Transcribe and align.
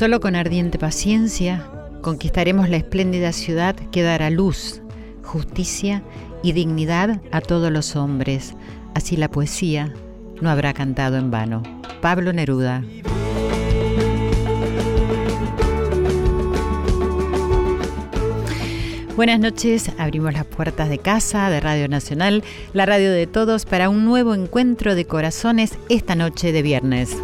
Solo 0.00 0.18
con 0.18 0.34
ardiente 0.34 0.78
paciencia 0.78 1.70
conquistaremos 2.00 2.70
la 2.70 2.78
espléndida 2.78 3.32
ciudad 3.32 3.76
que 3.92 4.02
dará 4.02 4.30
luz, 4.30 4.80
justicia 5.22 6.02
y 6.42 6.52
dignidad 6.52 7.20
a 7.32 7.42
todos 7.42 7.70
los 7.70 7.96
hombres. 7.96 8.54
Así 8.94 9.18
la 9.18 9.30
poesía 9.30 9.92
no 10.40 10.48
habrá 10.48 10.72
cantado 10.72 11.18
en 11.18 11.30
vano. 11.30 11.62
Pablo 12.00 12.32
Neruda. 12.32 12.82
Buenas 19.16 19.38
noches, 19.38 19.90
abrimos 19.98 20.32
las 20.32 20.46
puertas 20.46 20.88
de 20.88 20.96
casa 20.96 21.50
de 21.50 21.60
Radio 21.60 21.88
Nacional, 21.88 22.42
la 22.72 22.86
radio 22.86 23.12
de 23.12 23.26
todos, 23.26 23.66
para 23.66 23.90
un 23.90 24.06
nuevo 24.06 24.34
encuentro 24.34 24.94
de 24.94 25.04
corazones 25.04 25.76
esta 25.90 26.14
noche 26.14 26.52
de 26.52 26.62
viernes. 26.62 27.14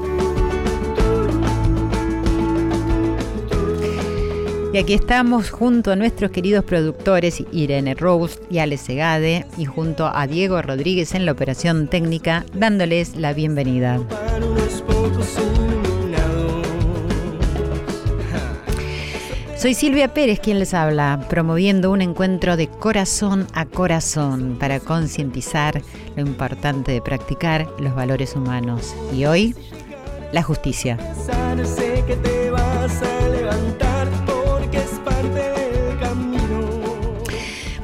Y 4.77 4.79
aquí 4.79 4.93
estamos 4.93 5.49
junto 5.49 5.91
a 5.91 5.97
nuestros 5.97 6.31
queridos 6.31 6.63
productores 6.63 7.43
Irene 7.51 7.95
Rose 7.95 8.39
y 8.51 8.59
Ale 8.59 8.77
Segade 8.77 9.47
y 9.57 9.65
junto 9.65 10.07
a 10.07 10.27
Diego 10.27 10.61
Rodríguez 10.61 11.15
en 11.15 11.25
la 11.25 11.33
operación 11.33 11.89
técnica 11.89 12.45
dándoles 12.53 13.17
la 13.17 13.33
bienvenida. 13.33 13.99
Soy 19.57 19.73
Silvia 19.73 20.13
Pérez 20.13 20.41
quien 20.41 20.59
les 20.59 20.75
habla, 20.75 21.25
promoviendo 21.31 21.91
un 21.91 22.03
encuentro 22.03 22.59
de 22.59 22.69
corazón 22.69 23.47
a 23.55 23.65
corazón 23.65 24.59
para 24.61 24.79
concientizar 24.79 25.81
lo 26.17 26.21
importante 26.21 26.93
de 26.93 27.01
practicar 27.01 27.67
los 27.79 27.95
valores 27.95 28.37
humanos. 28.37 28.95
Y 29.15 29.25
hoy, 29.25 29.55
la 30.33 30.43
justicia. 30.43 30.99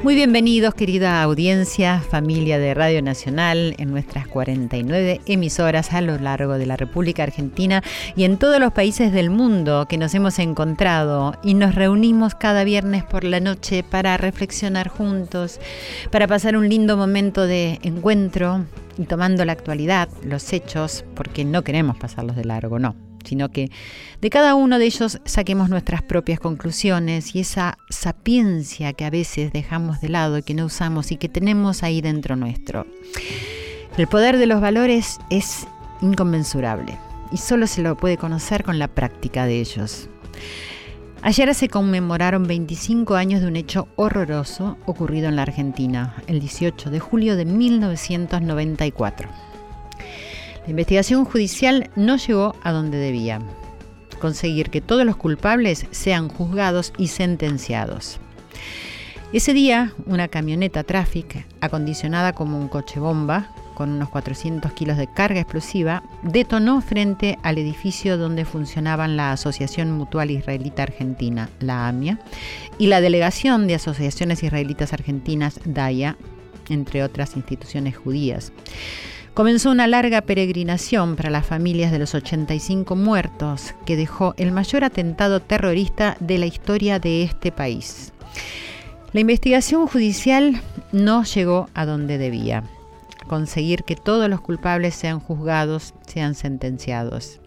Muy 0.03 0.15
bienvenidos, 0.15 0.73
querida 0.73 1.23
audiencia, 1.23 2.01
familia 2.01 2.59
de 2.59 2.73
Radio 2.73 3.01
Nacional, 3.01 3.73
en 3.77 3.89
nuestras 3.89 4.27
49 4.27 5.21
emisoras 5.27 5.93
a 5.93 6.01
lo 6.01 6.17
largo 6.17 6.57
de 6.57 6.65
la 6.65 6.75
República 6.75 7.23
Argentina 7.23 7.81
y 8.17 8.25
en 8.25 8.37
todos 8.37 8.59
los 8.59 8.73
países 8.73 9.13
del 9.13 9.29
mundo 9.29 9.85
que 9.87 9.97
nos 9.97 10.13
hemos 10.13 10.39
encontrado 10.39 11.35
y 11.41 11.53
nos 11.53 11.75
reunimos 11.75 12.35
cada 12.35 12.65
viernes 12.65 13.05
por 13.05 13.23
la 13.23 13.39
noche 13.39 13.81
para 13.81 14.17
reflexionar 14.17 14.89
juntos, 14.89 15.61
para 16.11 16.27
pasar 16.27 16.57
un 16.57 16.67
lindo 16.67 16.97
momento 16.97 17.47
de 17.47 17.79
encuentro 17.83 18.65
y 18.97 19.03
tomando 19.03 19.45
la 19.45 19.53
actualidad, 19.53 20.09
los 20.21 20.51
hechos, 20.51 21.05
porque 21.15 21.45
no 21.45 21.63
queremos 21.63 21.95
pasarlos 21.95 22.35
de 22.35 22.43
largo, 22.43 22.77
no 22.77 23.12
sino 23.23 23.49
que 23.49 23.69
de 24.21 24.29
cada 24.29 24.55
uno 24.55 24.79
de 24.79 24.85
ellos 24.85 25.19
saquemos 25.25 25.69
nuestras 25.69 26.01
propias 26.01 26.39
conclusiones 26.39 27.35
y 27.35 27.39
esa 27.39 27.77
sapiencia 27.89 28.93
que 28.93 29.05
a 29.05 29.09
veces 29.09 29.51
dejamos 29.51 30.01
de 30.01 30.09
lado 30.09 30.37
y 30.37 30.43
que 30.43 30.53
no 30.53 30.65
usamos 30.65 31.11
y 31.11 31.17
que 31.17 31.29
tenemos 31.29 31.83
ahí 31.83 32.01
dentro 32.01 32.35
nuestro. 32.35 32.85
El 33.97 34.07
poder 34.07 34.37
de 34.37 34.47
los 34.47 34.59
valores 34.59 35.19
es 35.29 35.67
inconmensurable 36.01 36.97
y 37.31 37.37
solo 37.37 37.67
se 37.67 37.81
lo 37.81 37.95
puede 37.95 38.17
conocer 38.17 38.63
con 38.63 38.79
la 38.79 38.87
práctica 38.87 39.45
de 39.45 39.59
ellos. 39.59 40.09
Ayer 41.25 41.55
se 41.55 41.69
conmemoraron 41.69 42.43
25 42.43 43.15
años 43.15 43.39
de 43.41 43.47
un 43.47 43.55
hecho 43.55 43.87
horroroso 43.95 44.77
ocurrido 44.85 45.29
en 45.29 45.37
la 45.37 45.43
Argentina, 45.43 46.15
el 46.27 46.41
18 46.41 46.89
de 46.89 46.99
julio 46.99 47.37
de 47.37 47.45
1994. 47.45 49.29
La 50.63 50.69
investigación 50.69 51.25
judicial 51.25 51.89
no 51.95 52.15
llegó 52.15 52.55
a 52.63 52.71
donde 52.71 52.97
debía, 52.97 53.41
conseguir 54.21 54.69
que 54.69 54.79
todos 54.79 55.05
los 55.05 55.17
culpables 55.17 55.85
sean 55.91 56.29
juzgados 56.29 56.93
y 56.97 57.07
sentenciados. 57.07 58.19
Ese 59.33 59.53
día, 59.53 59.93
una 60.05 60.29
camioneta 60.29 60.83
Traffic, 60.83 61.45
acondicionada 61.59 62.33
como 62.33 62.57
un 62.57 62.69
coche 62.69 62.99
bomba, 62.99 63.49
con 63.73 63.89
unos 63.89 64.09
400 64.09 64.71
kilos 64.73 64.97
de 64.97 65.07
carga 65.07 65.41
explosiva, 65.41 66.03
detonó 66.21 66.79
frente 66.81 67.37
al 67.43 67.57
edificio 67.57 68.17
donde 68.17 68.45
funcionaban 68.45 69.17
la 69.17 69.31
Asociación 69.31 69.91
Mutual 69.91 70.31
Israelita 70.31 70.83
Argentina, 70.83 71.49
la 71.59 71.87
AMIA, 71.87 72.19
y 72.77 72.87
la 72.87 73.01
Delegación 73.01 73.67
de 73.67 73.75
Asociaciones 73.75 74.43
Israelitas 74.43 74.93
Argentinas, 74.93 75.59
DAIA, 75.65 76.15
entre 76.69 77.03
otras 77.03 77.35
instituciones 77.35 77.97
judías. 77.97 78.53
Comenzó 79.33 79.71
una 79.71 79.87
larga 79.87 80.21
peregrinación 80.21 81.15
para 81.15 81.31
las 81.31 81.43
familias 81.43 81.91
de 81.91 81.97
los 81.97 82.13
85 82.13 82.95
muertos 82.95 83.73
que 83.83 83.95
dejó 83.95 84.35
el 84.37 84.51
mayor 84.51 84.83
atentado 84.83 85.39
terrorista 85.39 86.15
de 86.19 86.37
la 86.37 86.45
historia 86.45 86.99
de 86.99 87.23
este 87.23 87.51
país. 87.51 88.13
La 89.11 89.21
investigación 89.21 89.87
judicial 89.87 90.61
no 90.91 91.23
llegó 91.23 91.67
a 91.73 91.87
donde 91.87 92.19
debía, 92.19 92.63
conseguir 93.27 93.83
que 93.83 93.95
todos 93.95 94.29
los 94.29 94.39
culpables 94.39 94.93
sean 94.93 95.19
juzgados, 95.19 95.95
sean 96.05 96.35
sentenciados. 96.35 97.39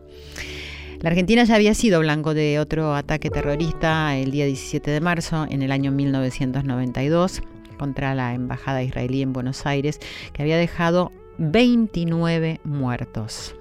La 1.01 1.11
Argentina 1.11 1.45
ya 1.45 1.55
había 1.55 1.75
sido 1.75 2.01
blanco 2.01 2.35
de 2.35 2.59
otro 2.59 2.97
ataque 2.97 3.31
terrorista 3.31 4.17
el 4.17 4.33
día 4.33 4.47
17 4.47 4.91
de 4.91 5.01
marzo 5.01 5.47
en 5.49 5.63
el 5.63 5.71
año 5.71 5.93
1992 5.93 7.43
contra 7.79 8.17
la 8.17 8.35
embajada 8.35 8.83
israelí 8.83 9.23
en 9.23 9.33
Buenos 9.33 9.67
Aires, 9.67 10.01
que 10.33 10.43
había 10.43 10.57
dejado 10.57 11.13
29 11.39 12.61
muertos. 12.65 13.55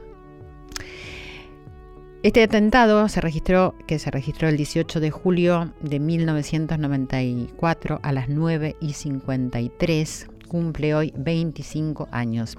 Este 2.23 2.41
atentado 2.41 3.07
se 3.07 3.21
registró, 3.21 3.75
que 3.85 3.99
se 3.99 4.09
registró 4.09 4.49
el 4.49 4.57
18 4.57 4.99
de 4.99 5.11
julio 5.11 5.71
de 5.81 5.99
1994 5.99 7.99
a 8.01 8.11
las 8.11 8.29
9 8.29 8.77
y 8.81 8.93
53, 8.93 10.27
cumple 10.47 10.95
hoy 10.95 11.13
25 11.15 12.07
años 12.11 12.57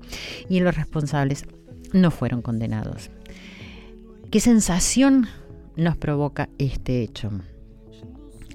y 0.48 0.60
los 0.60 0.76
responsables 0.76 1.46
no 1.92 2.12
fueron 2.12 2.42
condenados. 2.42 3.10
¿Qué 4.30 4.38
sensación 4.38 5.26
nos 5.76 5.96
provoca 5.96 6.48
este 6.58 7.02
hecho? 7.02 7.32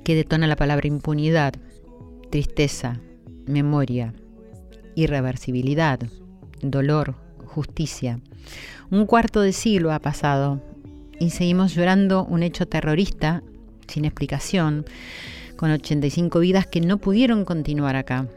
Que 0.06 0.16
detona 0.16 0.48
la 0.48 0.56
palabra 0.56 0.88
impunidad, 0.88 1.54
tristeza, 2.30 3.02
memoria, 3.48 4.14
irreversibilidad, 4.96 6.00
dolor, 6.62 7.16
justicia. 7.46 8.20
Un 8.90 9.06
cuarto 9.06 9.42
de 9.42 9.54
siglo 9.54 9.92
ha 9.92 10.00
pasado 10.00 10.62
y 11.20 11.30
seguimos 11.30 11.76
llorando 11.76 12.26
un 12.26 12.44
hecho 12.44 12.68
terrorista 12.68 13.44
sin 13.88 14.06
explicación, 14.06 14.86
con 15.56 15.72
85 15.72 16.40
vidas 16.40 16.66
que 16.66 16.82
no 16.82 16.98
pudieron 16.98 17.46
continuar 17.46 17.96
acá 17.96 18.28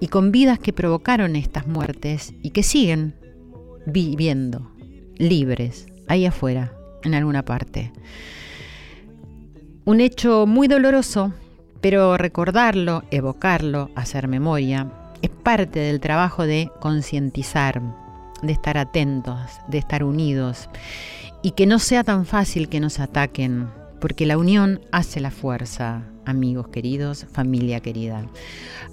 y 0.00 0.08
con 0.08 0.32
vidas 0.32 0.58
que 0.58 0.72
provocaron 0.72 1.36
estas 1.36 1.66
muertes 1.66 2.34
y 2.42 2.50
que 2.50 2.62
siguen 2.62 3.14
viviendo 3.86 4.70
libres 5.16 5.86
ahí 6.08 6.26
afuera, 6.26 6.72
en 7.02 7.14
alguna 7.14 7.44
parte. 7.44 7.92
Un 9.84 10.00
hecho 10.00 10.46
muy 10.46 10.68
doloroso, 10.68 11.32
pero 11.80 12.16
recordarlo, 12.16 13.04
evocarlo, 13.10 13.90
hacer 13.94 14.28
memoria, 14.28 14.92
es 15.22 15.30
parte 15.30 15.80
del 15.80 16.00
trabajo 16.00 16.46
de 16.46 16.70
concientizar, 16.80 17.82
de 18.42 18.52
estar 18.52 18.78
atentos, 18.78 19.38
de 19.68 19.78
estar 19.78 20.04
unidos 20.04 20.68
y 21.42 21.52
que 21.52 21.66
no 21.66 21.78
sea 21.78 22.04
tan 22.04 22.26
fácil 22.26 22.68
que 22.68 22.80
nos 22.80 22.98
ataquen, 22.98 23.68
porque 24.00 24.26
la 24.26 24.38
unión 24.38 24.80
hace 24.92 25.20
la 25.20 25.30
fuerza, 25.30 26.02
amigos 26.24 26.68
queridos, 26.68 27.26
familia 27.32 27.80
querida. 27.80 28.26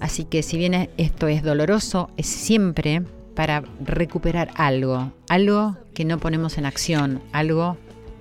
Así 0.00 0.24
que 0.24 0.42
si 0.42 0.56
bien 0.56 0.88
esto 0.96 1.28
es 1.28 1.42
doloroso, 1.42 2.10
es 2.16 2.26
siempre 2.26 3.02
para 3.34 3.64
recuperar 3.84 4.50
algo, 4.54 5.12
algo 5.28 5.76
que 5.94 6.04
no 6.04 6.18
ponemos 6.18 6.58
en 6.58 6.66
acción, 6.66 7.20
algo 7.32 7.76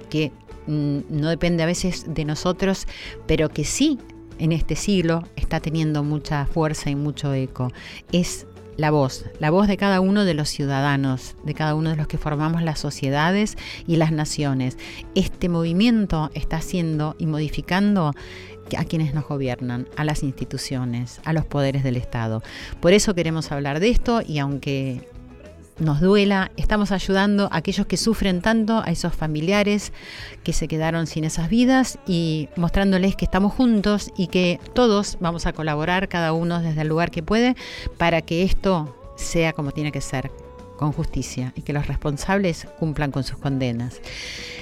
que 0.10 0.32
mm, 0.68 1.00
no 1.10 1.30
depende 1.30 1.64
a 1.64 1.68
veces 1.68 2.06
de 2.08 2.26
nosotros, 2.26 2.88
pero 3.28 3.50
que 3.50 3.64
sí 3.64 4.00
en 4.40 4.52
este 4.52 4.76
siglo 4.76 5.24
está 5.36 5.60
teniendo 5.60 6.04
mucha 6.04 6.46
fuerza 6.46 6.90
y 6.90 6.96
mucho 6.96 7.34
eco. 7.34 7.72
Es 8.12 8.48
la 8.78 8.92
voz, 8.92 9.26
la 9.40 9.52
voz 9.52 9.68
de 9.68 9.78
cada 9.78 10.00
uno 10.00 10.26
de 10.26 10.34
los 10.34 10.50
ciudadanos, 10.50 11.36
de 11.44 11.54
cada 11.54 11.76
uno 11.76 11.92
de 11.92 11.96
los 11.96 12.08
que 12.08 12.18
formamos 12.18 12.64
las 12.64 12.80
sociedades 12.80 13.56
y 13.86 13.98
las 13.98 14.12
naciones. 14.12 14.78
Este 15.16 15.50
movimiento 15.50 16.32
está 16.34 16.58
haciendo 16.58 17.16
y 17.20 17.28
modificando 17.28 18.14
a 18.78 18.86
quienes 18.86 19.14
nos 19.14 19.28
gobiernan, 19.28 19.88
a 19.96 20.04
las 20.04 20.24
instituciones, 20.24 21.20
a 21.26 21.34
los 21.34 21.46
poderes 21.46 21.84
del 21.84 21.98
Estado. 21.98 22.42
Por 22.80 22.94
eso 22.94 23.14
queremos 23.14 23.52
hablar 23.52 23.80
de 23.80 23.90
esto 23.90 24.22
y 24.26 24.40
aunque 24.40 25.08
nos 25.80 26.00
duela, 26.00 26.52
estamos 26.58 26.92
ayudando 26.92 27.50
a 27.52 27.58
aquellos 27.58 27.86
que 27.88 27.98
sufren 27.98 28.42
tanto, 28.42 28.82
a 28.86 28.92
esos 28.92 29.14
familiares 29.14 29.92
que 30.44 30.54
se 30.54 30.68
quedaron 30.68 31.08
sin 31.08 31.24
esas 31.24 31.50
vidas 31.50 31.98
y 32.08 32.50
mostrándoles 32.56 33.16
que 33.16 33.26
estamos 33.26 33.54
juntos 33.54 34.12
y 34.18 34.28
que 34.28 34.60
todos 34.74 35.18
vamos 35.20 35.46
a 35.46 35.54
colaborar, 35.54 36.08
cada 36.10 36.34
uno 36.34 36.62
desde 36.62 36.82
el 36.82 36.88
lugar 36.88 37.12
que 37.12 37.24
puede, 37.24 37.56
para 37.98 38.22
que 38.22 38.44
esto 38.44 38.96
sea 39.16 39.54
como 39.54 39.72
tiene 39.72 39.92
que 39.92 40.02
ser, 40.02 40.32
con 40.78 40.92
justicia 40.92 41.54
y 41.56 41.62
que 41.62 41.74
los 41.74 41.88
responsables 41.88 42.68
cumplan 42.80 43.12
con 43.12 43.24
sus 43.24 43.38
condenas. 43.38 44.02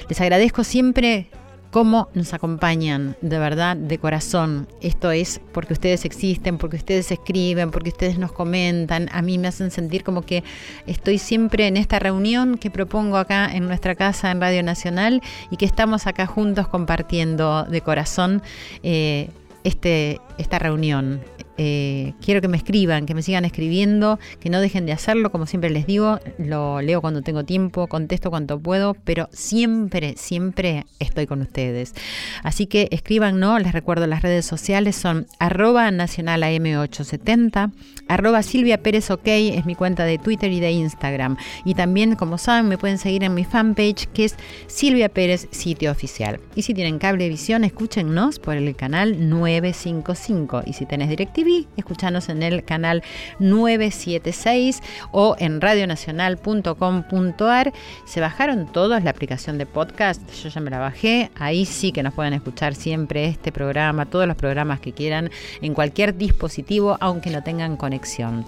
Les 0.10 0.19
agradezco 0.22 0.64
siempre 0.64 1.30
cómo 1.71 2.09
nos 2.13 2.33
acompañan 2.33 3.15
de 3.21 3.39
verdad, 3.39 3.75
de 3.75 3.97
corazón. 3.97 4.68
Esto 4.81 5.09
es 5.12 5.41
porque 5.53 5.73
ustedes 5.73 6.06
existen, 6.06 6.57
porque 6.57 6.75
ustedes 6.75 7.12
escriben, 7.12 7.71
porque 7.71 7.89
ustedes 7.89 8.19
nos 8.19 8.31
comentan. 8.31 9.09
A 9.12 9.21
mí 9.21 9.38
me 9.38 9.47
hacen 9.47 9.71
sentir 9.71 10.03
como 10.03 10.21
que 10.21 10.44
estoy 10.85 11.18
siempre 11.18 11.68
en 11.68 11.77
esta 11.77 11.97
reunión 11.97 12.57
que 12.57 12.69
propongo 12.69 13.18
acá 13.18 13.50
en 13.51 13.68
nuestra 13.68 13.95
casa 13.95 14.31
en 14.31 14.41
Radio 14.41 14.62
Nacional 14.63 15.21
y 15.50 15.57
que 15.57 15.65
estamos 15.65 16.07
acá 16.07 16.27
juntos 16.27 16.68
compartiendo 16.68 17.63
de 17.63 17.81
corazón 17.81 18.44
eh, 18.83 19.29
este, 19.63 20.19
esta 20.38 20.59
reunión. 20.59 21.21
Eh, 21.63 22.13
quiero 22.25 22.42
que 22.42 22.48
me 22.48 22.58
escriban, 22.58 23.06
que 23.06 23.13
me 23.13 23.22
sigan 23.22 23.46
escribiendo, 23.46 24.18
que 24.40 24.50
no 24.50 24.60
dejen 24.60 24.88
de 24.88 24.94
hacerlo, 24.94 25.31
como 25.31 25.46
siempre 25.46 25.69
les 25.69 25.86
digo, 25.86 26.19
lo 26.40 26.81
leo 26.81 27.02
cuando 27.02 27.22
tengo 27.22 27.44
tiempo, 27.44 27.86
contesto 27.86 28.31
cuanto 28.31 28.60
puedo, 28.60 28.96
pero 28.96 29.30
siempre, 29.31 30.16
siempre 30.18 30.88
estoy 30.98 31.28
con 31.28 31.40
ustedes. 31.40 31.94
Así 32.42 32.66
que 32.66 32.88
escriban, 32.90 33.40
¿no? 33.40 33.60
Les 33.60 33.74
recuerdo 33.74 34.08
las 34.08 34.24
redes 34.24 34.44
sociales 34.44 34.96
son 34.96 35.28
arroba 35.38 35.92
nacional 35.92 36.42
AM870, 36.42 37.72
arroba 38.07 38.42
Silvia 38.42 38.80
es 38.84 39.66
mi 39.68 39.75
cuenta 39.75 40.04
de 40.04 40.18
Twitter 40.18 40.52
y 40.52 40.62
de 40.62 40.72
Instagram. 40.72 41.38
Y 41.64 41.75
también, 41.75 42.16
como 42.16 42.40
saben, 42.40 42.69
me 42.69 42.80
pueden 42.80 42.98
seguir 42.98 43.24
en 43.24 43.36
mi 43.36 43.44
fanpage 43.44 44.07
que 44.07 44.25
es 44.25 44.36
Silvia 44.66 45.10
Pérez 45.10 45.48
Sitio 45.52 45.92
Oficial. 45.92 46.40
Y 46.56 46.64
si 46.64 46.74
tienen 46.74 46.98
cablevisión, 46.98 47.64
escúchennos 47.64 48.40
por 48.40 48.57
el 48.57 48.75
canal 48.75 49.30
955. 49.30 50.64
Y 50.66 50.74
si 50.74 50.88
tenés 50.88 51.10
directivo, 51.10 51.50
Escuchanos 51.77 52.27
en 52.30 52.44
el 52.44 52.63
canal 52.63 53.01
976 53.39 54.83
o 55.12 55.36
en 55.39 55.59
radionacional.com.ar. 55.62 57.74
Se 58.06 58.21
bajaron 58.21 58.68
todos 58.68 59.03
la 59.03 59.09
aplicación 59.09 59.57
de 59.57 59.65
podcast, 59.65 60.21
yo 60.42 60.50
ya 60.50 60.62
me 60.62 60.69
la 60.69 60.77
bajé, 60.80 61.31
ahí 61.36 61.65
sí 61.65 61.92
que 61.92 62.03
nos 62.03 62.13
pueden 62.13 62.33
escuchar 62.33 62.75
siempre 62.75 63.25
este 63.25 63.51
programa, 63.51 64.06
todos 64.06 64.27
los 64.27 64.38
programas 64.38 64.80
que 64.80 64.94
quieran 64.94 65.30
en 65.62 65.74
cualquier 65.74 66.18
dispositivo, 66.18 66.98
aunque 67.00 67.30
no 67.30 67.44
tengan 67.44 67.77
conexión. 67.77 68.45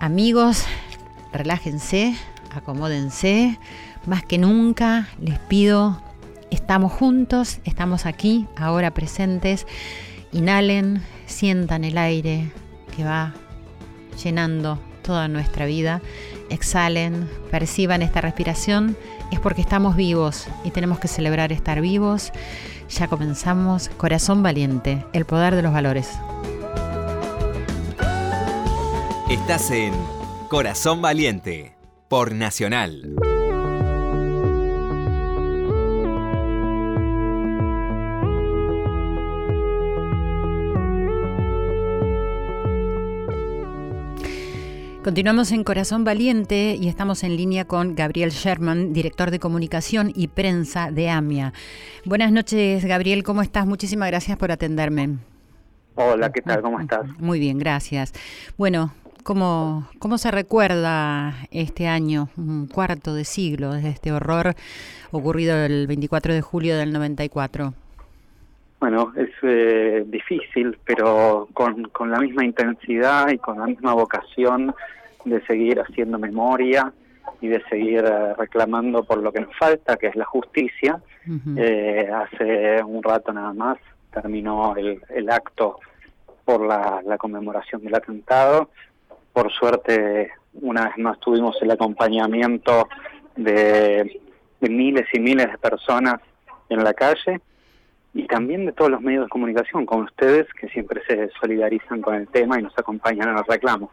Amigos, 0.00 0.64
relájense, 1.32 2.14
acomódense, 2.52 3.58
más 4.06 4.24
que 4.24 4.38
nunca 4.38 5.08
les 5.20 5.38
pido 5.38 6.00
Estamos 6.50 6.92
juntos, 6.92 7.60
estamos 7.64 8.06
aquí, 8.06 8.46
ahora 8.56 8.92
presentes. 8.92 9.66
Inhalen, 10.32 11.02
sientan 11.28 11.84
el 11.84 11.98
aire 11.98 12.50
que 12.96 13.04
va 13.04 13.34
llenando 14.22 14.78
toda 15.02 15.28
nuestra 15.28 15.66
vida, 15.66 16.02
exhalen, 16.50 17.28
perciban 17.50 18.02
esta 18.02 18.20
respiración, 18.20 18.96
es 19.30 19.40
porque 19.40 19.60
estamos 19.60 19.96
vivos 19.96 20.48
y 20.64 20.70
tenemos 20.70 20.98
que 20.98 21.08
celebrar 21.08 21.52
estar 21.52 21.80
vivos. 21.80 22.32
Ya 22.90 23.06
comenzamos, 23.08 23.88
corazón 23.96 24.42
valiente, 24.42 25.04
el 25.12 25.24
poder 25.24 25.54
de 25.54 25.62
los 25.62 25.72
valores. 25.72 26.10
Estás 29.30 29.70
en 29.70 29.92
Corazón 30.48 31.02
Valiente, 31.02 31.74
por 32.08 32.32
Nacional. 32.32 33.14
Continuamos 45.08 45.52
en 45.52 45.64
Corazón 45.64 46.04
Valiente 46.04 46.76
y 46.78 46.86
estamos 46.86 47.24
en 47.24 47.34
línea 47.34 47.64
con 47.64 47.94
Gabriel 47.94 48.28
Sherman, 48.28 48.92
director 48.92 49.30
de 49.30 49.38
comunicación 49.38 50.12
y 50.14 50.28
prensa 50.28 50.90
de 50.90 51.08
AMIA. 51.08 51.54
Buenas 52.04 52.30
noches, 52.30 52.84
Gabriel, 52.84 53.22
¿cómo 53.22 53.40
estás? 53.40 53.64
Muchísimas 53.64 54.10
gracias 54.10 54.36
por 54.36 54.52
atenderme. 54.52 55.16
Hola, 55.94 56.30
¿qué 56.30 56.42
tal? 56.42 56.60
¿Cómo 56.60 56.78
estás? 56.78 57.08
Muy 57.18 57.40
bien, 57.40 57.58
gracias. 57.58 58.12
Bueno, 58.58 58.92
¿cómo, 59.22 59.88
cómo 59.98 60.18
se 60.18 60.30
recuerda 60.30 61.36
este 61.52 61.88
año, 61.88 62.28
un 62.36 62.66
cuarto 62.66 63.14
de 63.14 63.24
siglo, 63.24 63.72
desde 63.72 63.88
este 63.88 64.12
horror 64.12 64.56
ocurrido 65.10 65.56
el 65.56 65.86
24 65.86 66.34
de 66.34 66.42
julio 66.42 66.76
del 66.76 66.92
94? 66.92 67.72
Bueno, 68.78 69.12
es 69.16 69.30
eh, 69.42 70.04
difícil, 70.06 70.78
pero 70.84 71.48
con, 71.54 71.84
con 71.84 72.10
la 72.10 72.20
misma 72.20 72.44
intensidad 72.44 73.30
y 73.30 73.38
con 73.38 73.58
la 73.58 73.66
misma 73.66 73.94
vocación 73.94 74.74
de 75.24 75.44
seguir 75.46 75.80
haciendo 75.80 76.18
memoria 76.18 76.92
y 77.40 77.48
de 77.48 77.62
seguir 77.68 78.04
eh, 78.04 78.34
reclamando 78.34 79.04
por 79.04 79.18
lo 79.18 79.32
que 79.32 79.40
nos 79.40 79.56
falta, 79.56 79.96
que 79.96 80.08
es 80.08 80.16
la 80.16 80.24
justicia. 80.24 81.00
eh, 81.56 82.08
hace 82.10 82.82
un 82.82 83.02
rato 83.02 83.32
nada 83.32 83.52
más 83.52 83.78
terminó 84.12 84.74
el, 84.76 85.02
el 85.10 85.30
acto 85.30 85.78
por 86.44 86.66
la, 86.66 87.02
la, 87.04 87.18
conmemoración 87.18 87.82
del 87.84 87.94
atentado. 87.94 88.70
Por 89.32 89.52
suerte, 89.52 90.30
una 90.54 90.86
vez 90.86 90.98
más 90.98 91.20
tuvimos 91.20 91.60
el 91.60 91.70
acompañamiento 91.70 92.88
de, 93.36 94.20
de 94.60 94.68
miles 94.70 95.06
y 95.12 95.20
miles 95.20 95.50
de 95.50 95.58
personas 95.58 96.20
en 96.70 96.82
la 96.82 96.94
calle 96.94 97.40
y 98.14 98.26
también 98.26 98.66
de 98.66 98.72
todos 98.72 98.90
los 98.90 99.00
medios 99.00 99.26
de 99.26 99.28
comunicación, 99.28 99.86
como 99.86 100.04
ustedes, 100.04 100.46
que 100.54 100.68
siempre 100.68 101.02
se 101.06 101.30
solidarizan 101.40 102.00
con 102.00 102.14
el 102.14 102.26
tema 102.28 102.58
y 102.58 102.62
nos 102.62 102.76
acompañan 102.78 103.28
en 103.28 103.38
el 103.38 103.44
reclamo. 103.44 103.90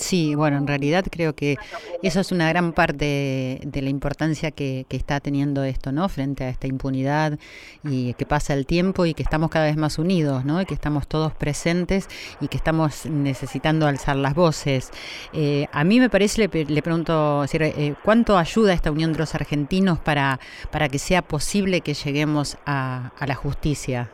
Sí, 0.00 0.34
bueno, 0.34 0.56
en 0.56 0.66
realidad 0.66 1.04
creo 1.10 1.34
que 1.34 1.58
eso 2.02 2.20
es 2.20 2.32
una 2.32 2.48
gran 2.48 2.72
parte 2.72 3.60
de, 3.62 3.82
la 3.82 3.90
importancia 3.90 4.50
que, 4.50 4.86
está 4.88 5.20
teniendo 5.20 5.62
esto, 5.62 5.92
¿no? 5.92 6.08
Frente 6.08 6.44
a 6.44 6.48
esta 6.48 6.66
impunidad 6.66 7.38
y 7.84 8.14
que 8.14 8.24
pasa 8.24 8.54
el 8.54 8.64
tiempo 8.64 9.04
y 9.04 9.12
que 9.12 9.22
estamos 9.22 9.50
cada 9.50 9.66
vez 9.66 9.76
más 9.76 9.98
unidos, 9.98 10.46
¿no? 10.46 10.60
Y 10.62 10.64
que 10.64 10.72
estamos 10.72 11.06
todos 11.06 11.34
presentes 11.34 12.08
y 12.40 12.48
que 12.48 12.56
estamos 12.56 13.04
necesitando 13.04 13.86
alzar 13.86 14.16
las 14.16 14.34
voces. 14.34 14.90
Eh, 15.34 15.66
a 15.70 15.84
mí 15.84 16.00
me 16.00 16.08
parece, 16.08 16.48
le, 16.48 16.82
pregunto, 16.82 17.44
eh, 17.52 17.94
¿cuánto 18.02 18.38
ayuda 18.38 18.72
esta 18.72 18.90
unión 18.90 19.12
de 19.12 19.18
los 19.18 19.34
argentinos 19.34 19.98
para, 19.98 20.40
para 20.70 20.88
que 20.88 20.98
sea 20.98 21.20
posible 21.20 21.82
que 21.82 21.92
lleguemos 21.92 22.56
a, 22.64 23.12
a 23.18 23.26
la 23.26 23.34
justicia 23.34 24.10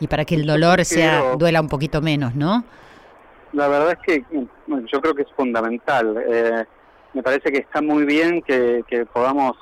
y 0.00 0.08
para 0.08 0.24
que 0.24 0.34
el 0.34 0.46
dolor 0.46 0.84
sea 0.84 1.36
duela 1.38 1.60
un 1.60 1.68
poquito 1.68 2.02
menos, 2.02 2.34
¿no? 2.34 2.64
La 3.52 3.68
verdad 3.68 3.92
es 3.92 3.98
que 3.98 4.24
yo 4.66 5.00
creo 5.00 5.14
que 5.14 5.22
es 5.22 5.32
fundamental. 5.36 6.22
Eh, 6.26 6.64
me 7.14 7.22
parece 7.22 7.50
que 7.50 7.58
está 7.58 7.80
muy 7.80 8.04
bien 8.04 8.42
que, 8.42 9.06
podamos 9.12 9.52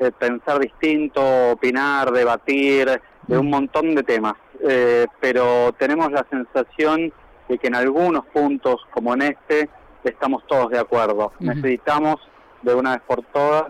eh, 0.00 0.10
pensar 0.18 0.58
distinto, 0.58 1.52
opinar, 1.52 2.10
debatir 2.10 3.00
de 3.26 3.38
un 3.38 3.50
montón 3.50 3.94
de 3.94 4.02
temas, 4.02 4.34
eh, 4.60 5.06
pero 5.20 5.72
tenemos 5.78 6.12
la 6.12 6.26
sensación 6.30 7.12
de 7.48 7.58
que 7.58 7.68
en 7.68 7.74
algunos 7.74 8.24
puntos, 8.26 8.76
como 8.90 9.14
en 9.14 9.22
este, 9.22 9.68
estamos 10.04 10.44
todos 10.46 10.70
de 10.70 10.78
acuerdo. 10.78 11.32
Necesitamos 11.40 12.16
de 12.62 12.74
una 12.74 12.92
vez 12.92 13.02
por 13.06 13.22
todas 13.32 13.64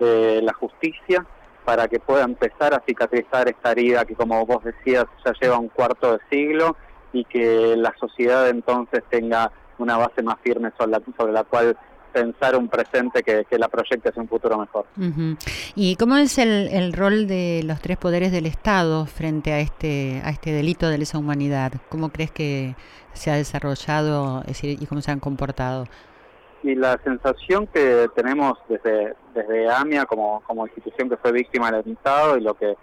la 0.00 0.52
justicia 0.52 1.26
para 1.64 1.88
que 1.88 1.98
pueda 1.98 2.22
empezar 2.22 2.72
a 2.72 2.82
cicatrizar 2.86 3.48
esta 3.48 3.72
herida 3.72 4.04
que, 4.04 4.14
como 4.14 4.46
vos 4.46 4.62
decías, 4.62 5.04
ya 5.24 5.32
lleva 5.40 5.58
un 5.58 5.68
cuarto 5.68 6.12
de 6.12 6.18
siglo 6.30 6.76
y 7.12 7.24
que 7.24 7.76
la 7.76 7.94
sociedad 7.98 8.48
entonces 8.48 9.02
tenga 9.08 9.50
una 9.78 9.96
base 9.96 10.22
más 10.22 10.36
firme 10.42 10.72
sobre 10.76 10.92
la, 10.92 11.02
sobre 11.16 11.32
la 11.32 11.44
cual 11.44 11.76
pensar 12.12 12.56
un 12.56 12.68
presente 12.68 13.22
que, 13.22 13.44
la 13.58 13.68
proyecte 13.68 14.08
hacia 14.08 14.22
un 14.22 14.28
futuro 14.28 14.58
mejor. 14.58 14.86
¿Y 15.74 15.96
cómo 15.96 16.16
es 16.16 16.38
el, 16.38 16.68
el, 16.68 16.92
rol 16.92 17.26
de 17.28 17.62
los 17.64 17.80
tres 17.80 17.96
poderes 17.96 18.32
del 18.32 18.46
Estado 18.46 19.06
frente 19.06 19.52
a 19.52 19.60
este, 19.60 20.20
a 20.24 20.30
este 20.30 20.52
delito 20.52 20.88
de 20.88 20.98
lesa 20.98 21.18
humanidad? 21.18 21.72
¿Cómo 21.90 22.08
crees 22.08 22.30
que 22.30 22.74
se 23.12 23.30
ha 23.30 23.34
desarrollado 23.34 24.42
y 24.62 24.86
cómo 24.86 25.00
se 25.00 25.10
han 25.10 25.20
comportado? 25.20 25.86
y 26.62 26.74
la 26.74 26.98
sensación 27.04 27.68
que 27.68 28.08
tenemos 28.16 28.58
desde 28.68 29.14
desde 29.34 29.70
AMIA 29.70 30.04
como, 30.06 30.42
como 30.46 30.66
institución 30.66 31.08
que 31.08 31.16
fue 31.16 31.32
víctima 31.32 31.70
del 31.70 31.80
atentado 31.80 32.36
y 32.36 32.40
lo 32.40 32.54
que 32.54 32.76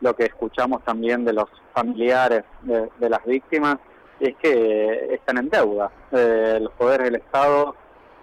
lo 0.00 0.14
que 0.14 0.24
escuchamos 0.24 0.84
también 0.84 1.24
de 1.24 1.32
los 1.32 1.48
familiares 1.72 2.44
de, 2.62 3.08
las 3.08 3.24
víctimas 3.24 3.76
es 4.20 4.36
que 4.36 5.14
están 5.14 5.38
en 5.38 5.48
deuda. 5.48 5.90
Eh, 6.12 6.58
los 6.60 6.72
poderes 6.72 7.04
del 7.04 7.16
Estado 7.16 7.74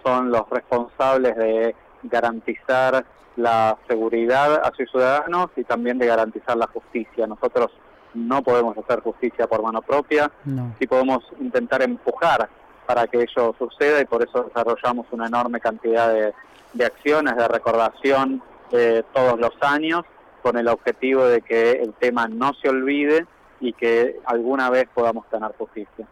son 0.04 0.30
los 0.30 0.48
responsables 0.50 1.36
de 1.36 1.74
garantizar 2.02 3.04
la 3.36 3.76
seguridad 3.88 4.62
a 4.64 4.72
sus 4.74 4.90
ciudadanos 4.90 5.48
y 5.56 5.64
también 5.64 5.98
de 5.98 6.06
garantizar 6.06 6.56
la 6.56 6.66
justicia. 6.68 7.26
Nosotros 7.26 7.70
no 8.14 8.42
podemos 8.42 8.76
hacer 8.78 9.00
justicia 9.00 9.46
por 9.46 9.62
mano 9.62 9.82
propia, 9.82 10.30
no. 10.44 10.74
sí 10.78 10.86
podemos 10.86 11.22
intentar 11.40 11.82
empujar 11.82 12.48
para 12.86 13.06
que 13.06 13.18
ello 13.22 13.54
suceda 13.58 14.00
y 14.00 14.04
por 14.06 14.22
eso 14.22 14.44
desarrollamos 14.44 15.06
una 15.10 15.26
enorme 15.26 15.60
cantidad 15.60 16.12
de, 16.12 16.84
acciones 16.84 17.36
de 17.36 17.48
recordación 17.48 18.42
eh, 18.70 19.02
todos 19.12 19.38
los 19.38 19.52
años 19.60 20.04
con 20.46 20.56
el 20.56 20.68
objetivo 20.68 21.26
de 21.26 21.40
que 21.40 21.72
el 21.72 21.92
tema 21.94 22.28
no 22.28 22.54
se 22.54 22.68
olvide 22.68 23.26
y 23.58 23.72
que 23.72 24.14
alguna 24.26 24.70
vez 24.70 24.86
podamos 24.94 25.28
tener 25.28 25.50
justicia. 25.58 26.06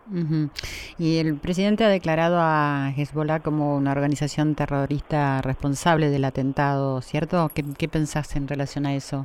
Y 0.98 1.18
el 1.18 1.36
presidente 1.36 1.84
ha 1.84 1.88
declarado 1.88 2.38
a 2.40 2.90
Hezbollah 2.96 3.38
como 3.38 3.76
una 3.76 3.92
organización 3.92 4.56
terrorista 4.56 5.40
responsable 5.40 6.10
del 6.10 6.24
atentado, 6.24 7.00
¿cierto? 7.00 7.48
¿Qué, 7.54 7.62
qué 7.78 7.86
pensás 7.86 8.34
en 8.34 8.48
relación 8.48 8.86
a 8.86 8.96
eso? 8.96 9.24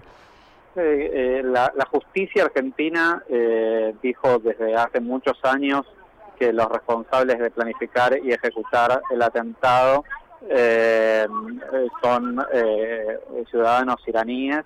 Eh, 0.75 1.41
la, 1.43 1.71
justicia 1.91 2.43
argentina 2.43 3.23
eh, 3.29 3.95
dijo 4.03 4.37
desde 4.37 4.75
hace 4.75 4.99
muchos 4.99 5.39
años 5.43 5.87
que 6.37 6.53
los 6.53 6.69
responsables 6.69 7.39
de 7.39 7.49
planificar 7.49 8.15
y 8.23 8.31
ejecutar 8.31 9.01
el 9.09 9.23
atentado 9.23 10.05
eh, 10.47 11.25
son 12.03 12.45
ciudadanos 13.49 13.97
iraníes 14.05 14.63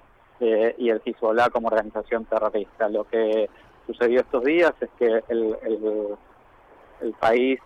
y 0.77 0.89
el 0.89 1.01
Hezbollah 1.03 1.49
como 1.49 1.67
organización 1.67 2.25
terrorista. 2.25 2.89
Lo 2.89 3.05
que 3.05 3.49
sucedió 3.87 4.21
estos 4.21 4.43
días 4.43 4.73
es 4.81 4.89
que 4.97 5.23
el, 5.27 5.57
el 7.01 7.13
país 7.19 7.59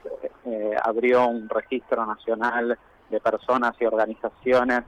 abrió 0.83 1.27
un 1.27 1.47
registro 1.49 2.05
nacional 2.05 2.77
de 3.09 3.19
personas 3.19 3.73
y 3.79 3.85
organizaciones 3.85 4.83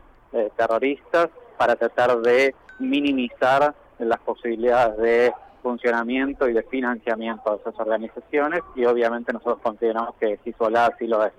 terroristas 0.56 1.30
para 1.58 1.76
tratar 1.76 2.18
de 2.20 2.56
minimizar 2.80 3.74
las 4.00 4.20
posibilidades 4.20 4.98
de 4.98 5.34
funcionamiento 5.62 6.48
y 6.48 6.54
de 6.54 6.64
financiamiento 6.64 7.52
de 7.52 7.58
esas 7.58 7.80
organizaciones 7.80 8.62
y 8.76 8.86
obviamente 8.86 9.34
nosotros 9.34 9.60
consideramos 9.62 10.16
que 10.16 10.40
Hezbollah 10.44 10.88
así 10.88 11.08
lo 11.08 11.26
es. 11.26 11.34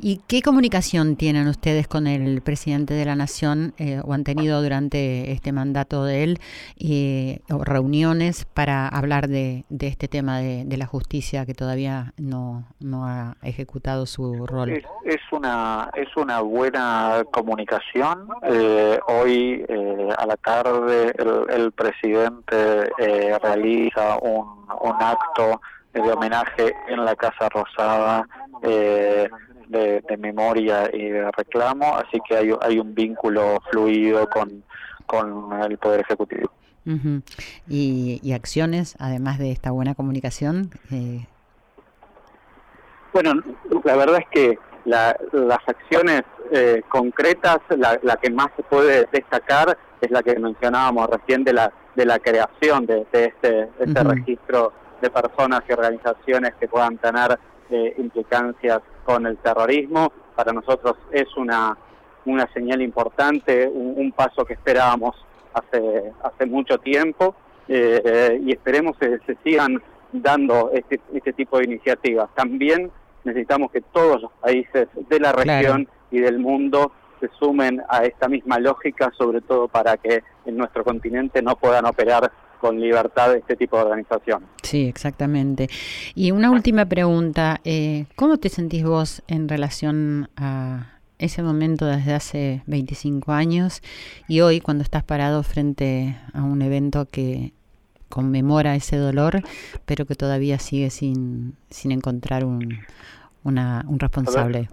¿Y 0.00 0.20
qué 0.28 0.42
comunicación 0.42 1.16
tienen 1.16 1.48
ustedes 1.48 1.88
con 1.88 2.06
el 2.06 2.40
presidente 2.40 2.94
de 2.94 3.04
la 3.04 3.16
Nación 3.16 3.74
eh, 3.78 4.00
o 4.04 4.12
han 4.12 4.22
tenido 4.22 4.62
durante 4.62 5.32
este 5.32 5.50
mandato 5.50 6.04
de 6.04 6.22
él 6.22 6.38
eh, 6.78 7.40
o 7.50 7.64
reuniones 7.64 8.44
para 8.44 8.86
hablar 8.86 9.28
de, 9.28 9.64
este 9.80 10.06
tema 10.06 10.38
de, 10.38 10.76
la 10.76 10.86
justicia 10.86 11.44
que 11.44 11.54
todavía 11.54 12.12
no, 12.16 12.64
no 12.78 13.06
ha 13.06 13.36
ejecutado 13.42 14.06
su 14.06 14.46
rol? 14.46 14.70
Es, 14.70 15.20
una, 15.32 15.90
es 15.94 16.16
una 16.16 16.40
buena 16.40 17.24
comunicación. 17.32 18.28
Eh, 18.44 19.00
hoy 19.08 19.64
a 20.16 20.26
la 20.26 20.36
tarde 20.36 21.12
el, 21.18 21.72
presidente 21.72 22.88
realiza 23.42 24.18
un, 24.18 24.66
un 24.80 24.94
acto 25.00 25.60
de 25.92 26.12
homenaje 26.12 26.74
en 26.88 27.04
la 27.04 27.16
Casa 27.16 27.48
Rosada 27.48 28.26
eh, 28.62 29.28
de, 29.68 30.02
memoria 30.18 30.90
y 30.92 31.08
de 31.10 31.30
reclamo, 31.32 31.96
así 31.96 32.18
que 32.28 32.36
hay, 32.36 32.50
hay 32.60 32.78
un 32.78 32.94
vínculo 32.94 33.58
fluido 33.70 34.28
con, 34.28 34.62
con 35.06 35.52
el 35.62 35.78
Poder 35.78 36.00
Ejecutivo. 36.00 36.50
y, 37.68 38.32
acciones, 38.32 38.96
además 38.98 39.38
de 39.38 39.50
esta 39.52 39.70
buena 39.70 39.94
comunicación? 39.94 40.70
Eh... 40.90 41.26
Bueno, 43.12 43.34
la 43.84 43.96
verdad 43.96 44.20
es 44.20 44.28
que 44.30 44.58
las 44.84 45.58
acciones 45.66 46.22
eh, 46.50 46.82
concretas, 46.88 47.58
la, 47.76 47.98
la, 48.02 48.16
que 48.16 48.30
más 48.30 48.48
se 48.56 48.62
puede 48.62 49.06
destacar 49.12 49.76
es 50.00 50.10
la 50.10 50.22
que 50.22 50.38
mencionábamos 50.38 51.10
recién 51.10 51.44
de 51.44 51.52
la, 51.52 51.72
de 51.94 52.06
la 52.06 52.18
creación 52.18 52.86
de, 52.86 53.06
este, 53.12 53.68
este 53.78 54.02
registro 54.04 54.72
de 55.02 55.10
personas 55.10 55.62
y 55.68 55.72
organizaciones 55.72 56.54
que 56.58 56.68
puedan 56.68 56.96
tener 56.98 57.38
eh, 57.70 57.94
implicancias 57.98 58.80
con 59.04 59.26
el 59.26 59.36
terrorismo. 59.38 60.12
Para 60.34 60.52
nosotros 60.52 60.96
es 61.10 61.36
una, 61.36 61.76
una 62.24 62.46
señal 62.52 62.82
importante, 62.82 63.68
un, 63.68 64.12
paso 64.12 64.44
que 64.44 64.54
esperábamos 64.54 65.16
hace, 65.52 66.12
hace 66.22 66.46
mucho 66.46 66.78
tiempo 66.78 67.34
eh, 67.68 68.40
y 68.44 68.52
esperemos 68.52 68.96
que 68.98 69.18
se 69.26 69.36
sigan 69.44 69.82
dando 70.12 70.70
este, 70.72 71.00
este 71.12 71.32
tipo 71.32 71.58
de 71.58 71.64
iniciativas. 71.64 72.28
También 72.34 72.90
necesitamos 73.24 73.70
que 73.70 73.80
todos 73.80 74.22
los 74.22 74.32
países 74.40 74.88
de 74.94 75.20
la 75.20 75.32
región 75.32 75.88
y 76.10 76.20
del 76.20 76.38
mundo 76.38 76.92
se 77.20 77.28
sumen 77.38 77.82
a 77.88 78.04
esta 78.04 78.28
misma 78.28 78.58
lógica, 78.58 79.12
sobre 79.18 79.40
todo 79.40 79.68
para 79.68 79.96
que 79.96 80.22
en 80.46 80.56
nuestro 80.56 80.84
continente 80.84 81.42
no 81.42 81.56
puedan 81.56 81.84
operar 81.84 82.30
con 82.58 82.80
libertad 82.80 83.32
de 83.32 83.38
este 83.38 83.56
tipo 83.56 83.76
de 83.76 83.84
organización. 83.84 84.44
Sí, 84.62 84.86
exactamente. 84.86 85.68
Y 86.14 86.30
una 86.30 86.50
última 86.50 86.86
pregunta, 86.86 87.60
eh, 87.64 88.06
¿cómo 88.16 88.38
te 88.38 88.48
sentís 88.48 88.84
vos 88.84 89.22
en 89.28 89.48
relación 89.48 90.28
a 90.36 90.98
ese 91.18 91.42
momento 91.42 91.86
desde 91.86 92.14
hace 92.14 92.62
25 92.66 93.32
años 93.32 93.82
y 94.28 94.40
hoy 94.40 94.60
cuando 94.60 94.82
estás 94.82 95.02
parado 95.02 95.42
frente 95.42 96.16
a 96.32 96.42
un 96.42 96.62
evento 96.62 97.06
que 97.10 97.52
conmemora 98.08 98.74
ese 98.74 98.96
dolor, 98.96 99.42
pero 99.84 100.06
que 100.06 100.14
todavía 100.14 100.58
sigue 100.58 100.90
sin, 100.90 101.56
sin 101.70 101.92
encontrar 101.92 102.44
un, 102.44 102.80
una, 103.44 103.84
un 103.88 103.98
responsable? 103.98 104.68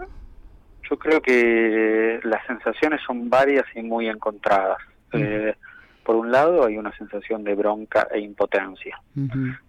yo 0.89 0.97
creo 0.97 1.21
que 1.21 2.19
las 2.23 2.45
sensaciones 2.45 3.01
son 3.05 3.29
varias 3.29 3.63
y 3.75 3.81
muy 3.81 4.07
encontradas. 4.07 4.77
Eh, 5.13 5.55
por 6.05 6.15
un 6.15 6.31
lado 6.31 6.65
hay 6.65 6.77
una 6.77 6.95
sensación 6.95 7.43
de 7.43 7.55
bronca 7.55 8.07
e 8.11 8.19
impotencia. 8.19 9.01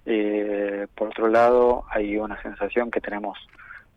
Eh, 0.05 0.87
por 0.95 1.09
otro 1.09 1.28
lado 1.28 1.85
hay 1.90 2.19
una 2.19 2.40
sensación 2.43 2.90
que 2.90 3.00
tenemos 3.00 3.38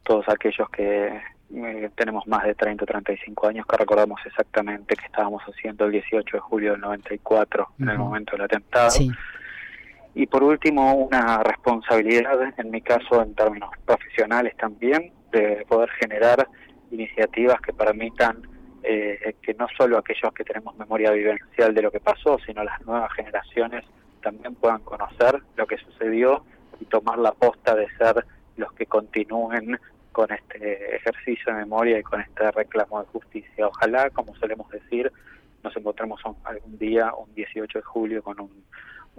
todos 0.03 0.27
aquellos 0.29 0.69
que 0.69 1.21
eh, 1.53 1.89
tenemos 1.95 2.25
más 2.27 2.45
de 2.45 2.55
30 2.55 2.85
o 2.85 2.87
35 2.87 3.47
años 3.47 3.65
que 3.65 3.75
recordamos 3.75 4.21
exactamente 4.25 4.95
que 4.95 5.05
estábamos 5.05 5.43
haciendo 5.43 5.85
el 5.85 5.91
18 5.91 6.37
de 6.37 6.39
julio 6.39 6.71
del 6.71 6.81
94 6.81 7.67
en 7.79 7.89
el 7.89 7.97
momento 7.97 8.31
del 8.31 8.45
atentado. 8.45 8.91
Y 10.15 10.25
por 10.25 10.41
último, 10.41 10.93
una 10.93 11.43
responsabilidad, 11.43 12.53
en 12.57 12.71
mi 12.71 12.81
caso 12.81 13.21
en 13.21 13.35
términos 13.35 13.69
profesionales 13.85 14.55
también, 14.55 15.11
de 15.31 15.65
poder 15.67 15.89
generar 15.99 16.47
iniciativas 16.89 17.59
que 17.59 17.73
permitan 17.73 18.41
eh, 18.83 19.35
que 19.41 19.53
no 19.53 19.67
solo 19.77 19.97
aquellos 19.97 20.33
que 20.33 20.43
tenemos 20.43 20.77
memoria 20.77 21.11
vivencial 21.11 21.73
de 21.73 21.81
lo 21.81 21.91
que 21.91 21.99
pasó, 21.99 22.37
sino 22.45 22.63
las 22.63 22.81
nuevas 22.85 23.11
generaciones 23.13 23.85
también 24.21 24.55
puedan 24.55 24.81
conocer 24.81 25.41
lo 25.55 25.65
que 25.65 25.77
sucedió 25.77 26.43
y 26.79 26.85
tomar 26.85 27.17
la 27.19 27.31
posta 27.31 27.75
de 27.75 27.87
ser 27.97 28.25
los 28.57 28.71
que 28.73 28.85
continúen 28.85 29.79
con 30.11 30.31
este 30.31 30.95
ejercicio 30.95 31.53
de 31.53 31.59
memoria 31.59 31.99
y 31.99 32.03
con 32.03 32.21
este 32.21 32.51
reclamo 32.51 33.01
de 33.01 33.07
justicia. 33.07 33.67
Ojalá, 33.67 34.09
como 34.09 34.35
solemos 34.35 34.69
decir, 34.69 35.11
nos 35.63 35.75
encontremos 35.75 36.21
algún 36.43 36.77
día, 36.77 37.13
un 37.13 37.33
18 37.35 37.79
de 37.79 37.83
julio, 37.83 38.23
con 38.23 38.39
un, 38.39 38.51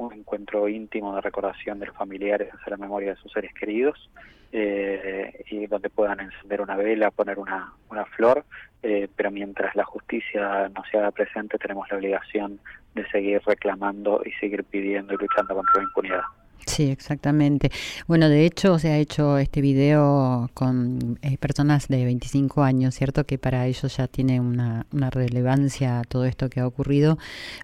un 0.06 0.14
encuentro 0.14 0.68
íntimo 0.68 1.14
de 1.14 1.20
recordación 1.20 1.78
de 1.78 1.86
los 1.86 1.96
familiares 1.96 2.52
hacia 2.52 2.70
la 2.70 2.76
memoria 2.76 3.10
de 3.10 3.20
sus 3.20 3.32
seres 3.32 3.52
queridos 3.54 4.10
eh, 4.52 5.44
y 5.50 5.66
donde 5.66 5.90
puedan 5.90 6.20
encender 6.20 6.60
una 6.60 6.76
vela, 6.76 7.10
poner 7.10 7.38
una, 7.38 7.72
una 7.90 8.04
flor, 8.06 8.44
eh, 8.82 9.08
pero 9.14 9.30
mientras 9.30 9.74
la 9.76 9.84
justicia 9.84 10.68
no 10.70 10.82
se 10.90 10.98
haga 10.98 11.10
presente 11.10 11.58
tenemos 11.58 11.88
la 11.90 11.98
obligación 11.98 12.60
de 12.94 13.06
seguir 13.10 13.40
reclamando 13.46 14.22
y 14.24 14.32
seguir 14.32 14.64
pidiendo 14.64 15.14
y 15.14 15.18
luchando 15.18 15.54
contra 15.54 15.74
la 15.76 15.82
impunidad. 15.82 16.22
Sí, 16.66 16.90
exactamente. 16.90 17.70
Bueno, 18.06 18.28
de 18.28 18.44
hecho 18.44 18.78
se 18.78 18.90
ha 18.90 18.98
hecho 18.98 19.38
este 19.38 19.60
video 19.60 20.50
con 20.54 21.18
eh, 21.22 21.36
personas 21.38 21.88
de 21.88 22.04
25 22.04 22.62
años, 22.62 22.94
¿cierto? 22.94 23.24
Que 23.24 23.38
para 23.38 23.66
ellos 23.66 23.96
ya 23.96 24.06
tiene 24.06 24.40
una, 24.40 24.86
una 24.92 25.10
relevancia 25.10 26.02
todo 26.08 26.24
esto 26.24 26.48
que 26.48 26.60
ha 26.60 26.66
ocurrido 26.66 27.18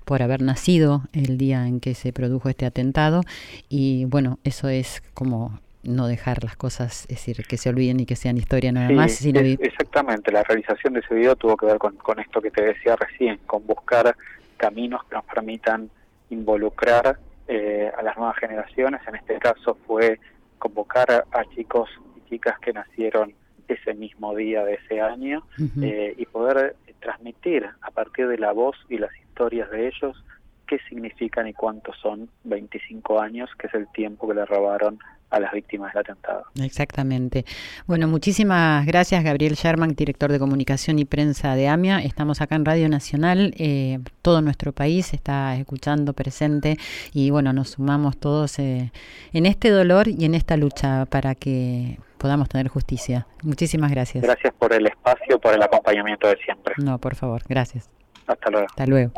por 0.05 0.23
haber 0.23 0.43
nacido 0.43 1.03
el 1.13 1.39
día 1.39 1.67
en 1.67 1.81
que 1.81 1.95
se 1.95 2.13
produjo 2.13 2.49
este 2.49 2.67
atentado. 2.67 3.23
Y 3.69 4.05
bueno, 4.07 4.39
eso 4.45 4.69
es 4.69 5.03
como 5.15 5.61
no 5.87 6.09
dejar 6.09 6.43
las 6.43 6.57
cosas, 6.57 7.03
es 7.03 7.09
decir, 7.27 7.47
que 7.47 7.57
se 7.57 7.69
olviden 7.69 8.01
y 8.01 8.07
que 8.07 8.17
sean 8.17 8.37
historia 8.37 8.73
nada 8.73 8.91
más. 8.91 9.13
Sino... 9.13 9.41
exactamente, 9.41 10.33
la 10.33 10.43
realización 10.43 10.95
de 10.95 11.01
ese 11.01 11.15
video 11.15 11.37
tuvo 11.37 11.57
que 11.57 11.67
ver 11.67 11.79
con, 11.79 11.97
con 11.97 12.19
esto 12.19 12.41
que 12.41 12.51
te 12.51 12.63
decía 12.63 12.97
recién, 12.97 13.39
con 13.47 13.65
buscar 13.67 14.17
caminos 14.57 15.05
que 15.05 15.15
nos 15.15 15.25
permitan 15.25 15.91
involucrar 16.31 17.19
eh, 17.49 17.91
a 17.97 18.03
las 18.03 18.17
nuevas 18.17 18.37
generaciones. 18.39 19.01
En 19.07 19.17
este 19.17 19.39
caso 19.39 19.77
fue 19.87 20.19
convocar 20.59 21.25
a, 21.31 21.45
chicos 21.55 21.89
y 22.17 22.29
chicas 22.29 22.59
que 22.59 22.73
nacieron 22.73 23.35
ese 23.69 23.95
mismo 23.95 24.35
día 24.35 24.65
de 24.65 24.75
ese 24.75 25.01
año 25.01 25.45
eh, 25.83 26.15
y 26.17 26.25
poder 26.27 26.77
transmitir 27.01 27.69
a 27.83 27.91
partir 27.91 28.29
de 28.29 28.39
la 28.39 28.53
voz 28.53 28.77
y 28.89 28.99
las 28.99 29.15
historias 29.17 29.71
de 29.71 29.89
ellos 29.89 30.25
qué 30.67 30.79
significan 30.89 31.49
y 31.49 31.53
cuántos 31.53 31.97
son 31.99 32.29
25 32.45 33.21
años, 33.21 33.51
que 33.59 33.67
es 33.69 33.75
el 33.75 33.89
tiempo 33.93 34.29
que 34.29 34.35
le 34.35 34.45
robaron 34.45 34.99
a 35.31 35.41
las 35.41 35.53
víctimas 35.53 35.93
del 35.93 36.01
atentado. 36.03 36.45
Exactamente. 36.63 37.45
Bueno, 37.87 38.07
muchísimas 38.07 38.87
gracias 38.87 39.25
Gabriel 39.25 39.55
Sherman, 39.55 39.95
director 39.95 40.31
de 40.31 40.39
comunicación 40.39 40.99
y 40.99 41.05
prensa 41.05 41.55
de 41.55 41.69
AMIA. 41.69 41.99
Estamos 41.99 42.41
acá 42.41 42.55
en 42.55 42.65
Radio 42.65 42.89
Nacional, 42.89 43.53
eh, 43.59 43.99
todo 44.23 44.41
nuestro 44.41 44.73
país 44.73 45.13
está 45.15 45.57
escuchando 45.57 46.13
presente 46.13 46.77
y 47.13 47.31
bueno, 47.31 47.53
nos 47.53 47.71
sumamos 47.71 48.19
todos 48.19 48.59
eh, 48.59 48.93
en 49.33 49.47
este 49.47 49.71
dolor 49.71 50.09
y 50.09 50.25
en 50.25 50.35
esta 50.35 50.57
lucha 50.57 51.07
para 51.07 51.35
que 51.35 51.99
podamos 52.19 52.49
tener 52.49 52.69
justicia. 52.69 53.27
Muchísimas 53.43 53.91
gracias. 53.91 54.23
Gracias 54.23 54.55
por 54.55 54.73
el 54.73 54.87
espacio, 54.87 55.39
por 55.41 55.55
el 55.55 55.63
acompañamiento 55.63 56.29
de 56.29 56.37
siempre. 56.39 56.75
No, 56.79 56.99
por 56.99 57.15
favor, 57.15 57.43
gracias. 57.49 57.91
Hasta 58.27 58.51
luego. 58.51 58.67
Hasta 58.69 58.87
luego. 58.87 59.13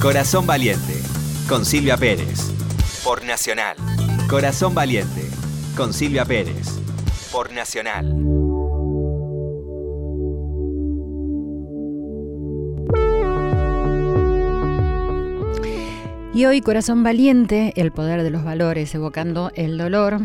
Corazón 0.00 0.46
Valiente, 0.46 1.00
con 1.48 1.64
Silvia 1.64 1.96
Pérez, 1.96 2.52
por 3.02 3.24
Nacional. 3.24 3.76
Corazón 4.28 4.74
Valiente, 4.74 5.22
con 5.74 5.94
Silvia 5.94 6.26
Pérez, 6.26 6.68
por 7.32 7.50
Nacional. 7.50 8.14
Y 16.34 16.44
hoy 16.44 16.60
Corazón 16.60 17.02
Valiente, 17.02 17.72
el 17.76 17.90
poder 17.90 18.22
de 18.22 18.30
los 18.30 18.44
valores, 18.44 18.94
evocando 18.94 19.50
el 19.54 19.78
dolor, 19.78 20.20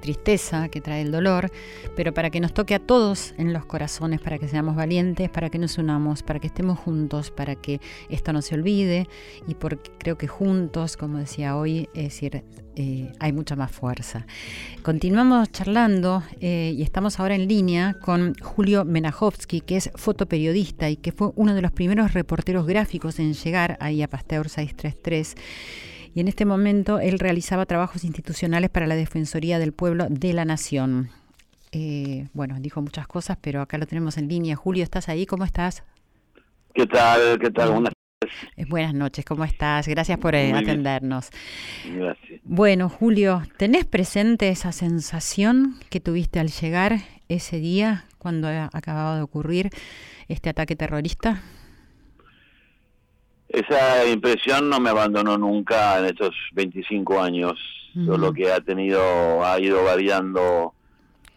tristeza 0.00 0.68
que 0.68 0.80
trae 0.80 1.02
el 1.02 1.12
dolor, 1.12 1.50
pero 1.96 2.12
para 2.12 2.30
que 2.30 2.40
nos 2.40 2.52
toque 2.52 2.74
a 2.74 2.78
todos 2.78 3.34
en 3.38 3.52
los 3.52 3.64
corazones, 3.66 4.20
para 4.20 4.38
que 4.38 4.48
seamos 4.48 4.74
valientes, 4.74 5.28
para 5.28 5.50
que 5.50 5.58
nos 5.58 5.78
unamos, 5.78 6.22
para 6.22 6.40
que 6.40 6.48
estemos 6.48 6.78
juntos, 6.78 7.30
para 7.30 7.54
que 7.54 7.80
esto 8.08 8.32
no 8.32 8.42
se 8.42 8.54
olvide 8.54 9.06
y 9.46 9.54
porque 9.54 9.90
creo 9.98 10.18
que 10.18 10.26
juntos, 10.26 10.96
como 10.96 11.18
decía 11.18 11.56
hoy, 11.56 11.88
es 11.94 12.04
decir, 12.04 12.42
eh, 12.76 13.12
hay 13.18 13.32
mucha 13.32 13.56
más 13.56 13.70
fuerza. 13.70 14.26
Continuamos 14.82 15.50
charlando 15.50 16.22
eh, 16.40 16.72
y 16.76 16.82
estamos 16.82 17.20
ahora 17.20 17.34
en 17.34 17.48
línea 17.48 17.94
con 18.00 18.34
Julio 18.40 18.84
Menajovsky, 18.84 19.60
que 19.60 19.76
es 19.76 19.90
fotoperiodista 19.96 20.88
y 20.88 20.96
que 20.96 21.12
fue 21.12 21.32
uno 21.34 21.54
de 21.54 21.62
los 21.62 21.72
primeros 21.72 22.14
reporteros 22.14 22.66
gráficos 22.66 23.18
en 23.18 23.34
llegar 23.34 23.76
ahí 23.80 24.02
a 24.02 24.08
Pasteur 24.08 24.48
633 24.48 25.34
y 26.14 26.20
en 26.20 26.28
este 26.28 26.44
momento 26.44 26.98
él 26.98 27.18
realizaba 27.18 27.66
trabajos 27.66 28.04
institucionales 28.04 28.70
para 28.70 28.86
la 28.86 28.96
Defensoría 28.96 29.58
del 29.58 29.72
Pueblo 29.72 30.06
de 30.08 30.32
la 30.32 30.44
Nación. 30.44 31.10
Eh, 31.72 32.26
bueno, 32.32 32.56
dijo 32.58 32.82
muchas 32.82 33.06
cosas, 33.06 33.38
pero 33.40 33.60
acá 33.60 33.78
lo 33.78 33.86
tenemos 33.86 34.18
en 34.18 34.28
línea. 34.28 34.56
Julio, 34.56 34.82
¿estás 34.82 35.08
ahí? 35.08 35.24
¿Cómo 35.26 35.44
estás? 35.44 35.84
¿Qué 36.74 36.86
tal? 36.86 37.38
¿Qué 37.38 37.50
tal? 37.50 37.70
Buenas 37.72 37.92
eh, 38.56 38.64
Buenas 38.68 38.92
noches, 38.92 39.24
¿cómo 39.24 39.44
estás? 39.44 39.86
Gracias 39.86 40.18
por 40.18 40.34
eh, 40.34 40.52
atendernos. 40.52 41.30
Gracias. 41.94 42.40
Bueno, 42.44 42.88
Julio, 42.88 43.42
¿tenés 43.56 43.84
presente 43.84 44.48
esa 44.48 44.72
sensación 44.72 45.76
que 45.90 46.00
tuviste 46.00 46.40
al 46.40 46.48
llegar 46.48 46.98
ese 47.28 47.58
día 47.58 48.04
cuando 48.18 48.48
acababa 48.48 49.16
de 49.16 49.22
ocurrir 49.22 49.70
este 50.28 50.50
ataque 50.50 50.76
terrorista? 50.76 51.42
Esa 53.50 54.06
impresión 54.06 54.68
no 54.70 54.78
me 54.78 54.90
abandonó 54.90 55.36
nunca 55.36 55.98
en 55.98 56.06
estos 56.06 56.30
25 56.52 57.20
años. 57.20 57.58
lo 57.94 58.32
que 58.32 58.52
ha 58.52 58.60
tenido, 58.60 59.44
ha 59.44 59.58
ido 59.60 59.82
variando 59.82 60.72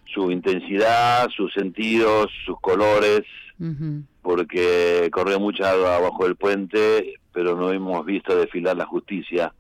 su 0.06 0.30
intensidad, 0.30 1.28
sus 1.36 1.52
sentidos, 1.54 2.28
sus 2.46 2.60
colores, 2.60 3.24
porque 4.22 5.10
corrió 5.12 5.40
mucha 5.40 5.72
agua 5.72 5.96
abajo 5.96 6.26
del 6.26 6.36
puente, 6.36 7.16
pero 7.32 7.56
no 7.56 7.72
hemos 7.72 8.06
visto 8.06 8.38
desfilar 8.38 8.78
la 8.78 8.86
justicia 8.86 9.52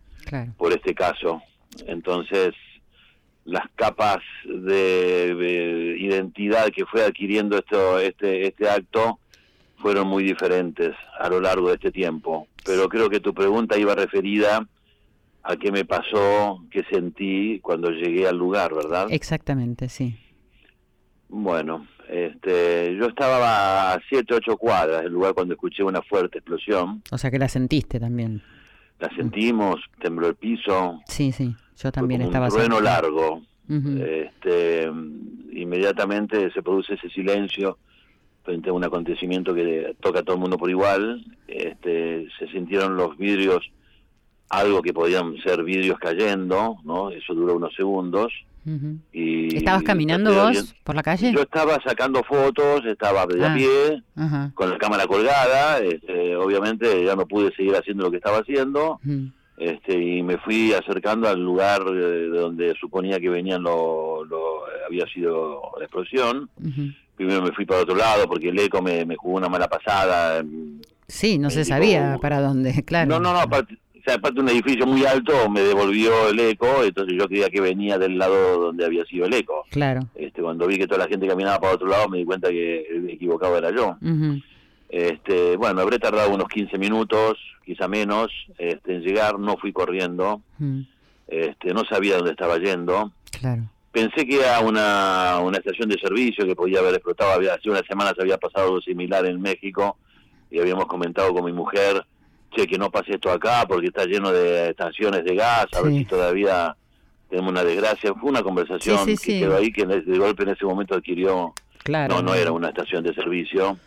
por 0.58 0.72
este 0.72 0.94
caso. 0.94 1.42
Entonces, 1.88 2.54
las 3.46 3.63
capas 3.76 4.20
de, 4.46 5.96
identidad 6.00 6.68
que 6.68 6.86
fue 6.86 7.04
adquiriendo 7.04 7.58
esto, 7.58 7.98
este, 8.00 8.48
este 8.48 8.70
acto 8.70 9.20
fueron 9.84 10.08
muy 10.08 10.24
diferentes 10.24 10.96
a 11.19 11.30
lo 11.30 11.41
largo 11.41 11.67
de 11.67 11.76
este 11.76 11.91
tiempo. 11.91 12.48
Pero 12.65 12.88
creo 12.88 13.10
que 13.10 13.19
tu 13.19 13.34
pregunta 13.34 13.78
iba 13.78 13.93
referida 13.93 14.65
a 15.43 15.58
qué 15.58 15.74
me 15.74 15.84
pasó, 15.84 16.63
qué 16.72 16.84
sentí 16.89 17.60
cuando 17.60 17.91
llegué 17.91 18.26
al 18.26 18.38
lugar, 18.38 18.74
¿verdad? 18.74 19.08
Exactamente, 19.12 19.89
sí. 19.89 20.17
Bueno, 21.28 21.86
este, 22.08 22.96
yo 22.96 23.08
estaba 23.08 23.91
a 23.91 24.00
7, 24.08 24.36
8 24.36 24.58
cuadras 24.58 25.04
del 25.04 25.12
lugar 25.12 25.34
cuando 25.34 25.54
escuché 25.54 25.84
una 25.84 26.02
fuerte 26.02 26.38
explosión. 26.38 27.04
O 27.12 27.17
sea 27.17 27.30
que 27.30 27.38
la 27.38 27.50
sentiste 27.50 28.00
también. 28.00 28.41
La 29.00 29.10
sentimos, 29.17 29.82
tembló 30.00 30.30
el 30.30 30.36
piso. 30.36 31.02
Sí, 31.08 31.34
sí, 31.34 31.54
yo 31.76 31.91
también 31.91 32.22
estaba. 32.22 32.46
Un 32.46 32.54
trueno 32.54 32.80
largo. 32.80 33.41
este, 33.67 34.89
inmediatamente 35.52 36.52
se 36.52 36.62
produce 36.62 36.93
ese 36.93 37.10
silencio 37.10 37.78
frente 38.44 38.70
a 38.70 38.74
un 38.74 38.84
acontecimiento 38.84 39.54
que 39.54 39.96
toca 40.02 40.20
a 40.20 40.24
todo 40.24 40.36
el 40.36 40.42
mundo 40.42 40.58
por 40.58 40.70
igual, 40.70 41.26
este, 41.48 42.28
se 42.38 42.48
sintieron 42.48 42.96
los 42.96 43.18
vidrios, 43.18 43.72
algo 44.50 44.82
que 44.82 44.94
podían 44.94 45.38
ser 45.38 45.64
vidrios 45.64 45.98
cayendo, 45.98 46.78
¿no? 46.84 47.10
Eso 47.10 47.34
duró 47.34 47.56
unos 47.56 47.74
segundos. 47.76 48.34
y, 49.12 49.56
¿Estabas 49.58 49.84
caminando 49.84 50.34
vos 50.34 50.76
por 50.84 50.96
la 50.96 51.04
calle? 51.04 51.32
Yo 51.34 51.42
estaba 51.42 51.82
sacando 51.86 52.24
fotos, 52.24 52.86
estaba 52.86 53.26
de 53.26 53.44
a 53.46 53.52
ah, 53.52 53.56
pie, 53.56 54.04
con 54.54 54.70
la 54.70 54.78
cámara 54.78 55.08
colgada, 55.08 55.80
este, 55.80 56.36
obviamente 56.36 57.04
ya 57.04 57.16
no 57.16 57.26
pude 57.26 57.54
seguir 57.56 57.76
haciendo 57.76 58.04
lo 58.04 58.12
que 58.12 58.18
estaba 58.18 58.40
haciendo, 58.40 59.00
este, 59.58 59.98
y 59.98 60.24
me 60.24 60.38
fui 60.38 60.74
acercando 60.74 61.30
al 61.30 61.42
lugar 61.42 61.84
eh, 61.88 61.94
de 61.94 62.40
donde 62.40 62.74
suponía 62.80 63.20
que 63.20 63.30
venían 63.30 63.64
lo, 63.64 64.26
lo 64.26 64.64
había 64.88 65.06
sido 65.08 65.62
la 65.78 65.86
explosión 65.86 66.50
primero 67.15 67.41
me 67.41 67.52
fui 67.52 67.65
para 67.65 67.82
otro 67.82 67.95
lado 67.95 68.28
porque 68.28 68.49
el 68.49 68.60
eco 68.60 68.82
me, 68.82 69.06
jugó 69.15 69.38
una 69.38 69.49
mala 69.49 69.67
pasada. 69.67 70.43
Sí, 71.08 71.38
no 71.38 71.49
se 71.49 71.65
sabía 71.65 72.17
para 72.21 72.41
dónde, 72.41 72.84
claro. 72.86 73.10
No, 73.10 73.19
no, 73.19 73.34
no, 73.34 73.39
aparte, 73.39 73.78
o 73.97 74.04
sea, 74.04 74.15
aparte 74.15 74.39
un 74.39 74.49
edificio 74.49 74.86
muy 74.86 75.06
alto 75.06 75.49
me 75.49 75.62
devolvió 75.62 76.30
el 76.30 76.39
eco, 76.39 76.84
entonces 76.84 77.15
yo 77.17 77.28
creía 77.28 77.49
que 77.49 77.62
venía 77.62 77.97
del 77.97 78.17
lado 78.17 78.60
donde 78.60 78.86
había 78.86 79.06
sido 79.06 79.26
el 79.26 79.34
eco. 79.34 79.65
Claro. 79.69 80.02
Este, 80.15 80.41
cuando 80.41 80.67
vi 80.67 80.78
que 80.78 80.88
toda 80.88 81.06
la 81.06 81.08
gente 81.08 81.28
caminaba 81.28 81.60
para 81.60 81.76
otro 81.76 81.88
lado 81.88 82.10
me 82.10 82.17
di 82.17 82.26
cuenta 82.26 82.49
que 82.49 82.82
el 82.82 83.10
equivocado 83.10 83.58
era 83.58 83.71
yo. 83.71 83.97
Este, 84.89 85.58
bueno, 85.58 85.82
habré 85.82 85.97
tardado 85.97 86.32
unos 86.32 86.47
15 86.49 86.78
minutos, 86.78 87.38
quizá 87.65 87.88
menos, 87.88 88.30
este, 88.58 88.95
en 88.95 89.02
llegar, 89.02 89.39
no 89.39 89.58
fui 89.58 89.73
corriendo, 89.73 90.41
este, 91.28 91.73
no 91.73 91.84
sabía 91.89 92.17
dónde 92.17 92.32
estaba 92.32 92.58
yendo. 92.58 93.12
Claro 93.32 93.73
pensé 93.94 94.26
que 94.26 94.40
era 94.40 94.60
una, 94.60 95.40
una 95.42 95.60
estación 95.60 95.88
de 95.88 96.00
servicio 96.00 96.46
que 96.46 96.56
podía 96.56 96.80
haber 96.80 96.96
explotado. 96.96 97.32
Había, 97.32 97.54
hace 97.54 97.70
unas 97.70 97.86
semanas 97.88 98.16
había 98.20 98.38
pasado 98.38 98.66
algo 98.66 98.82
similar 98.82 99.26
en 99.26 99.40
México 99.40 99.98
y 100.50 100.60
habíamos 100.60 100.88
comentado 100.88 101.32
con 101.34 101.46
mi 101.46 101.54
mujer, 101.54 102.04
che, 102.52 102.68
que 102.68 102.78
no 102.78 102.90
pase 102.90 103.14
esto 103.14 103.32
acá 103.32 103.66
porque 103.68 103.88
está 103.88 104.06
lleno 104.06 104.32
de 104.32 104.70
estaciones 104.72 105.24
de 105.24 105.36
gas, 105.36 105.68
a 105.74 105.82
ver 105.82 105.94
si 105.94 106.06
todavía 106.06 106.76
tenemos 107.30 107.52
una 107.52 107.64
desgracia. 107.64 108.14
Fue 108.16 108.30
una 108.32 108.42
conversación 108.42 109.06
que 109.06 109.16
quedó 109.16 109.56
ahí 109.56 109.72
que 109.72 109.86
de 109.86 110.18
golpe 110.18 110.44
en 110.44 110.50
ese 110.50 110.66
momento 110.66 110.96
adquirió... 110.96 111.54
Claro, 111.84 112.16
no, 112.16 112.22
no 112.22 112.34
era 112.34 112.52
una 112.52 112.70
estación 112.70 113.04
de 113.04 113.14
servicio. 113.14 113.78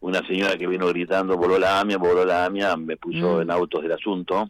Una 0.00 0.24
señora 0.26 0.56
que 0.56 0.68
vino 0.68 0.86
gritando, 0.86 1.36
voló 1.36 1.58
la 1.58 1.80
AMIA, 1.80 1.96
voló 1.96 2.24
la 2.24 2.44
AMIA, 2.44 2.76
me 2.76 2.96
puso 2.96 3.38
mm. 3.38 3.40
en 3.40 3.50
autos 3.50 3.82
del 3.82 3.92
asunto. 3.92 4.48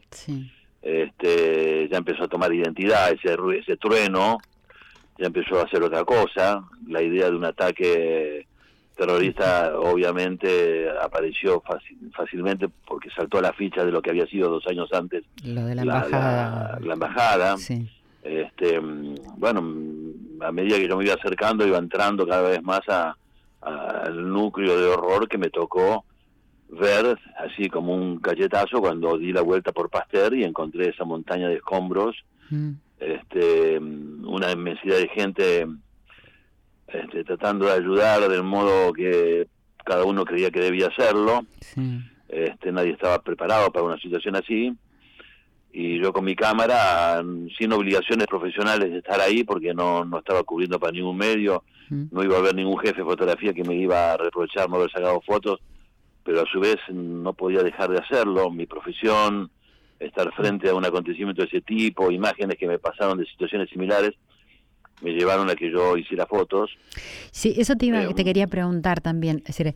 Este, 0.83 1.88
ya 1.90 1.97
empezó 1.97 2.25
a 2.25 2.29
tomar 2.29 2.53
identidad, 2.53 3.11
ese, 3.11 3.37
ese 3.59 3.77
trueno, 3.79 4.38
ya 5.18 5.26
empezó 5.26 5.59
a 5.59 5.64
hacer 5.64 5.83
otra 5.83 6.04
cosa. 6.04 6.64
La 6.87 7.02
idea 7.02 7.28
de 7.28 7.37
un 7.37 7.44
ataque 7.44 8.46
terrorista 8.96 9.78
obviamente 9.78 10.88
apareció 11.00 11.62
fácilmente 12.12 12.68
porque 12.87 13.11
saltó 13.11 13.38
a 13.38 13.42
la 13.42 13.52
ficha 13.52 13.85
de 13.85 13.92
lo 13.92 14.00
que 14.00 14.11
había 14.11 14.26
sido 14.26 14.48
dos 14.48 14.66
años 14.66 14.92
antes. 14.92 15.24
Lo 15.44 15.64
de 15.64 15.74
la 15.74 15.83
embajada. 15.83 16.78
La, 16.81 16.94
embajada. 16.94 17.57
Este, 18.22 18.81
bueno, 18.81 19.61
a 20.40 20.52
medida 20.52 20.76
que 20.76 20.88
yo 20.88 20.96
me 20.96 21.04
iba 21.04 21.14
acercando, 21.14 21.66
iba 21.66 21.78
entrando 21.78 22.26
cada 22.26 22.48
vez 22.48 22.62
más 22.62 22.81
al 22.88 24.33
núcleo 24.33 24.78
de 24.78 24.87
horror 24.87 25.28
que 25.28 25.38
me 25.38 25.50
tocó 25.50 26.04
ver, 26.68 27.18
así 27.38 27.68
como 27.68 27.94
un 27.94 28.18
cachetazo, 28.18 28.81
cuando 28.81 29.16
di 29.16 29.33
la 29.33 29.42
vuelta 29.42 29.72
por 29.72 29.90
Pasteur 29.90 30.35
y 30.35 30.44
encontré 30.44 30.90
esa 30.90 31.04
montaña 31.04 31.48
de 31.48 31.57
escombros. 31.57 32.16
Mm 32.50 32.72
este, 33.00 33.78
una 33.78 34.50
inmensidad 34.52 34.96
de 34.96 35.08
gente 35.08 35.66
este, 36.88 37.24
tratando 37.24 37.66
de 37.66 37.72
ayudar 37.72 38.28
del 38.28 38.42
modo 38.42 38.92
que 38.92 39.46
cada 39.84 40.04
uno 40.04 40.24
creía 40.24 40.50
que 40.50 40.61
debía 40.61 40.88
hacerlo. 40.88 41.42
Este, 42.28 42.72
nadie 42.72 42.92
estaba 42.92 43.22
preparado 43.22 43.70
para 43.72 43.87
una 43.87 43.98
situación 43.98 44.37
así. 44.37 44.72
y 45.72 46.00
yo 46.00 46.12
con 46.12 46.24
mi 46.24 46.34
cámara, 46.34 47.22
sin 47.56 47.72
obligaciones 47.72 48.26
profesionales 48.26 48.90
de 48.90 48.98
estar 48.98 49.20
ahí, 49.20 49.44
porque 49.44 49.74
no, 49.74 50.04
no 50.04 50.18
estaba 50.18 50.42
cubriendo 50.42 50.78
para 50.78 50.92
ningún 50.92 51.16
medio, 51.16 51.62
no 51.88 52.22
iba 52.22 52.37
a 52.37 52.40
haber 52.40 52.54
ningún 52.54 52.78
jefe 52.78 52.98
de 52.98 53.04
fotografía 53.04 53.52
que 53.52 53.64
me 53.64 53.74
iba 53.74 54.12
a 54.12 54.16
reprochar 54.16 54.68
no 54.68 54.76
haber 54.76 54.90
sacado 54.90 55.20
fotos, 55.22 55.61
pero 56.24 56.42
a 56.42 56.46
su 56.50 56.61
vez 56.61 56.76
no 56.92 57.32
podía 57.32 57.62
dejar 57.62 57.90
de 57.90 57.98
hacerlo, 57.98 58.50
mi 58.50 58.66
profesión, 58.66 59.50
estar 60.00 60.32
frente 60.34 60.68
a 60.68 60.74
un 60.74 60.84
acontecimiento 60.84 61.42
de 61.42 61.48
ese 61.48 61.61
tipo, 61.61 62.11
imágenes 62.11 62.56
que 62.58 62.66
me 62.66 62.78
pasaron 62.78 63.18
de 63.18 63.26
situaciones 63.26 63.68
similares, 63.70 64.14
me 65.00 65.12
llevaron 65.12 65.48
a 65.50 65.54
que 65.54 65.70
yo 65.70 65.96
hiciera 65.96 66.26
fotos. 66.26 66.70
Sí, 67.30 67.54
eso 67.56 67.76
te, 67.76 67.87
iba, 67.87 68.06
te 68.14 68.24
quería 68.24 68.46
preguntar 68.46 69.00
también. 69.00 69.38
Es 69.46 69.56
decir, 69.56 69.74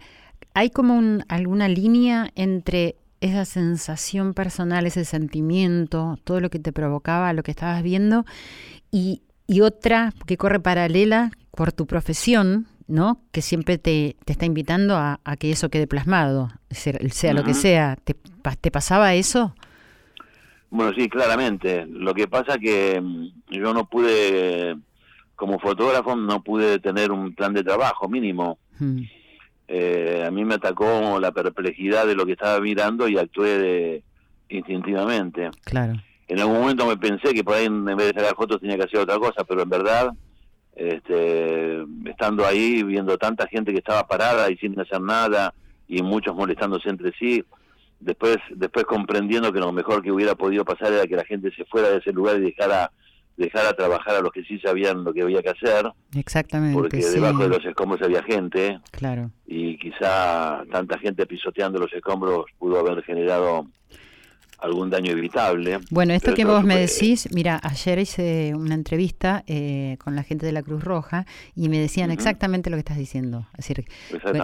¿hay 0.55 0.71
como 0.71 0.95
un, 0.95 1.25
alguna 1.29 1.69
línea 1.69 2.31
entre 2.35 2.97
esa 3.21 3.45
sensación 3.45 4.35
personal, 4.35 4.85
ese 4.85 5.05
sentimiento, 5.05 6.19
todo 6.25 6.41
lo 6.41 6.51
que 6.51 6.59
te 6.59 6.73
provocaba, 6.73 7.33
lo 7.33 7.45
que 7.45 7.53
estabas 7.53 7.83
viendo, 7.83 8.25
y, 8.91 9.23
y 9.47 9.61
otra 9.61 10.13
que 10.27 10.37
corre 10.37 10.59
paralela 10.59 11.31
por 11.53 11.73
tu 11.73 11.87
profesión, 11.87 12.67
¿no? 12.89 13.21
Que 13.31 13.41
siempre 13.41 13.79
te, 13.79 14.17
te 14.25 14.33
está 14.33 14.45
invitando 14.45 14.97
a, 14.97 15.21
que 15.39 15.53
eso 15.53 15.71
quede 15.71 15.87
plasmado, 15.87 16.51
sea, 16.71 16.95
sea 17.11 17.33
lo 17.33 17.45
que 17.45 17.55
sea. 17.55 17.97
¿Te, 18.03 18.15
¿Te 18.61 18.71
pasaba 18.73 19.15
eso? 19.15 19.55
Bueno, 20.73 20.95
sí, 20.97 21.07
claramente. 21.11 21.85
Lo 21.87 22.15
que 22.15 22.27
pasa 22.27 22.59
que 22.59 22.99
mm, 22.99 23.29
yo 23.51 23.75
no 23.75 23.85
pude, 23.85 24.75
como 25.37 25.59
fotógrafo, 25.59 26.17
no 26.17 26.43
pude 26.43 26.79
tener 26.79 27.13
un 27.13 27.35
plan 27.35 27.53
de 27.53 27.63
trabajo 27.63 28.09
mínimo. 28.09 28.59
Eh, 29.69 30.25
a 30.27 30.31
mí 30.31 30.47
me 30.47 30.55
atacó 30.55 31.21
la 31.21 31.31
perplejidad 31.31 32.07
de 32.07 32.15
lo 32.15 32.25
que 32.25 32.33
estaba 32.33 32.59
mirando 32.59 33.07
y 33.07 33.19
actué 33.19 33.59
de, 33.59 34.03
instintivamente. 34.49 35.51
Claro. 35.65 35.93
En 36.27 36.41
algún 36.41 36.61
momento 36.61 36.87
me 36.87 36.97
pensé 36.97 37.35
que 37.35 37.45
por 37.45 37.57
ahí 37.57 37.67
en 37.67 37.85
vez 37.85 37.99
de 37.99 38.21
sacar 38.21 38.35
fotos 38.35 38.59
tenía 38.59 38.79
que 38.79 38.85
hacer 38.85 39.01
otra 39.01 39.19
cosa, 39.19 39.45
pero 39.45 39.61
en 39.63 39.69
verdad, 39.69 40.15
este, 40.75 41.85
estando 42.07 42.47
ahí, 42.47 42.83
viendo 42.83 43.19
tanta 43.19 43.47
gente 43.47 43.73
que 43.73 43.79
estaba 43.79 44.07
parada 44.07 44.51
y 44.51 44.57
sin 44.57 44.81
hacer 44.81 45.03
nada 45.03 45.53
y 45.87 46.01
muchos 46.01 46.35
molestándose 46.35 46.89
entre 46.89 47.13
sí, 47.19 47.45
después, 48.03 48.37
después 48.51 48.85
comprendiendo 48.85 49.53
que 49.53 49.61
lo 49.61 49.73
mejor 49.73 50.03
que 50.03 50.13
hubiera 50.13 50.35
podido 50.35 50.65
pasar 50.65 50.93
era 50.93 51.07
que 51.07 51.17
la 51.17 51.25
gente 51.25 51.51
se 51.55 51.65
fuera 51.65 51.89
de 51.91 51.99
ese 51.99 52.13
lugar 52.13 52.37
y 52.37 52.41
dejara 52.41 52.91
dejar 53.37 53.67
a 53.67 53.73
trabajar 53.73 54.17
a 54.17 54.21
los 54.21 54.31
que 54.31 54.45
sí 54.45 54.59
sabían 54.59 55.05
lo 55.05 55.13
que 55.13 55.23
había 55.23 55.43
que 55.43 55.51
hacer. 55.51 55.91
Exactamente. 56.15 56.75
Porque 56.75 56.99
debajo 56.99 57.43
de 57.43 57.49
los 57.49 57.65
escombros 57.65 58.03
había 58.03 58.23
gente. 58.23 58.79
Claro. 58.91 59.31
Y 59.47 59.79
quizá 59.79 60.65
tanta 60.71 60.99
gente 60.99 61.27
pisoteando 61.27 61.79
los 61.79 61.93
escombros 61.93 62.47
pudo 62.59 62.79
haber 62.79 63.03
generado 63.05 63.67
algún 64.63 64.91
daño 64.91 65.13
evitable. 65.13 65.81
Bueno, 65.91 66.15
esto 66.15 66.35
que 66.35 66.45
vos 66.45 66.65
me 66.65 66.77
decís, 66.77 67.29
mira, 67.33 67.61
ayer 67.63 67.99
hice 67.99 68.55
una 68.55 68.75
entrevista 68.75 69.43
eh, 69.47 69.97
con 69.99 70.15
la 70.15 70.23
gente 70.23 70.47
de 70.47 70.53
la 70.53 70.63
Cruz 70.63 70.85
Roja 70.85 71.27
y 71.55 71.69
me 71.69 71.79
decían 71.79 72.11
exactamente 72.11 72.71
lo 72.71 72.77
que 72.77 72.81
estás 72.81 72.97
diciendo. 72.97 73.47
Es 73.59 73.67
decir, 73.69 73.85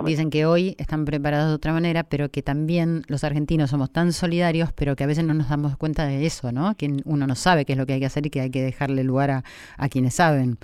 dicen 0.04 0.31
que 0.31 0.44
hoy 0.44 0.74
están 0.78 1.04
preparados 1.04 1.48
de 1.48 1.54
otra 1.54 1.72
manera, 1.72 2.04
pero 2.04 2.31
que 2.31 2.42
también 2.42 3.04
los 3.07 3.24
argentinos 3.24 3.70
somos 3.70 3.92
tan 3.92 4.12
solidarios, 4.12 4.72
pero 4.72 4.96
que 4.96 5.04
a 5.04 5.07
veces 5.07 5.24
no 5.24 5.35
nos 5.35 5.48
damos 5.48 5.76
cuenta 5.76 6.07
de 6.07 6.26
eso, 6.26 6.50
¿no? 6.52 6.76
Que 6.76 6.96
uno 7.04 7.26
no 7.26 7.35
sabe 7.35 7.64
qué 7.64 7.72
es 7.72 7.78
lo 7.78 7.87
que 7.87 7.94
hay 7.94 8.00
que 8.00 8.07
hacer 8.07 8.26
y 8.26 8.31
que 8.31 8.40
hay 8.40 8.50
que 8.50 8.62
dejarle 8.62 9.04
lugar 9.04 9.31
a, 9.31 9.44
a 9.76 9.88
quienes 9.88 10.14
saben. 10.14 10.59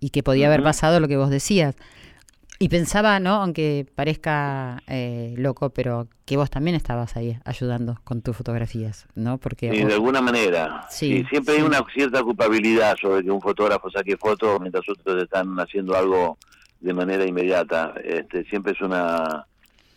Y 0.00 0.10
que 0.10 0.22
podía 0.22 0.48
haber 0.48 0.62
pasado 0.62 1.00
lo 1.00 1.08
que 1.08 1.16
vos 1.16 1.30
decías. 1.30 1.76
Y 2.58 2.68
pensaba, 2.68 3.18
¿no? 3.18 3.34
Aunque 3.34 3.86
parezca 3.94 4.82
eh, 4.86 5.34
loco, 5.36 5.70
pero 5.70 6.08
que 6.24 6.36
vos 6.36 6.50
también 6.50 6.76
estabas 6.76 7.16
ahí 7.16 7.36
ayudando 7.44 7.98
con 8.04 8.22
tus 8.22 8.36
fotografías, 8.36 9.06
¿no? 9.14 9.38
Porque 9.38 9.70
sí, 9.70 9.84
de 9.84 9.94
alguna 9.94 10.20
manera. 10.20 10.86
Sí, 10.88 11.24
siempre 11.28 11.56
hay 11.56 11.62
una 11.62 11.84
cierta 11.92 12.22
culpabilidad 12.22 12.96
sobre 13.00 13.24
que 13.24 13.30
un 13.30 13.40
fotógrafo 13.40 13.90
saque 13.90 14.16
fotos 14.16 14.60
mientras 14.60 14.88
otros 14.88 15.22
están 15.22 15.56
haciendo 15.58 15.96
algo 15.96 16.38
de 16.80 16.94
manera 16.94 17.26
inmediata. 17.26 17.94
Este, 18.04 18.44
siempre 18.44 18.72
es 18.72 18.80
una 18.80 19.46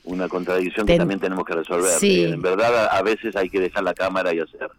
una 0.08 0.30
contradicción 0.30 0.88
que 0.88 0.98
también 0.98 1.20
tenemos 1.20 1.46
que 1.46 1.54
resolver. 1.54 1.92
Sí. 2.00 2.24
En 2.24 2.42
verdad, 2.42 2.88
a 2.90 3.02
veces 3.02 3.36
hay 3.36 3.50
que 3.50 3.60
dejar 3.60 3.84
la 3.84 3.94
cámara 3.94 4.34
y 4.34 4.40
hacer 4.40 4.70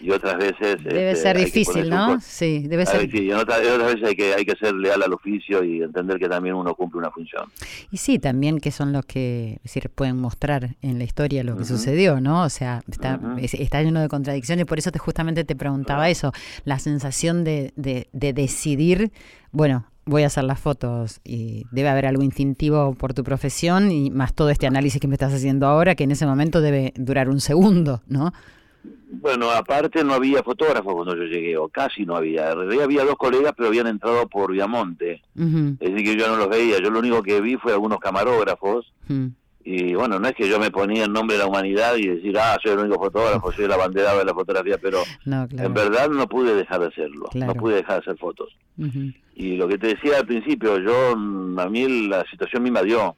y 0.00 0.10
otras 0.10 0.36
veces 0.36 0.82
debe 0.84 1.12
este, 1.12 1.22
ser 1.22 1.36
difícil 1.38 1.88
no 1.88 2.20
sí 2.20 2.66
debe 2.68 2.84
ser 2.84 3.10
sí, 3.10 3.22
y 3.22 3.32
otras, 3.32 3.60
veces 3.60 4.04
hay 4.04 4.14
que 4.14 4.34
hay 4.34 4.44
que 4.44 4.54
ser 4.56 4.74
leal 4.74 5.02
al 5.02 5.12
oficio 5.12 5.64
y 5.64 5.82
entender 5.82 6.18
que 6.18 6.28
también 6.28 6.54
uno 6.54 6.74
cumple 6.74 6.98
una 6.98 7.10
función. 7.10 7.50
Y 7.90 7.96
sí 7.96 8.18
también 8.18 8.58
que 8.58 8.70
son 8.70 8.92
los 8.92 9.06
que 9.06 9.58
decir, 9.62 9.90
pueden 9.90 10.18
mostrar 10.18 10.76
en 10.82 10.98
la 10.98 11.04
historia 11.04 11.42
lo 11.42 11.56
que 11.56 11.64
sucedió 11.64 12.20
no 12.20 12.42
o 12.42 12.48
sea 12.48 12.82
está, 12.90 13.18
está 13.40 13.82
lleno 13.82 14.00
de 14.00 14.08
contradicciones 14.08 14.66
por 14.66 14.78
eso 14.78 14.92
te 14.92 14.98
justamente 14.98 15.44
te 15.44 15.56
preguntaba 15.56 16.10
eso 16.10 16.32
la 16.64 16.78
sensación 16.78 17.44
de, 17.44 17.72
de, 17.76 18.08
de 18.12 18.32
decidir 18.32 19.10
bueno 19.52 19.86
voy 20.06 20.22
a 20.22 20.26
hacer 20.26 20.44
las 20.44 20.60
fotos 20.60 21.20
y 21.24 21.64
debe 21.70 21.88
haber 21.88 22.06
algo 22.06 22.22
instintivo 22.22 22.94
por 22.94 23.14
tu 23.14 23.24
profesión 23.24 23.90
y 23.90 24.10
más 24.10 24.34
todo 24.34 24.50
este 24.50 24.66
análisis 24.66 25.00
que 25.00 25.08
me 25.08 25.14
estás 25.14 25.32
haciendo 25.32 25.66
ahora 25.66 25.94
que 25.94 26.04
en 26.04 26.10
ese 26.10 26.26
momento 26.26 26.60
debe 26.60 26.92
durar 26.96 27.28
un 27.28 27.40
segundo, 27.40 28.02
¿no? 28.06 28.32
Bueno, 29.10 29.50
aparte 29.50 30.04
no 30.04 30.12
había 30.14 30.42
fotógrafos 30.42 30.92
cuando 30.92 31.16
yo 31.16 31.24
llegué, 31.24 31.56
o 31.56 31.68
casi 31.68 32.04
no 32.04 32.16
había. 32.16 32.50
había 32.50 33.04
dos 33.04 33.16
colegas, 33.16 33.52
pero 33.56 33.68
habían 33.68 33.86
entrado 33.86 34.28
por 34.28 34.52
Viamonte. 34.52 35.22
Es 35.80 35.90
decir, 35.92 36.04
que 36.04 36.16
yo 36.16 36.28
no 36.28 36.36
los 36.36 36.48
veía. 36.48 36.78
Yo 36.82 36.90
lo 36.90 36.98
único 36.98 37.22
que 37.22 37.40
vi 37.40 37.56
fue 37.56 37.72
algunos 37.72 37.98
camarógrafos. 37.98 38.92
Y 39.66 39.94
bueno, 39.94 40.18
no 40.18 40.28
es 40.28 40.34
que 40.34 40.46
yo 40.46 40.60
me 40.60 40.70
ponía 40.70 41.04
en 41.04 41.12
nombre 41.14 41.36
de 41.38 41.42
la 41.42 41.48
humanidad 41.48 41.96
y 41.96 42.06
decir, 42.06 42.36
ah, 42.38 42.58
soy 42.62 42.72
el 42.72 42.80
único 42.80 42.98
fotógrafo, 43.02 43.50
soy 43.50 43.64
el 43.64 43.72
abanderado 43.72 44.18
de 44.18 44.26
la 44.26 44.34
fotografía, 44.34 44.76
pero 44.76 44.98
en 45.50 45.72
verdad 45.72 46.10
no 46.10 46.28
pude 46.28 46.54
dejar 46.54 46.80
de 46.80 46.88
hacerlo. 46.88 47.30
No 47.46 47.54
pude 47.54 47.76
dejar 47.76 47.94
de 47.94 48.00
hacer 48.00 48.18
fotos. 48.18 48.54
Y 49.34 49.56
lo 49.56 49.66
que 49.66 49.78
te 49.78 49.86
decía 49.88 50.18
al 50.18 50.26
principio, 50.26 50.78
yo, 50.80 51.12
a 51.12 51.68
mí 51.70 52.08
la 52.08 52.24
situación 52.30 52.62
misma 52.62 52.82
dio. 52.82 53.16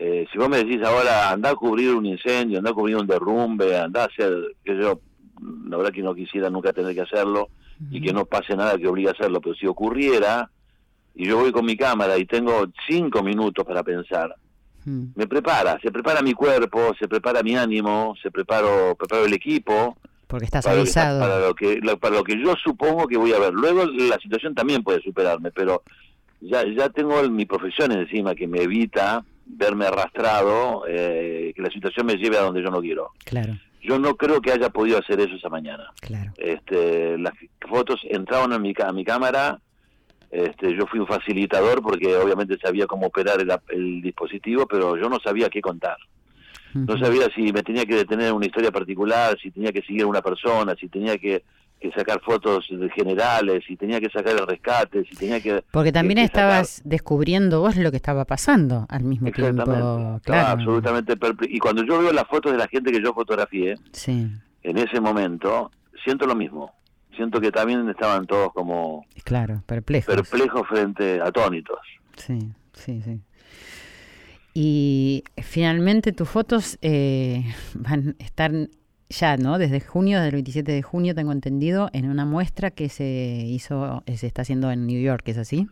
Eh, 0.00 0.26
si 0.30 0.38
vos 0.38 0.48
me 0.48 0.58
decís 0.58 0.80
ahora, 0.84 1.30
anda 1.30 1.50
a 1.50 1.54
cubrir 1.56 1.92
un 1.92 2.06
incendio, 2.06 2.58
anda 2.58 2.70
a 2.70 2.74
cubrir 2.74 2.94
un 2.96 3.06
derrumbe, 3.06 3.76
anda 3.76 4.02
a 4.02 4.06
hacer, 4.06 4.32
que 4.64 4.76
yo, 4.76 5.00
la 5.68 5.76
verdad 5.76 5.92
que 5.92 6.02
no 6.02 6.14
quisiera 6.14 6.48
nunca 6.48 6.72
tener 6.72 6.94
que 6.94 7.00
hacerlo 7.00 7.48
y 7.90 8.00
que 8.00 8.12
no 8.12 8.24
pase 8.24 8.56
nada 8.56 8.78
que 8.78 8.86
obligue 8.86 9.08
a 9.08 9.12
hacerlo, 9.12 9.40
pero 9.40 9.56
si 9.56 9.66
ocurriera 9.66 10.50
y 11.16 11.26
yo 11.26 11.38
voy 11.38 11.50
con 11.50 11.64
mi 11.64 11.76
cámara 11.76 12.16
y 12.16 12.26
tengo 12.26 12.66
cinco 12.88 13.24
minutos 13.24 13.64
para 13.64 13.82
pensar, 13.82 14.34
me 14.84 15.26
prepara, 15.26 15.78
se 15.82 15.90
prepara 15.90 16.22
mi 16.22 16.32
cuerpo, 16.32 16.94
se 16.98 17.08
prepara 17.08 17.42
mi 17.42 17.56
ánimo, 17.56 18.14
se 18.22 18.30
preparo, 18.30 18.94
preparo 18.96 19.24
el 19.24 19.32
equipo. 19.34 19.98
Porque 20.28 20.44
estás 20.44 20.64
avisado. 20.66 21.20
para, 21.20 21.40
lo 21.40 21.54
que, 21.54 21.80
para 22.00 22.16
lo 22.16 22.24
que 22.24 22.40
yo 22.40 22.54
supongo 22.62 23.06
que 23.08 23.16
voy 23.16 23.32
a 23.32 23.38
ver. 23.38 23.52
Luego 23.52 23.84
la 23.84 24.16
situación 24.18 24.54
también 24.54 24.82
puede 24.82 25.02
superarme, 25.02 25.50
pero 25.50 25.82
ya, 26.40 26.64
ya 26.74 26.88
tengo 26.88 27.20
mi 27.28 27.46
profesión 27.46 27.92
encima 27.92 28.34
que 28.34 28.46
me 28.46 28.62
evita 28.62 29.24
verme 29.48 29.86
arrastrado, 29.86 30.84
eh, 30.86 31.52
que 31.54 31.62
la 31.62 31.70
situación 31.70 32.06
me 32.06 32.14
lleve 32.14 32.36
a 32.36 32.42
donde 32.42 32.62
yo 32.62 32.70
no 32.70 32.80
quiero. 32.80 33.12
Claro. 33.24 33.54
Yo 33.82 33.98
no 33.98 34.16
creo 34.16 34.40
que 34.40 34.52
haya 34.52 34.70
podido 34.70 34.98
hacer 34.98 35.20
eso 35.20 35.34
esa 35.34 35.48
mañana. 35.48 35.90
Claro. 36.00 36.32
Este, 36.36 37.16
las 37.18 37.32
fotos 37.68 38.00
entraban 38.04 38.52
a 38.52 38.58
mi, 38.58 38.74
a 38.84 38.92
mi 38.92 39.04
cámara, 39.04 39.60
este, 40.30 40.76
yo 40.76 40.86
fui 40.86 41.00
un 41.00 41.06
facilitador 41.06 41.82
porque 41.82 42.14
obviamente 42.16 42.58
sabía 42.58 42.86
cómo 42.86 43.06
operar 43.06 43.38
el, 43.68 44.02
dispositivo, 44.02 44.66
pero 44.66 44.96
yo 44.96 45.08
no 45.08 45.18
sabía 45.20 45.48
qué 45.48 45.60
contar. 45.60 45.96
No 46.74 46.98
sabía 46.98 47.28
si 47.34 47.50
me 47.50 47.62
tenía 47.62 47.86
que 47.86 47.96
detener 47.96 48.28
en 48.28 48.34
una 48.34 48.46
historia 48.46 48.70
particular, 48.70 49.38
si 49.40 49.50
tenía 49.50 49.72
que 49.72 49.80
seguir 49.82 50.02
a 50.02 50.06
una 50.06 50.20
persona, 50.20 50.76
si 50.78 50.88
tenía 50.88 51.16
que 51.16 51.42
que 51.80 51.90
sacar 51.92 52.20
fotos 52.20 52.66
generales, 52.94 53.64
y 53.68 53.76
tenía 53.76 54.00
que 54.00 54.08
sacar 54.10 54.34
el 54.34 54.46
rescate, 54.46 55.04
si 55.04 55.14
tenía 55.16 55.40
que... 55.40 55.62
Porque 55.70 55.92
también 55.92 56.18
estabas 56.18 56.82
descubriendo 56.84 57.60
vos 57.60 57.76
lo 57.76 57.90
que 57.90 57.96
estaba 57.96 58.24
pasando 58.24 58.86
al 58.88 59.04
mismo 59.04 59.30
tiempo. 59.30 60.20
Claro. 60.24 60.48
absolutamente. 60.48 61.14
Y 61.48 61.58
cuando 61.58 61.84
yo 61.84 62.00
veo 62.00 62.12
las 62.12 62.26
fotos 62.26 62.52
de 62.52 62.58
la 62.58 62.66
gente 62.68 62.90
que 62.90 63.02
yo 63.02 63.12
fotografié, 63.14 63.76
sí. 63.92 64.28
en 64.62 64.78
ese 64.78 65.00
momento, 65.00 65.70
siento 66.04 66.26
lo 66.26 66.34
mismo. 66.34 66.72
Siento 67.14 67.40
que 67.40 67.50
también 67.50 67.88
estaban 67.88 68.26
todos 68.26 68.52
como... 68.52 69.04
Claro, 69.24 69.62
perplejos. 69.66 70.14
Perplejos 70.14 70.66
frente, 70.68 71.20
atónitos. 71.20 71.78
Sí, 72.16 72.38
sí, 72.72 73.02
sí. 73.02 73.20
Y 74.54 75.22
finalmente 75.36 76.12
tus 76.12 76.28
fotos 76.28 76.78
eh, 76.82 77.44
van 77.74 78.16
a 78.18 78.24
estar 78.24 78.50
ya, 79.10 79.36
¿no? 79.36 79.58
Desde 79.58 79.80
junio, 79.80 80.18
desde 80.18 80.28
el 80.28 80.34
27 80.34 80.72
de 80.72 80.82
junio, 80.82 81.14
tengo 81.14 81.32
entendido, 81.32 81.88
en 81.92 82.10
una 82.10 82.24
muestra 82.24 82.70
que 82.70 82.88
se 82.88 83.04
hizo, 83.04 84.02
se 84.06 84.26
está 84.26 84.42
haciendo 84.42 84.70
en 84.70 84.86
New 84.86 85.00
York, 85.00 85.22
¿es 85.26 85.38
así? 85.38 85.66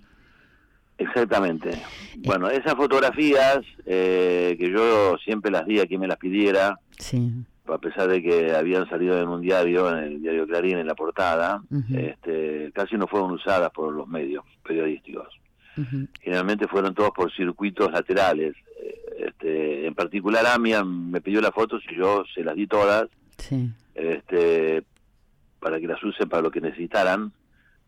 Exactamente. 0.98 1.70
Eh. 1.70 1.82
Bueno, 2.24 2.48
esas 2.48 2.74
fotografías 2.74 3.60
eh, 3.84 4.56
que 4.58 4.70
yo 4.70 5.16
siempre 5.18 5.50
las 5.50 5.66
di 5.66 5.80
a 5.80 5.86
quien 5.86 6.00
me 6.00 6.08
las 6.08 6.16
pidiera, 6.16 6.78
sí. 6.98 7.30
a 7.66 7.78
pesar 7.78 8.08
de 8.08 8.22
que 8.22 8.54
habían 8.54 8.88
salido 8.88 9.20
en 9.20 9.28
un 9.28 9.42
diario, 9.42 9.90
en 9.90 10.04
el 10.04 10.22
diario 10.22 10.46
Clarín, 10.46 10.78
en 10.78 10.86
la 10.86 10.94
portada, 10.94 11.62
este, 11.94 12.72
casi 12.74 12.96
no 12.96 13.06
fueron 13.06 13.32
usadas 13.32 13.70
por 13.70 13.92
los 13.92 14.08
medios 14.08 14.44
periodísticos. 14.66 15.28
Generalmente 16.22 16.66
fueron 16.68 16.94
todos 16.94 17.10
por 17.10 17.30
circuitos 17.34 17.92
laterales. 17.92 18.54
Este, 19.18 19.86
en 19.86 19.94
particular, 19.94 20.46
Amian 20.46 21.10
me 21.10 21.20
pidió 21.20 21.42
las 21.42 21.50
fotos 21.50 21.82
y 21.90 21.96
yo 21.96 22.24
se 22.34 22.42
las 22.42 22.56
di 22.56 22.66
todas 22.66 23.08
Sí. 23.38 23.70
Este, 23.94 24.82
para 25.60 25.80
que 25.80 25.86
las 25.86 26.02
usen 26.02 26.28
para 26.28 26.42
lo 26.42 26.50
que 26.50 26.60
necesitaran, 26.60 27.32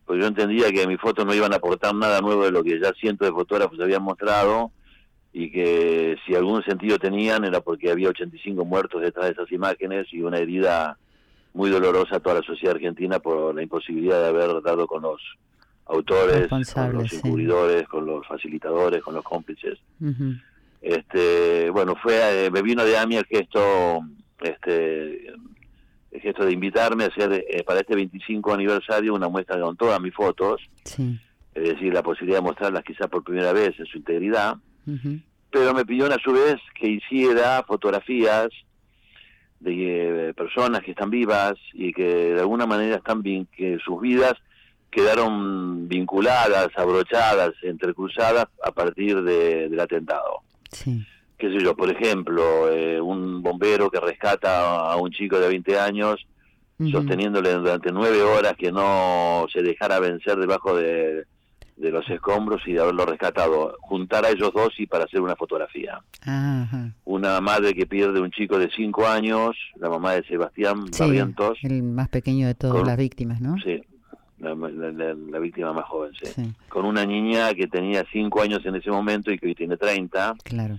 pues 0.05 0.21
yo 0.21 0.27
entendía 0.27 0.73
que 0.73 0.87
mis 0.87 1.01
fotos 1.01 1.27
no 1.27 1.35
iban 1.35 1.53
a 1.53 1.57
aportar 1.57 1.95
nada 1.95 2.21
nuevo 2.21 2.45
de 2.45 2.51
lo 2.51 2.65
que 2.65 2.81
ya 2.81 2.93
cientos 2.95 3.29
de 3.29 3.35
fotógrafos 3.35 3.79
habían 3.81 4.03
mostrado 4.03 4.73
y 5.33 5.51
que 5.51 6.17
si 6.27 6.35
algún 6.35 6.63
sentido 6.65 6.99
tenían 6.99 7.45
era 7.45 7.61
porque 7.61 7.91
había 7.91 8.09
85 8.09 8.65
muertos 8.65 9.03
detrás 9.03 9.27
de 9.27 9.33
esas 9.33 9.53
imágenes 9.53 10.07
y 10.11 10.23
una 10.23 10.39
herida 10.39 10.97
muy 11.53 11.71
dolorosa 11.71 12.17
a 12.17 12.21
toda 12.21 12.37
la 12.37 12.43
sociedad 12.43 12.77
argentina 12.77 13.19
por 13.19 13.55
la 13.55 13.63
imposibilidad 13.63 14.21
de 14.23 14.29
haber 14.29 14.63
dado 14.63 14.87
con 14.87 15.03
los 15.03 15.21
autores, 15.87 16.49
con 16.49 16.93
los 16.95 17.13
encubridores, 17.13 17.89
con 17.89 18.07
los 18.07 18.27
facilitadores, 18.27 19.03
con 19.03 19.15
los 19.15 19.25
cómplices. 19.25 19.79
Este, 20.81 21.69
bueno, 21.71 21.95
fue 22.03 22.47
eh, 22.47 22.51
me 22.51 22.63
vino 22.63 22.85
de 22.85 22.97
AMI 22.97 23.17
el 23.17 23.27
gesto 23.27 24.01
este 24.41 25.33
el 26.11 26.21
gesto 26.21 26.45
de 26.45 26.53
invitarme 26.53 27.05
a 27.05 27.09
hacer 27.09 27.45
eh, 27.49 27.63
para 27.65 27.81
este 27.81 27.95
25 27.95 28.55
aniversario 28.55 29.15
una 29.15 29.29
muestra 29.29 29.61
con 29.61 29.77
todas 29.77 30.01
mis 30.01 30.15
fotos, 30.15 30.61
es 30.87 31.69
decir, 31.69 31.93
la 31.93 32.03
posibilidad 32.03 32.39
de 32.39 32.45
mostrarlas 32.45 32.83
quizás 32.85 33.09
por 33.09 33.23
primera 33.23 33.53
vez 33.53 33.79
en 33.79 33.87
su 33.87 33.99
integridad, 33.99 34.57
pero 35.51 35.75
me 35.75 35.85
pidió 35.85 36.07
a 36.07 36.19
su 36.19 36.33
vez 36.33 36.57
que 36.75 36.89
hiciera 36.89 37.63
fotografías 37.67 38.49
de 39.61 40.29
eh, 40.29 40.35
personas 40.35 40.83
que 40.83 40.93
están 40.93 41.11
vivas 41.11 41.55
y 41.75 41.93
que 41.93 42.35
de 42.35 42.41
alguna 42.41 42.65
manera 42.65 42.97
están 42.97 43.23
bien, 43.23 43.47
que 43.55 43.79
sus 43.85 44.01
vidas 44.01 44.35
quedaron 44.91 45.89
vinculadas, 45.89 46.69
abrochadas, 46.77 47.53
entrecruzadas 47.63 48.47
a 48.65 48.73
partir 48.73 49.21
del 49.23 49.79
atentado. 49.79 50.41
Sí 50.71 51.05
qué 51.39 51.49
sé 51.51 51.65
yo, 51.65 51.75
por 51.77 51.89
ejemplo, 51.91 52.71
eh, 52.71 53.01
un 53.01 53.43
bombero 53.43 53.91
que 53.91 54.01
rescata 54.01 54.93
a 54.93 54.97
un 54.97 55.11
chico 55.11 55.39
de 55.39 55.49
20 55.49 55.79
años, 55.79 56.27
sosteniéndole 56.91 57.55
durante 57.55 57.91
nueve 57.91 58.23
horas 58.23 58.55
que 58.57 58.71
no 58.71 59.47
se 59.53 59.63
dejara 59.63 59.99
vencer 59.99 60.37
debajo 60.37 60.77
de, 60.77 61.25
los 61.77 62.09
escombros 62.11 62.63
y 62.67 62.73
de 62.73 62.81
haberlo 62.81 63.07
rescatado, 63.07 63.77
juntar 63.81 64.25
a 64.25 64.31
ellos 64.31 64.53
dos 64.53 64.71
y 64.79 64.87
para 64.87 65.05
hacer 65.05 65.21
una 65.21 65.37
fotografía. 65.37 66.01
Una 67.05 67.41
madre 67.41 67.73
que 67.73 67.87
pierde 67.87 68.21
un 68.21 68.31
chico 68.31 68.59
de 68.59 68.69
5 68.71 69.07
años, 69.07 69.57
la 69.77 69.89
mamá 69.89 70.13
de 70.13 70.25
Sebastián 70.25 70.87
sí, 70.93 71.05
El 71.63 71.83
más 71.85 72.09
pequeño 72.09 72.49
de 72.49 72.55
todas 72.55 72.87
las 72.87 72.97
víctimas, 72.97 73.41
¿no? 73.41 73.57
Sí, 73.59 73.81
la, 74.39 75.39
víctima 75.39 75.73
más 75.73 75.85
joven, 75.85 76.13
sí. 76.21 76.53
Con 76.69 76.85
una 76.85 77.05
niña 77.05 77.55
que 77.55 77.69
tenía 77.69 78.05
5 78.13 78.41
años 78.41 78.61
en 78.65 78.75
ese 78.77 78.91
momento 78.91 79.33
y 79.33 79.39
que 79.39 79.47
hoy 79.47 79.55
tiene 79.55 79.77
30. 79.77 80.35
Claro 80.45 80.79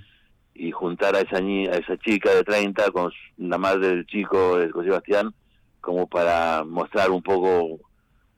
y 0.59 0.71
juntar 0.71 1.15
a 1.15 1.21
esa, 1.21 1.37
a 1.37 1.77
esa 1.77 1.97
chica 1.97 2.35
de 2.35 2.43
30 2.43 2.91
con 2.91 3.11
la 3.37 3.57
madre 3.57 3.87
del 3.87 4.05
chico, 4.05 4.57
de 4.57 4.69
Sebastián, 4.71 5.33
como 5.79 6.05
para 6.07 6.65
mostrar 6.65 7.11
un 7.11 7.23
poco 7.23 7.79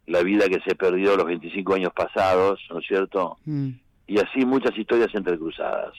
la 0.06 0.22
vida 0.22 0.48
que 0.48 0.60
se 0.62 0.76
perdió 0.76 1.16
los 1.16 1.26
25 1.26 1.74
años 1.74 1.92
pasados, 1.94 2.60
¿no 2.70 2.80
es 2.80 2.86
cierto? 2.86 3.38
Mm. 3.46 3.70
Y 4.06 4.20
así 4.20 4.46
muchas 4.46 4.78
historias 4.78 5.10
entrecruzadas. 5.16 5.94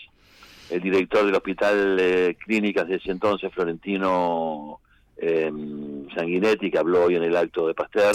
El 0.70 0.80
director 0.80 1.26
del 1.26 1.34
Hospital 1.34 1.96
de 1.96 2.36
Clínicas 2.38 2.86
de 2.86 2.96
ese 2.96 3.10
entonces, 3.10 3.52
Florentino 3.52 4.78
eh, 5.16 5.50
Sanguinetti, 6.14 6.70
que 6.70 6.78
habló 6.78 7.06
hoy 7.06 7.16
en 7.16 7.24
el 7.24 7.36
acto 7.36 7.66
de 7.66 7.74
Pasteur, 7.74 8.14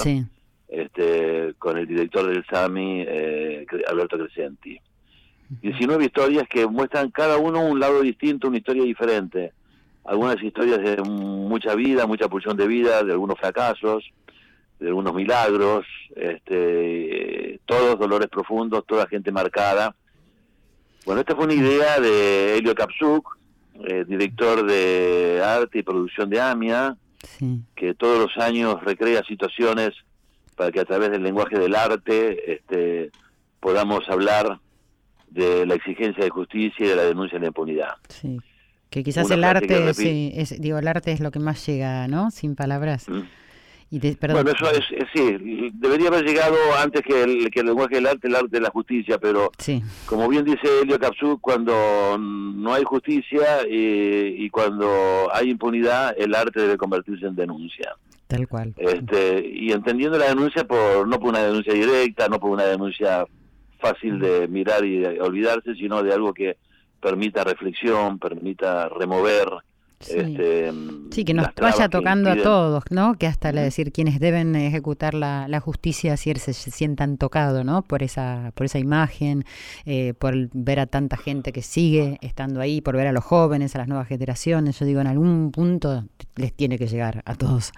este, 0.70 1.54
con 1.60 1.78
el 1.78 1.86
director 1.86 2.26
del 2.26 2.46
SAMI, 2.46 3.04
eh, 3.06 3.66
Alberto 3.90 4.18
Crescenti. 4.18 4.80
19 5.50 6.06
historias 6.06 6.48
que 6.50 6.68
muestran 6.68 7.12
cada 7.12 7.38
uno 7.38 7.62
un 7.66 7.80
lado 7.80 8.02
distinto, 8.02 8.48
una 8.48 8.58
historia 8.58 8.84
diferente. 8.84 9.54
Algunas 10.04 10.42
historias 10.42 10.80
de 10.80 11.02
mucha 11.04 11.76
vida, 11.76 12.06
mucha 12.06 12.28
pulsión 12.28 12.56
de 12.58 12.68
vida, 12.68 13.04
de 13.04 13.12
algunos 13.12 13.38
fracasos, 13.40 14.04
de 14.80 14.88
algunos 14.88 15.14
milagros, 15.14 15.86
este, 16.16 17.60
todos 17.66 18.00
dolores 18.00 18.30
profundos, 18.30 18.86
toda 18.86 19.08
gente 19.08 19.32
marcada. 19.32 19.96
Bueno, 21.06 21.22
esta 21.22 21.36
fue 21.36 21.46
una 21.46 21.54
idea 21.54 22.00
de 22.00 22.58
Helio 22.58 22.76
Kapsuk, 22.76 23.38
eh, 23.86 24.06
director 24.08 24.66
de 24.66 25.42
arte 25.44 25.80
y 25.80 25.84
producción 25.84 26.30
de 26.30 26.42
AMIA, 26.42 26.98
que 27.76 27.94
todos 27.94 28.20
los 28.20 28.44
años 28.44 28.84
recrea 28.84 29.24
situaciones 29.24 29.92
para 30.56 30.72
que 30.72 30.80
a 30.80 30.86
través 30.86 31.12
del 31.12 31.24
lenguaje 31.24 31.58
del 31.58 31.76
arte 31.76 32.54
este, 32.54 33.12
podamos 33.60 34.08
hablar 34.10 34.60
de 35.38 35.66
la 35.66 35.76
exigencia 35.76 36.24
de 36.24 36.30
justicia 36.30 36.86
y 36.86 36.90
de 36.90 36.96
la 36.96 37.04
denuncia 37.04 37.38
de 37.38 37.42
la 37.42 37.48
impunidad. 37.48 37.96
Sí. 38.10 38.40
Que 38.90 39.04
quizás 39.04 39.30
el 39.32 39.44
arte, 39.44 39.94
sí, 39.94 40.32
es, 40.34 40.60
digo, 40.62 40.78
el 40.78 40.88
arte 40.88 41.12
es 41.12 41.20
lo 41.20 41.32
que 41.32 41.40
más 41.40 41.66
llega, 41.66 42.08
¿no? 42.08 42.32
Sin 42.32 42.56
palabras. 42.56 43.08
Mm. 43.10 43.22
Y 43.90 44.00
bueno, 44.00 44.52
eso 44.52 44.70
es, 44.70 44.84
sí, 45.14 45.72
debería 45.76 46.10
haber 46.10 46.26
llegado 46.26 46.58
antes 46.78 47.02
que 47.04 47.24
el, 47.24 47.50
que 47.50 47.62
el 47.62 47.68
lenguaje 47.68 47.96
del 47.96 48.08
arte, 48.08 48.28
el 48.28 48.36
arte 48.36 48.50
de 48.50 48.60
la 48.60 48.70
justicia, 48.70 49.18
pero 49.18 49.50
sí. 49.58 49.82
como 50.06 50.28
bien 50.28 50.44
dice 50.44 50.68
Elio 50.82 51.00
Capsú, 51.00 51.40
cuando 51.40 52.18
no 52.18 52.74
hay 52.74 52.84
justicia 52.84 53.66
y, 53.66 54.44
y, 54.44 54.50
cuando 54.50 55.30
hay 55.32 55.52
impunidad, 55.52 56.14
el 56.18 56.36
arte 56.36 56.60
debe 56.60 56.76
convertirse 56.76 57.28
en 57.28 57.36
denuncia. 57.36 57.96
Tal 58.28 58.46
cual. 58.50 58.74
Este, 58.76 59.48
y 59.54 59.72
entendiendo 59.72 60.18
la 60.18 60.28
denuncia 60.28 60.66
por 60.66 61.08
no 61.08 61.18
por 61.18 61.30
una 61.30 61.44
denuncia 61.44 61.74
directa, 61.74 62.28
no 62.28 62.42
por 62.42 62.52
una 62.52 62.66
denuncia 62.66 63.26
fácil 63.80 64.20
de 64.20 64.48
mirar 64.48 64.86
y 64.86 65.00
de 65.00 65.22
olvidarse, 65.22 65.76
sino 65.76 66.04
de 66.04 66.14
algo 66.14 66.34
que 66.34 66.58
permita 67.02 67.44
reflexión, 67.44 68.20
permita 68.20 68.90
remover. 68.90 69.50
Sí, 70.00 70.14
este, 70.16 70.72
sí 71.10 71.26
que 71.26 71.34
nos 71.34 71.48
vaya 71.56 71.90
tocando 71.90 72.30
a 72.30 72.36
todos, 72.36 72.84
¿no? 72.92 73.16
Que 73.16 73.26
hasta 73.26 73.52
le 73.52 73.62
decir 73.62 73.92
quienes 73.92 74.20
deben 74.20 74.56
ejecutar 74.56 75.16
la, 75.16 75.48
la 75.48 75.60
justicia 75.60 76.16
si 76.18 76.32
se, 76.36 76.54
se, 76.54 76.70
sientan 76.70 77.18
tocados, 77.18 77.66
¿no? 77.66 77.82
Por 77.82 78.04
esa, 78.04 78.52
por 78.54 78.68
esa 78.68 78.78
imagen, 78.78 79.44
eh, 79.86 80.14
por 80.14 80.36
ver 80.54 80.82
a 80.82 80.86
tanta 80.86 81.18
gente 81.18 81.52
que 81.52 81.64
sigue 81.64 82.20
estando 82.22 82.62
ahí, 82.62 82.80
por 82.80 82.96
ver 82.96 83.08
a 83.08 83.12
los 83.12 83.24
jóvenes, 83.24 83.74
a 83.74 83.80
las 83.80 83.88
nuevas 83.88 84.08
generaciones. 84.08 84.80
Yo 84.80 84.86
digo, 84.86 85.02
en 85.02 85.08
algún 85.08 85.52
punto 85.52 86.04
les 86.36 86.54
tiene 86.54 86.78
que 86.78 86.86
llegar 86.86 87.24
a 87.26 87.34
todos. 87.34 87.72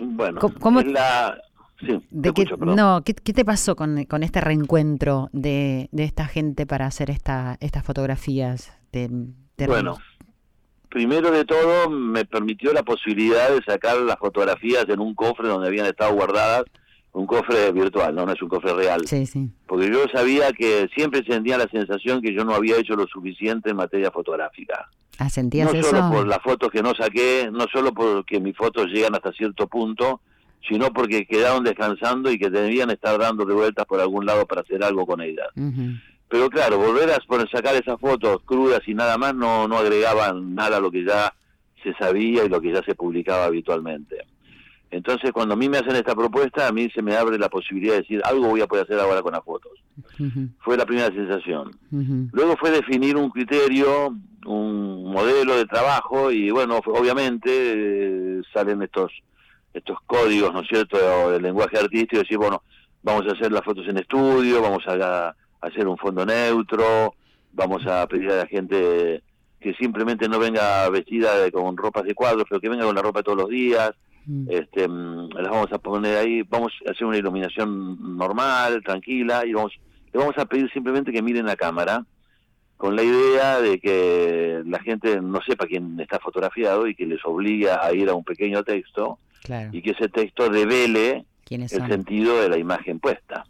Bueno, 0.00 0.40
¿Cómo, 0.40 0.82
la, 0.82 1.38
de 1.80 2.32
que, 2.32 2.44
no, 2.58 3.02
¿qué, 3.04 3.14
te 3.14 3.44
pasó 3.44 3.76
con, 3.76 4.04
con 4.04 4.22
este 4.22 4.40
reencuentro 4.40 5.28
de, 5.32 5.88
de, 5.92 6.04
esta 6.04 6.26
gente 6.26 6.66
para 6.66 6.86
hacer 6.86 7.10
esta, 7.10 7.58
estas 7.60 7.84
fotografías? 7.84 8.72
De, 8.92 9.10
bueno, 9.66 9.98
primero 10.88 11.30
de 11.30 11.44
todo 11.44 11.90
me 11.90 12.24
permitió 12.24 12.72
la 12.72 12.82
posibilidad 12.82 13.50
de 13.50 13.62
sacar 13.62 13.98
las 13.98 14.16
fotografías 14.16 14.88
en 14.88 15.00
un 15.00 15.14
cofre 15.14 15.48
donde 15.48 15.68
habían 15.68 15.86
estado 15.86 16.14
guardadas, 16.14 16.64
un 17.12 17.26
cofre 17.26 17.72
virtual, 17.72 18.14
no, 18.14 18.26
no 18.26 18.32
es 18.32 18.42
un 18.42 18.48
cofre 18.48 18.74
real. 18.74 19.06
Sí, 19.06 19.26
sí. 19.26 19.50
Porque 19.66 19.90
yo 19.90 20.04
sabía 20.12 20.52
que 20.52 20.88
siempre 20.94 21.24
sentía 21.24 21.58
la 21.58 21.68
sensación 21.68 22.22
que 22.22 22.34
yo 22.34 22.44
no 22.44 22.54
había 22.54 22.76
hecho 22.76 22.94
lo 22.94 23.06
suficiente 23.06 23.70
en 23.70 23.76
materia 23.76 24.10
fotográfica. 24.10 24.88
Ah, 25.18 25.30
¿sentías 25.30 25.72
no 25.72 25.82
solo 25.82 26.10
por 26.10 26.26
las 26.26 26.42
fotos 26.42 26.70
que 26.70 26.82
no 26.82 26.94
saqué, 26.94 27.48
no 27.50 27.66
solo 27.72 27.92
porque 27.92 28.38
mis 28.38 28.56
fotos 28.56 28.86
llegan 28.88 29.14
hasta 29.14 29.32
cierto 29.32 29.66
punto, 29.66 30.20
sino 30.68 30.92
porque 30.92 31.26
quedaron 31.26 31.64
descansando 31.64 32.30
y 32.30 32.38
que 32.38 32.50
debían 32.50 32.90
estar 32.90 33.18
dando 33.18 33.44
de 33.44 33.54
vueltas 33.54 33.86
por 33.86 34.00
algún 34.00 34.26
lado 34.26 34.46
para 34.46 34.62
hacer 34.62 34.82
algo 34.82 35.06
con 35.06 35.20
ellas. 35.20 35.48
Pero 36.28 36.50
claro, 36.50 36.78
volver 36.78 37.10
a 37.10 37.18
sacar 37.50 37.76
esas 37.76 38.00
fotos 38.00 38.42
crudas 38.44 38.80
y 38.86 38.94
nada 38.94 39.16
más 39.16 39.34
no, 39.34 39.68
no 39.68 39.78
agregaban 39.78 40.54
nada 40.54 40.78
a 40.78 40.80
lo 40.80 40.90
que 40.90 41.04
ya 41.04 41.32
se 41.82 41.94
sabía 41.94 42.44
y 42.44 42.48
lo 42.48 42.60
que 42.60 42.72
ya 42.72 42.82
se 42.82 42.94
publicaba 42.94 43.44
habitualmente. 43.44 44.16
Entonces, 44.90 45.32
cuando 45.32 45.54
a 45.54 45.56
mí 45.56 45.68
me 45.68 45.78
hacen 45.78 45.96
esta 45.96 46.14
propuesta, 46.14 46.68
a 46.68 46.72
mí 46.72 46.88
se 46.90 47.02
me 47.02 47.16
abre 47.16 47.38
la 47.38 47.48
posibilidad 47.48 47.94
de 47.94 48.00
decir, 48.00 48.22
algo 48.24 48.48
voy 48.48 48.60
a 48.60 48.66
poder 48.66 48.84
hacer 48.84 48.98
ahora 48.98 49.20
con 49.20 49.32
las 49.32 49.44
fotos. 49.44 49.72
Fue 50.60 50.76
la 50.76 50.86
primera 50.86 51.08
sensación. 51.08 51.70
Luego 52.32 52.56
fue 52.56 52.70
definir 52.70 53.16
un 53.16 53.30
criterio, 53.30 54.14
un 54.46 55.12
modelo 55.12 55.56
de 55.56 55.66
trabajo 55.66 56.30
y 56.30 56.50
bueno, 56.50 56.80
obviamente 56.86 57.50
eh, 57.50 58.42
salen 58.52 58.82
estos 58.82 59.12
estos 59.76 59.98
códigos, 60.06 60.52
¿no 60.52 60.60
es 60.60 60.68
cierto?, 60.68 61.30
del 61.30 61.42
lenguaje 61.42 61.78
artístico, 61.78 62.18
decir, 62.18 62.38
bueno, 62.38 62.62
vamos 63.02 63.24
a 63.28 63.32
hacer 63.32 63.52
las 63.52 63.62
fotos 63.62 63.86
en 63.88 63.98
estudio, 63.98 64.62
vamos 64.62 64.84
a, 64.86 65.34
hacer 65.60 65.86
un 65.88 65.96
fondo 65.96 66.24
neutro, 66.24 67.14
vamos 67.52 67.86
a 67.86 68.06
pedir 68.06 68.30
a 68.30 68.36
la 68.36 68.46
gente 68.46 69.22
que 69.60 69.74
simplemente 69.74 70.28
no 70.28 70.38
venga 70.38 70.88
vestida 70.90 71.50
con 71.50 71.76
ropas 71.76 72.04
de 72.04 72.14
cuadros, 72.14 72.44
pero 72.48 72.60
que 72.60 72.68
venga 72.68 72.84
con 72.84 72.94
la 72.94 73.02
ropa 73.02 73.22
todos 73.22 73.38
los 73.38 73.48
días, 73.48 73.92
mm. 74.26 74.46
este 74.50 74.86
las 74.86 75.50
vamos 75.50 75.72
a 75.72 75.78
poner 75.78 76.18
ahí, 76.18 76.42
vamos 76.42 76.72
a 76.86 76.90
hacer 76.90 77.06
una 77.06 77.16
iluminación 77.16 78.16
normal, 78.16 78.82
tranquila, 78.84 79.44
y 79.44 79.52
vamos 79.52 79.72
le 80.12 80.20
vamos 80.20 80.38
a 80.38 80.46
pedir 80.46 80.70
simplemente 80.72 81.12
que 81.12 81.22
miren 81.22 81.46
la 81.46 81.56
cámara, 81.56 82.04
con 82.76 82.94
la 82.94 83.02
idea 83.02 83.60
de 83.60 83.78
que 83.80 84.62
la 84.66 84.78
gente 84.80 85.20
no 85.20 85.40
sepa 85.42 85.66
quién 85.66 85.98
está 85.98 86.18
fotografiado 86.18 86.86
y 86.86 86.94
que 86.94 87.06
les 87.06 87.24
obliga 87.24 87.84
a 87.84 87.92
ir 87.92 88.08
a 88.08 88.14
un 88.14 88.24
pequeño 88.24 88.62
texto 88.62 89.18
y 89.72 89.82
que 89.82 89.90
ese 89.90 90.08
texto 90.08 90.50
revele 90.50 91.24
el 91.50 91.68
sentido 91.68 92.40
de 92.40 92.48
la 92.48 92.58
imagen 92.58 92.98
puesta. 92.98 93.46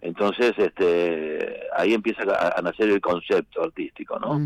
Entonces, 0.00 0.52
este, 0.56 1.60
ahí 1.76 1.92
empieza 1.92 2.22
a, 2.56 2.62
nacer 2.62 2.88
el 2.90 3.00
concepto 3.00 3.62
artístico, 3.64 4.18
¿no? 4.18 4.40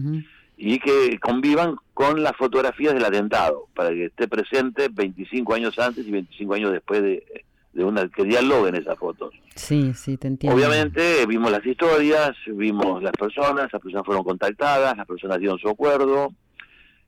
y 0.56 0.78
que 0.78 1.18
convivan 1.18 1.76
con 1.92 2.22
las 2.22 2.36
fotografías 2.36 2.94
del 2.94 3.04
atentado, 3.04 3.66
para 3.74 3.90
que 3.90 4.06
esté 4.06 4.28
presente 4.28 4.88
25 4.92 5.54
años 5.54 5.76
antes 5.78 6.06
y 6.06 6.10
25 6.10 6.54
años 6.54 6.72
después 6.72 7.02
de, 7.02 7.44
de 7.72 7.84
una 7.84 8.08
que 8.08 8.24
dialoguen 8.24 8.76
esas 8.76 8.98
fotos. 8.98 9.34
Sí, 9.54 9.92
sí, 9.94 10.16
te 10.16 10.28
entiendo. 10.28 10.56
Obviamente 10.56 11.26
vimos 11.26 11.50
las 11.50 11.64
historias, 11.64 12.32
vimos 12.46 13.02
las 13.02 13.12
personas, 13.12 13.72
las 13.72 13.82
personas 13.82 14.04
fueron 14.04 14.24
contactadas, 14.24 14.96
las 14.96 15.06
personas 15.06 15.38
dieron 15.38 15.58
su 15.58 15.68
acuerdo 15.68 16.32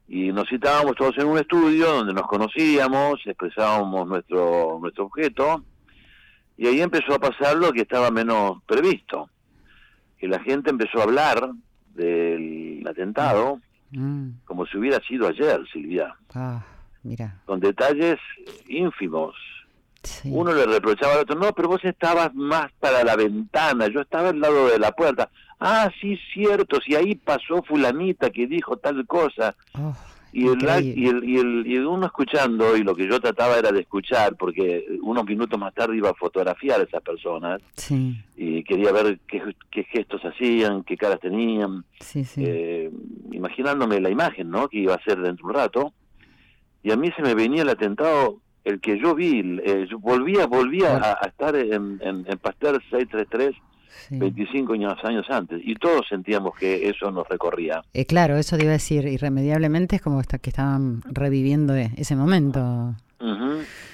y 0.07 0.33
nos 0.33 0.49
citábamos 0.49 0.97
todos 0.97 1.17
en 1.19 1.27
un 1.27 1.39
estudio 1.39 1.93
donde 1.93 2.13
nos 2.13 2.27
conocíamos, 2.27 3.21
expresábamos 3.25 4.07
nuestro 4.07 4.79
nuestro 4.81 5.07
objeto 5.07 5.65
y 6.57 6.67
ahí 6.67 6.81
empezó 6.81 7.15
a 7.15 7.19
pasar 7.19 7.57
lo 7.57 7.73
que 7.73 7.83
estaba 7.83 8.11
menos 8.11 8.63
previsto, 8.67 9.29
que 10.19 10.29
la 10.29 10.41
gente 10.41 10.71
empezó 10.71 11.01
a 11.01 11.05
hablar 11.05 11.51
del 11.95 12.87
atentado 12.87 13.61
mm. 13.91 14.29
como 14.45 14.67
si 14.67 14.79
hubiera 14.79 15.01
sido 15.01 15.29
ayer, 15.29 15.61
Silvia. 15.73 16.15
Ah, 16.35 16.65
mira. 17.03 17.41
Con 17.47 17.61
detalles 17.61 18.19
ínfimos. 18.69 19.35
Uno 20.25 20.53
le 20.53 20.67
reprochaba 20.67 21.15
al 21.15 21.21
otro, 21.21 21.35
no, 21.35 21.53
pero 21.55 21.69
vos 21.69 21.83
estabas 21.83 22.35
más 22.35 22.71
para 22.79 23.03
la 23.03 23.17
ventana, 23.17 23.89
yo 23.89 24.03
estaba 24.03 24.29
al 24.29 24.39
lado 24.39 24.69
de 24.69 24.79
la 24.79 24.93
puerta. 24.93 25.31
Ah, 25.67 25.91
sí, 25.99 26.19
cierto, 26.35 26.79
si 26.83 26.95
ahí 26.95 27.15
pasó 27.15 27.63
fulanita 27.63 28.29
que 28.29 28.47
dijo 28.47 28.77
tal 28.77 29.07
cosa. 29.07 29.57
Oh. 29.73 29.97
Y 30.31 30.47
el, 30.49 30.63
y 30.63 31.07
el, 31.07 31.25
y, 31.25 31.39
el, 31.39 31.67
y 31.67 31.79
uno 31.79 32.05
escuchando, 32.05 32.77
y 32.77 32.83
lo 32.83 32.95
que 32.95 33.09
yo 33.09 33.19
trataba 33.19 33.57
era 33.57 33.73
de 33.73 33.81
escuchar, 33.81 34.37
porque 34.37 34.85
unos 35.01 35.25
minutos 35.25 35.59
más 35.59 35.73
tarde 35.73 35.97
iba 35.97 36.11
a 36.11 36.15
fotografiar 36.15 36.81
a 36.81 36.83
esas 36.83 37.01
personas, 37.03 37.63
y 38.37 38.63
quería 38.65 38.93
ver 38.93 39.21
qué, 39.29 39.85
gestos 39.85 40.21
hacían, 40.23 40.83
qué 40.83 40.97
caras 40.97 41.21
tenían, 41.21 41.85
eh, 42.37 42.91
imaginándome 43.31 44.01
la 44.01 44.11
imagen 44.11 44.51
¿no? 44.51 44.69
que 44.69 44.79
iba 44.79 44.95
a 44.95 45.05
ser 45.05 45.21
dentro 45.21 45.47
de 45.47 45.53
un 45.53 45.55
rato, 45.55 45.93
y 46.83 46.91
a 46.91 46.97
mí 46.97 47.11
se 47.17 47.23
me 47.23 47.35
venía 47.35 47.63
el 47.63 47.69
atentado, 47.69 48.41
el 48.65 48.81
que 48.81 48.99
yo 48.99 49.15
vi, 49.15 49.61
eh, 49.65 49.87
volvía 50.01 50.47
volvía 50.47 50.97
a, 50.97 51.27
estar 51.29 51.55
en, 51.55 52.01
en, 52.03 52.27
en 52.29 52.39
Pasteur 52.39 52.83
633, 52.91 53.55
25 54.11 54.75
años, 54.75 54.95
años 55.05 55.27
antes, 55.31 55.61
y 55.65 55.75
todos 55.75 56.07
sentíamos 56.09 56.57
que 56.57 56.89
eso 56.89 57.11
nos 57.11 57.29
recorría. 57.29 57.83
Eh, 57.93 58.07
claro, 58.07 58.37
eso 58.37 58.57
te 58.57 58.65
iba 58.65 58.73
a 58.73 58.75
decir, 58.75 59.07
irremediablemente 59.07 59.97
es 59.97 60.03
como 60.03 60.23
que 60.23 60.51
estaban 60.51 61.03
reviviendo 61.11 61.75
e-, 61.77 61.91
ese 61.97 62.17
momento. 62.17 62.95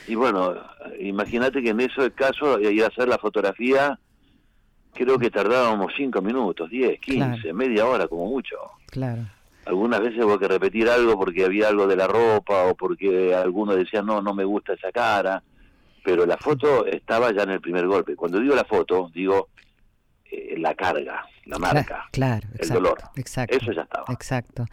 Y 0.08 0.14
bueno, 0.16 0.54
imagínate 0.98 1.62
que 1.62 1.70
en 1.70 1.80
ese 1.80 2.10
caso, 2.12 2.58
ir 2.58 2.82
a 2.82 2.88
hacer 2.88 3.06
la 3.06 3.18
fotografía, 3.18 3.96
creo 4.92 5.18
que 5.18 5.30
tardábamos 5.30 5.92
5 5.96 6.20
minutos, 6.20 6.68
10, 6.68 6.98
15, 7.00 7.52
media 7.52 7.86
hora 7.86 8.08
como 8.08 8.26
mucho. 8.26 8.56
Claro. 8.86 9.22
Algunas 9.66 10.00
veces 10.00 10.24
hubo 10.24 10.38
que 10.38 10.48
repetir 10.48 10.88
algo 10.88 11.16
porque 11.16 11.44
había 11.44 11.68
algo 11.68 11.86
de 11.86 11.96
la 11.96 12.08
ropa 12.08 12.64
o 12.64 12.74
porque 12.74 13.34
alguno 13.34 13.76
decía, 13.76 14.02
no, 14.02 14.20
no 14.20 14.34
me 14.34 14.44
gusta 14.44 14.72
esa 14.72 14.90
cara, 14.90 15.42
pero 16.02 16.26
la 16.26 16.36
foto 16.36 16.86
estaba 16.86 17.32
ya 17.32 17.42
en 17.42 17.50
el 17.50 17.60
primer 17.60 17.86
golpe. 17.86 18.16
Cuando 18.16 18.40
digo 18.40 18.54
la 18.54 18.64
foto, 18.64 19.10
digo 19.14 19.48
eh, 20.30 20.54
la 20.58 20.74
carga, 20.74 21.26
la 21.44 21.58
marca, 21.58 22.08
claro, 22.12 22.48
el 22.58 22.68
dolor. 22.68 22.98
Exacto, 23.16 23.56
Eso 23.56 23.72
ya 23.72 23.82
estaba. 23.82 24.04
Exacto. 24.10 24.66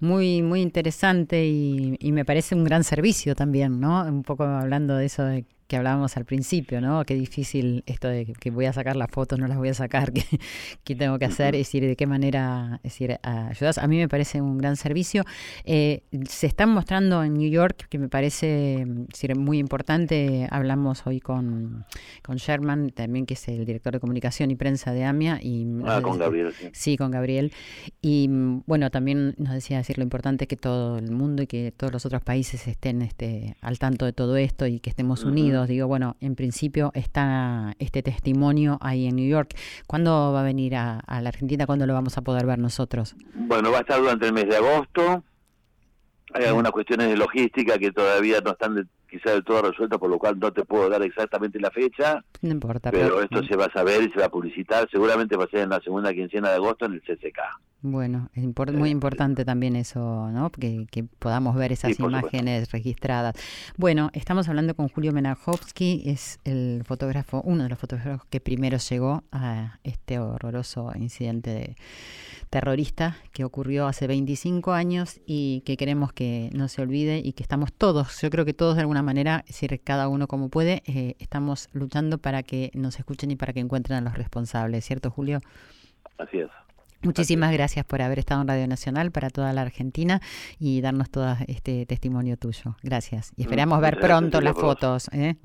Muy, 0.00 0.42
muy 0.42 0.60
interesante 0.60 1.44
y, 1.46 1.96
y, 1.98 2.12
me 2.12 2.24
parece 2.24 2.54
un 2.54 2.64
gran 2.64 2.84
servicio 2.84 3.34
también, 3.34 3.80
¿no? 3.80 4.04
Un 4.04 4.22
poco 4.22 4.44
hablando 4.44 4.96
de 4.96 5.06
eso 5.06 5.24
de 5.24 5.44
que 5.66 5.76
hablábamos 5.76 6.16
al 6.16 6.24
principio, 6.24 6.80
¿no? 6.80 7.04
Qué 7.04 7.14
difícil 7.14 7.82
esto 7.86 8.08
de 8.08 8.26
que 8.26 8.50
voy 8.50 8.66
a 8.66 8.72
sacar 8.72 8.96
las 8.96 9.10
fotos, 9.10 9.38
no 9.38 9.46
las 9.46 9.56
voy 9.56 9.70
a 9.70 9.74
sacar, 9.74 10.12
qué, 10.84 10.94
tengo 10.94 11.18
que 11.18 11.24
hacer, 11.24 11.54
es 11.54 11.60
decir, 11.60 11.86
de 11.86 11.96
qué 11.96 12.06
manera 12.06 12.80
es 12.82 12.92
decir, 12.92 13.18
ayudas. 13.22 13.78
A 13.78 13.86
mí 13.86 13.96
me 13.96 14.08
parece 14.08 14.40
un 14.40 14.58
gran 14.58 14.76
servicio. 14.76 15.24
Eh, 15.64 16.02
se 16.28 16.46
están 16.46 16.70
mostrando 16.70 17.24
en 17.24 17.34
New 17.34 17.50
York, 17.50 17.86
que 17.88 17.98
me 17.98 18.08
parece 18.08 18.84
decir, 18.86 19.36
muy 19.36 19.58
importante. 19.58 20.46
Hablamos 20.50 21.06
hoy 21.06 21.20
con, 21.20 21.86
con 22.22 22.36
Sherman, 22.36 22.90
también 22.90 23.24
que 23.24 23.34
es 23.34 23.48
el 23.48 23.64
director 23.64 23.94
de 23.94 24.00
comunicación 24.00 24.50
y 24.50 24.56
prensa 24.56 24.92
de 24.92 25.04
AMIA. 25.04 25.38
Y, 25.42 25.66
ah, 25.86 26.00
con 26.02 26.18
Gabriel, 26.18 26.52
sí. 26.52 26.68
Sí, 26.72 26.96
con 26.96 27.10
Gabriel. 27.10 27.52
Y 28.02 28.28
bueno, 28.66 28.90
también 28.90 29.34
nos 29.38 29.54
decía 29.54 29.78
decir 29.78 29.96
lo 29.96 30.04
importante 30.04 30.46
que 30.46 30.56
todo 30.56 30.98
el 30.98 31.10
mundo 31.10 31.42
y 31.42 31.46
que 31.46 31.72
todos 31.72 31.92
los 31.92 32.04
otros 32.04 32.22
países 32.22 32.66
estén 32.68 33.00
este, 33.02 33.56
al 33.62 33.78
tanto 33.78 34.04
de 34.04 34.12
todo 34.12 34.36
esto 34.36 34.66
y 34.66 34.80
que 34.80 34.90
estemos 34.90 35.24
unidos 35.24 35.53
Digo, 35.62 35.86
bueno, 35.86 36.16
en 36.20 36.34
principio 36.34 36.90
está 36.94 37.74
este 37.78 38.02
testimonio 38.02 38.78
ahí 38.80 39.06
en 39.06 39.16
New 39.16 39.28
York. 39.28 39.54
¿Cuándo 39.86 40.32
va 40.32 40.40
a 40.40 40.44
venir 40.44 40.74
a, 40.76 41.02
la 41.06 41.28
Argentina? 41.28 41.66
¿Cuándo 41.66 41.86
lo 41.86 41.94
vamos 41.94 42.18
a 42.18 42.22
poder 42.22 42.46
ver 42.46 42.58
nosotros? 42.58 43.14
Bueno, 43.34 43.70
va 43.70 43.78
a 43.78 43.80
estar 43.80 44.00
durante 44.00 44.26
el 44.26 44.32
mes 44.32 44.48
de 44.48 44.56
agosto. 44.56 45.22
Hay 46.34 46.44
algunas 46.46 46.72
cuestiones 46.72 47.08
de 47.08 47.16
logística 47.16 47.78
que 47.78 47.92
todavía 47.92 48.40
no 48.40 48.50
están 48.50 48.88
quizá 49.14 49.30
del 49.30 49.44
todo 49.44 49.62
resueltas, 49.62 49.98
por 49.98 50.10
lo 50.10 50.18
cual 50.18 50.38
no 50.38 50.52
te 50.52 50.64
puedo 50.64 50.88
dar 50.88 51.02
exactamente 51.02 51.60
la 51.60 51.70
fecha. 51.70 52.24
No 52.42 52.50
importa. 52.50 52.90
Pero, 52.90 53.22
esto 53.22 53.44
se 53.44 53.56
va 53.56 53.66
a 53.66 53.72
saber 53.72 54.02
y 54.02 54.10
se 54.10 54.18
va 54.18 54.26
a 54.26 54.30
publicitar. 54.30 54.88
Seguramente 54.90 55.36
va 55.36 55.44
a 55.44 55.48
ser 55.48 55.60
en 55.60 55.70
la 55.70 55.80
segunda 55.80 56.12
quincena 56.12 56.50
de 56.50 56.56
agosto 56.56 56.86
en 56.86 56.94
el 56.94 57.02
CCK. 57.02 57.38
Bueno, 57.86 58.30
es 58.32 58.72
muy 58.72 58.88
importante 58.88 59.44
también 59.44 59.76
eso, 59.76 60.30
¿no? 60.32 60.50
Que, 60.50 60.86
que 60.90 61.04
podamos 61.04 61.54
ver 61.54 61.70
esas 61.70 62.00
imágenes 62.00 62.72
registradas. 62.72 63.36
Bueno, 63.76 64.08
estamos 64.14 64.48
hablando 64.48 64.74
con 64.74 64.88
Julio 64.88 65.12
Menajowski, 65.12 66.02
es 66.06 66.40
el 66.44 66.82
fotógrafo, 66.86 67.42
uno 67.44 67.64
de 67.64 67.68
los 67.68 67.78
fotógrafos 67.78 68.26
que 68.30 68.40
primero 68.40 68.78
llegó 68.78 69.22
a 69.32 69.78
este 69.84 70.18
horroroso 70.18 70.92
incidente 70.96 71.76
terrorista 72.54 73.16
que 73.32 73.42
ocurrió 73.42 73.88
hace 73.88 74.06
25 74.06 74.74
años 74.74 75.20
y 75.26 75.62
que 75.66 75.76
queremos 75.76 76.12
que 76.12 76.50
no 76.52 76.68
se 76.68 76.82
olvide 76.82 77.18
y 77.18 77.32
que 77.32 77.42
estamos 77.42 77.72
todos, 77.72 78.22
yo 78.22 78.30
creo 78.30 78.44
que 78.44 78.54
todos 78.54 78.76
de 78.76 78.82
alguna 78.82 79.02
manera, 79.02 79.42
si 79.48 79.66
cada 79.80 80.06
uno 80.06 80.28
como 80.28 80.50
puede, 80.50 80.84
eh, 80.86 81.16
estamos 81.18 81.68
luchando 81.72 82.18
para 82.18 82.44
que 82.44 82.70
nos 82.72 83.00
escuchen 83.00 83.32
y 83.32 83.36
para 83.36 83.52
que 83.52 83.58
encuentren 83.58 83.98
a 83.98 84.00
los 84.02 84.14
responsables, 84.14 84.84
¿cierto, 84.84 85.10
Julio? 85.10 85.40
Así 86.16 86.38
es. 86.38 86.50
Muchísimas 87.04 87.52
gracias 87.52 87.84
por 87.84 88.02
haber 88.02 88.18
estado 88.18 88.42
en 88.42 88.48
Radio 88.48 88.66
Nacional 88.66 89.10
para 89.10 89.30
toda 89.30 89.52
la 89.52 89.62
Argentina 89.62 90.20
y 90.58 90.80
darnos 90.80 91.10
todo 91.10 91.36
este 91.46 91.86
testimonio 91.86 92.36
tuyo. 92.36 92.76
Gracias. 92.82 93.32
Y 93.36 93.42
mm, 93.42 93.44
esperamos 93.44 93.80
ver 93.80 94.00
pronto 94.00 94.40
las 94.40 94.54
fotos. 94.54 95.08
¿eh? 95.12 95.36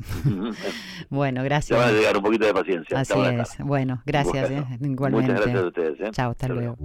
bueno, 1.09 1.43
gracias. 1.43 1.77
Te 1.77 1.85
van 1.85 1.95
a 1.95 1.97
llegar 1.97 2.17
un 2.17 2.23
poquito 2.23 2.45
de 2.45 2.53
paciencia. 2.53 2.99
Así 2.99 3.13
es. 3.19 3.57
Bueno, 3.59 4.01
gracias. 4.05 4.49
¿eh? 4.49 4.65
Igualmente. 4.81 5.31
Muchas 5.31 5.45
gracias 5.45 5.63
a 5.63 5.67
ustedes. 5.67 5.99
¿eh? 5.99 6.09
Chao, 6.11 6.31
hasta, 6.31 6.47
luego. 6.47 6.77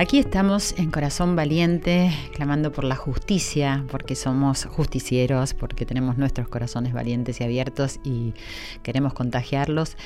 Aquí 0.00 0.20
estamos 0.20 0.78
en 0.78 0.92
Corazón 0.92 1.34
Valiente, 1.34 2.12
clamando 2.32 2.70
por 2.70 2.84
la 2.84 2.94
justicia, 2.94 3.84
porque 3.90 4.14
somos 4.14 4.64
justicieros, 4.66 5.54
porque 5.54 5.84
tenemos 5.84 6.16
nuestros 6.16 6.46
corazones 6.46 6.92
valientes 6.92 7.40
y 7.40 7.44
abiertos 7.44 7.98
y 8.04 8.32
queremos 8.84 9.12
contagiarlos. 9.12 9.96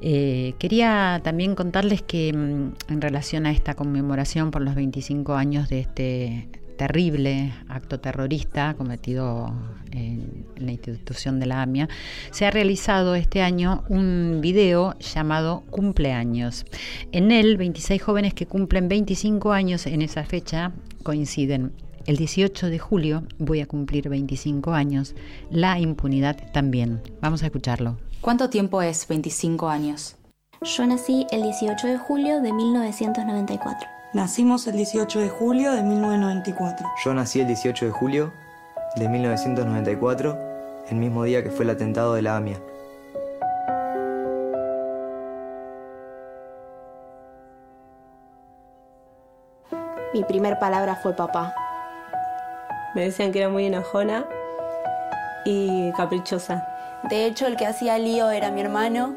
Eh, 0.00 0.54
quería 0.58 1.20
también 1.22 1.54
contarles 1.54 2.00
que 2.00 2.32
mm, 2.32 2.92
en 2.92 3.00
relación 3.02 3.44
a 3.44 3.50
esta 3.50 3.74
conmemoración 3.74 4.52
por 4.52 4.62
los 4.62 4.74
25 4.74 5.34
años 5.34 5.68
de 5.68 5.80
este 5.80 6.48
terrible 6.82 7.54
acto 7.68 8.00
terrorista 8.00 8.74
cometido 8.74 9.52
en, 9.92 10.46
la 10.56 10.72
institución 10.72 11.38
de 11.38 11.46
la 11.46 11.62
AMIA, 11.62 11.88
se 12.32 12.44
ha 12.44 12.50
realizado 12.50 13.14
este 13.14 13.40
año 13.40 13.84
un 13.88 14.40
video 14.40 14.98
llamado 14.98 15.62
Cumpleaños. 15.70 16.66
En 17.12 17.30
él, 17.30 17.56
26 17.56 18.02
jóvenes 18.02 18.34
que 18.34 18.46
cumplen 18.46 18.88
25 18.88 19.52
años 19.52 19.86
en 19.86 20.02
esa 20.02 20.24
fecha 20.24 20.72
coinciden. 21.04 21.72
El 22.06 22.16
18 22.16 22.66
de 22.68 22.80
julio 22.80 23.22
voy 23.38 23.60
a 23.60 23.66
cumplir 23.66 24.08
25 24.08 24.72
años, 24.72 25.14
la 25.52 25.78
impunidad 25.78 26.50
también. 26.52 27.00
Vamos 27.20 27.44
a 27.44 27.46
escucharlo. 27.46 27.96
¿Cuánto 28.20 28.50
tiempo 28.50 28.82
es 28.82 29.06
25 29.06 29.68
años? 29.68 30.16
Yo 30.62 30.84
nací 30.84 31.26
el 31.30 31.44
18 31.44 31.86
de 31.86 31.98
julio 31.98 32.40
de 32.40 32.52
1994. 32.52 34.01
Nacimos 34.14 34.66
el 34.66 34.76
18 34.76 35.20
de 35.20 35.30
julio 35.30 35.72
de 35.72 35.82
1994. 35.82 36.86
Yo 37.02 37.14
nací 37.14 37.40
el 37.40 37.46
18 37.46 37.86
de 37.86 37.90
julio 37.92 38.30
de 38.94 39.08
1994, 39.08 40.38
el 40.90 40.96
mismo 40.98 41.24
día 41.24 41.42
que 41.42 41.48
fue 41.48 41.64
el 41.64 41.70
atentado 41.70 42.12
de 42.12 42.20
la 42.20 42.36
AMIA. 42.36 42.60
Mi 50.12 50.22
primer 50.24 50.58
palabra 50.58 50.96
fue 50.96 51.16
papá. 51.16 51.54
Me 52.94 53.04
decían 53.04 53.32
que 53.32 53.38
era 53.38 53.48
muy 53.48 53.64
enojona 53.64 54.26
y 55.46 55.90
caprichosa. 55.92 56.68
De 57.08 57.24
hecho, 57.24 57.46
el 57.46 57.56
que 57.56 57.64
hacía 57.64 57.96
lío 57.96 58.28
era 58.30 58.50
mi 58.50 58.60
hermano 58.60 59.14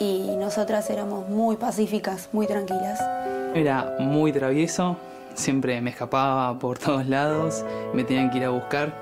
y 0.00 0.34
nosotras 0.38 0.90
éramos 0.90 1.28
muy 1.28 1.54
pacíficas, 1.54 2.28
muy 2.32 2.48
tranquilas. 2.48 3.13
Era 3.54 3.94
muy 4.00 4.32
travieso, 4.32 4.96
siempre 5.34 5.80
me 5.80 5.90
escapaba 5.90 6.58
por 6.58 6.76
todos 6.76 7.06
lados, 7.06 7.64
me 7.92 8.02
tenían 8.02 8.30
que 8.30 8.38
ir 8.38 8.44
a 8.44 8.50
buscar. 8.50 8.92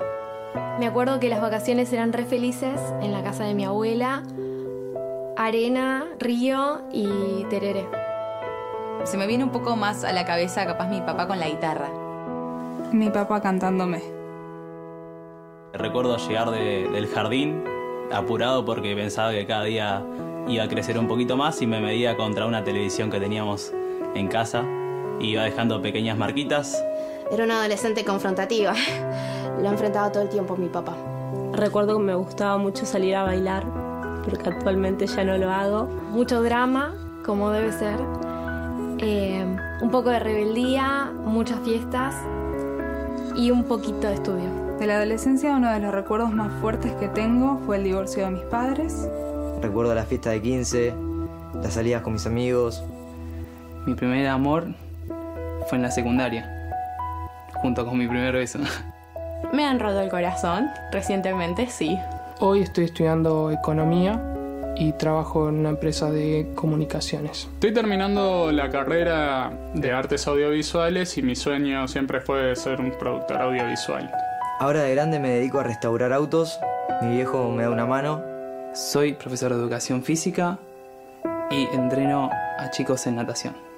Me 0.79 0.85
acuerdo 0.85 1.19
que 1.19 1.27
las 1.27 1.41
vacaciones 1.41 1.91
eran 1.91 2.13
re 2.13 2.23
felices 2.23 2.79
en 3.01 3.11
la 3.11 3.23
casa 3.23 3.45
de 3.45 3.55
mi 3.55 3.65
abuela. 3.65 4.21
Arena, 5.37 6.05
río 6.19 6.83
y 6.91 7.45
tereré. 7.49 7.87
Se 9.05 9.17
me 9.17 9.25
viene 9.25 9.43
un 9.43 9.49
poco 9.49 9.75
más 9.75 10.03
a 10.03 10.13
la 10.13 10.23
cabeza 10.23 10.67
capaz 10.67 10.87
mi 10.87 11.01
papá 11.01 11.27
con 11.27 11.39
la 11.39 11.49
guitarra. 11.49 11.89
Mi 12.91 13.09
papá 13.09 13.41
cantándome. 13.41 14.03
Recuerdo 15.73 16.17
llegar 16.17 16.51
del 16.51 17.07
jardín 17.07 17.63
apurado 18.11 18.63
porque 18.63 18.95
pensaba 18.95 19.31
que 19.31 19.47
cada 19.47 19.63
día 19.63 20.03
iba 20.47 20.63
a 20.63 20.67
crecer 20.67 20.99
un 20.99 21.07
poquito 21.07 21.37
más 21.37 21.59
y 21.63 21.65
me 21.65 21.81
medía 21.81 22.15
contra 22.15 22.45
una 22.45 22.63
televisión 22.63 23.09
que 23.09 23.19
teníamos 23.19 23.73
en 24.15 24.27
casa. 24.27 24.63
Iba 25.19 25.43
dejando 25.43 25.81
pequeñas 25.81 26.17
marquitas. 26.17 26.83
Era 27.31 27.45
una 27.45 27.59
adolescente 27.59 28.03
confrontativa. 28.03 28.73
Lo 29.61 29.69
enfrentaba 29.69 30.11
todo 30.11 30.23
el 30.23 30.29
tiempo 30.29 30.57
mi 30.57 30.67
papá. 30.67 30.95
Recuerdo 31.53 31.97
que 31.97 32.03
me 32.03 32.15
gustaba 32.15 32.57
mucho 32.57 32.85
salir 32.85 33.15
a 33.15 33.23
bailar, 33.23 33.65
porque 34.23 34.49
actualmente 34.49 35.07
ya 35.07 35.23
no 35.23 35.37
lo 35.37 35.49
hago. 35.51 35.85
Mucho 36.11 36.41
drama, 36.41 36.93
como 37.25 37.51
debe 37.51 37.71
ser. 37.71 37.99
Eh, 38.99 39.45
un 39.81 39.89
poco 39.91 40.09
de 40.09 40.19
rebeldía, 40.19 41.11
muchas 41.25 41.59
fiestas 41.59 42.15
y 43.35 43.51
un 43.51 43.63
poquito 43.65 44.07
de 44.07 44.13
estudio. 44.15 44.63
De 44.79 44.87
la 44.87 44.95
adolescencia 44.97 45.55
uno 45.55 45.71
de 45.71 45.79
los 45.79 45.93
recuerdos 45.93 46.31
más 46.31 46.51
fuertes 46.59 46.93
que 46.93 47.07
tengo 47.07 47.59
fue 47.65 47.77
el 47.77 47.83
divorcio 47.83 48.25
de 48.25 48.31
mis 48.31 48.43
padres. 48.43 49.07
Recuerdo 49.61 49.93
la 49.93 50.03
fiesta 50.03 50.31
de 50.31 50.41
15, 50.41 50.93
las 51.61 51.73
salidas 51.73 52.01
con 52.01 52.13
mis 52.13 52.25
amigos. 52.25 52.83
Mi 53.85 53.95
primer 53.95 54.27
amor 54.27 54.67
fue 55.67 55.77
en 55.77 55.81
la 55.81 55.91
secundaria, 55.91 56.49
junto 57.55 57.85
con 57.85 57.97
mi 57.97 58.07
primer 58.07 58.33
beso. 58.33 58.59
Me 59.51 59.65
han 59.65 59.79
roto 59.79 59.99
el 59.99 60.09
corazón 60.09 60.69
recientemente, 60.91 61.67
sí. 61.67 61.99
Hoy 62.39 62.61
estoy 62.61 62.85
estudiando 62.85 63.51
economía 63.51 64.21
y 64.77 64.93
trabajo 64.93 65.49
en 65.49 65.59
una 65.59 65.69
empresa 65.69 66.09
de 66.09 66.49
comunicaciones. 66.55 67.49
Estoy 67.55 67.73
terminando 67.73 68.53
la 68.53 68.69
carrera 68.69 69.51
de 69.73 69.91
artes 69.91 70.27
audiovisuales 70.27 71.17
y 71.17 71.21
mi 71.21 71.35
sueño 71.35 71.87
siempre 71.89 72.21
fue 72.21 72.55
ser 72.55 72.79
un 72.79 72.91
productor 72.97 73.41
audiovisual. 73.41 74.09
Ahora 74.59 74.81
de 74.81 74.95
grande 74.95 75.19
me 75.19 75.29
dedico 75.29 75.59
a 75.59 75.63
restaurar 75.63 76.13
autos, 76.13 76.57
mi 77.01 77.15
viejo 77.15 77.51
me 77.51 77.63
da 77.63 77.69
una 77.69 77.85
mano. 77.85 78.21
Soy 78.73 79.13
profesor 79.13 79.53
de 79.53 79.59
educación 79.59 80.03
física 80.03 80.57
y 81.51 81.67
entreno 81.75 82.29
a 82.57 82.71
chicos 82.71 83.05
en 83.07 83.17
natación. 83.17 83.72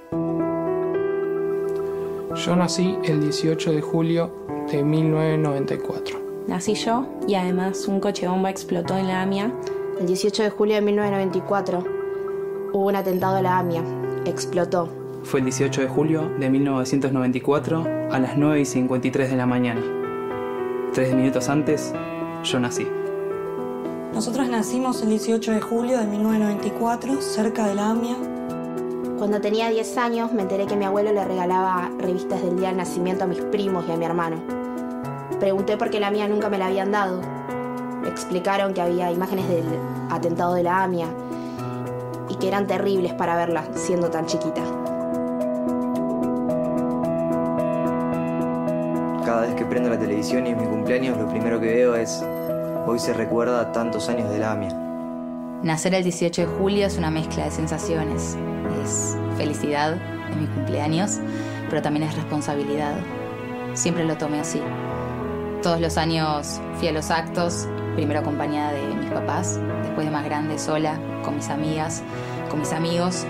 Yo 2.36 2.54
nací 2.54 2.98
el 3.06 3.22
18 3.22 3.72
de 3.72 3.82
julio 3.82 4.30
de 4.70 4.84
1994. 4.84 6.20
Nací 6.48 6.74
yo 6.74 7.06
y 7.28 7.36
además 7.36 7.88
un 7.88 8.02
coche 8.02 8.28
bomba 8.28 8.50
explotó 8.50 8.98
en 8.98 9.08
la 9.08 9.22
AMIA. 9.22 9.54
El 10.02 10.06
18 10.06 10.44
de 10.44 10.50
julio 10.50 10.76
de 10.76 10.82
1994 10.82 11.84
hubo 12.74 12.88
un 12.88 12.96
atentado 12.98 13.38
a 13.38 13.42
la 13.42 13.58
AMIA. 13.60 13.84
Explotó. 14.26 14.90
Fue 15.24 15.40
el 15.40 15.46
18 15.46 15.82
de 15.82 15.88
julio 15.88 16.30
de 16.38 16.50
1994 16.50 17.88
a 18.12 18.20
las 18.20 18.38
9 18.38 18.60
y 18.60 18.66
53 18.66 19.30
de 19.32 19.38
la 19.38 19.46
mañana. 19.46 19.82
Tres 20.94 21.16
minutos 21.16 21.48
antes, 21.48 21.94
yo 22.44 22.60
nací. 22.60 22.86
Nosotros 24.14 24.50
nacimos 24.50 25.02
el 25.02 25.10
18 25.10 25.54
de 25.54 25.62
julio 25.62 25.98
de 26.00 26.06
1994, 26.06 27.22
cerca 27.22 27.66
de 27.66 27.76
la 27.76 27.92
AMIA. 27.92 28.35
Cuando 29.18 29.40
tenía 29.40 29.70
10 29.70 29.98
años 29.98 30.34
me 30.34 30.42
enteré 30.42 30.66
que 30.66 30.76
mi 30.76 30.84
abuelo 30.84 31.14
le 31.14 31.24
regalaba 31.24 31.90
revistas 31.98 32.42
del 32.42 32.58
día 32.58 32.68
del 32.68 32.78
nacimiento 32.78 33.24
a 33.24 33.28
mis 33.28 33.42
primos 33.42 33.86
y 33.88 33.92
a 33.94 33.96
mi 33.96 34.04
hermano. 34.04 34.36
Pregunté 35.40 35.78
por 35.78 35.90
qué 35.90 36.02
la 36.02 36.12
mía 36.12 36.28
nunca 36.28 36.50
me 36.50 36.58
la 36.58 36.68
habían 36.68 36.92
dado. 36.92 37.22
Me 38.02 38.10
explicaron 38.10 38.74
que 38.74 38.82
había 38.82 39.12
imágenes 39.12 39.48
del 39.48 39.66
atentado 40.10 40.54
de 40.54 40.64
la 40.64 40.84
AMIA 40.84 41.08
y 42.28 42.36
que 42.36 42.50
eran 42.50 42.68
terribles 42.68 43.14
para 43.14 43.38
verla 43.38 43.64
siendo 43.74 44.10
tan 44.10 44.26
chiquita. 44.26 44.62
Cada 49.26 49.42
vez 49.42 49.56
que 49.56 49.66
prendo 49.66 49.90
la 49.90 49.98
televisión 49.98 50.46
y 50.46 50.50
es 50.50 50.58
mi 50.58 50.66
cumpleaños, 50.66 51.18
lo 51.18 51.30
primero 51.30 51.60
que 51.62 51.68
veo 51.68 51.96
es 51.96 52.22
hoy 52.86 53.00
se 53.00 53.14
recuerda 53.14 53.72
tantos 53.72 54.10
años 54.10 54.30
de 54.30 54.40
la 54.40 54.52
AMIA. 54.52 54.74
Nacer 55.64 55.96
el 55.96 56.04
18 56.04 56.42
de 56.42 56.48
julio 56.48 56.86
es 56.86 56.98
una 56.98 57.10
mezcla 57.10 57.46
de 57.46 57.52
sensaciones. 57.52 58.38
Es 58.86 59.18
felicidad 59.36 59.96
de 59.96 60.36
mi 60.36 60.46
cumpleaños, 60.46 61.18
pero 61.72 61.82
también 61.82 62.08
es 62.08 62.16
responsabilidad. 62.16 62.94
Siempre 63.74 64.06
lo 64.06 64.16
tomé 64.16 64.40
así. 64.40 64.62
Todos 65.64 65.82
los 65.82 65.98
años 65.98 66.62
fui 66.78 66.90
a 66.90 66.92
los 66.92 67.10
actos, 67.10 67.68
primero 67.96 68.20
acompañada 68.20 68.74
de 68.74 68.94
mis 68.94 69.10
papás, 69.10 69.60
después 69.82 70.06
de 70.06 70.12
más 70.12 70.24
grande 70.24 70.60
sola, 70.60 71.00
con 71.24 71.38
mis 71.38 71.50
amigas, 71.50 72.04
con 72.52 72.60
mis 72.60 72.72
amigos, 72.74 73.26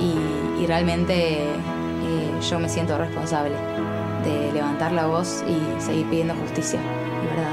y, 0.00 0.66
realmente 0.66 1.44
eh, 1.44 2.40
yo 2.50 2.58
me 2.58 2.68
siento 2.68 2.98
responsable 2.98 3.54
de 4.24 4.52
levantar 4.52 4.90
la 4.90 5.06
voz 5.06 5.44
y 5.46 5.80
seguir 5.80 6.10
pidiendo 6.10 6.34
justicia 6.34 6.80
y 6.80 7.26
verdad. 7.28 7.52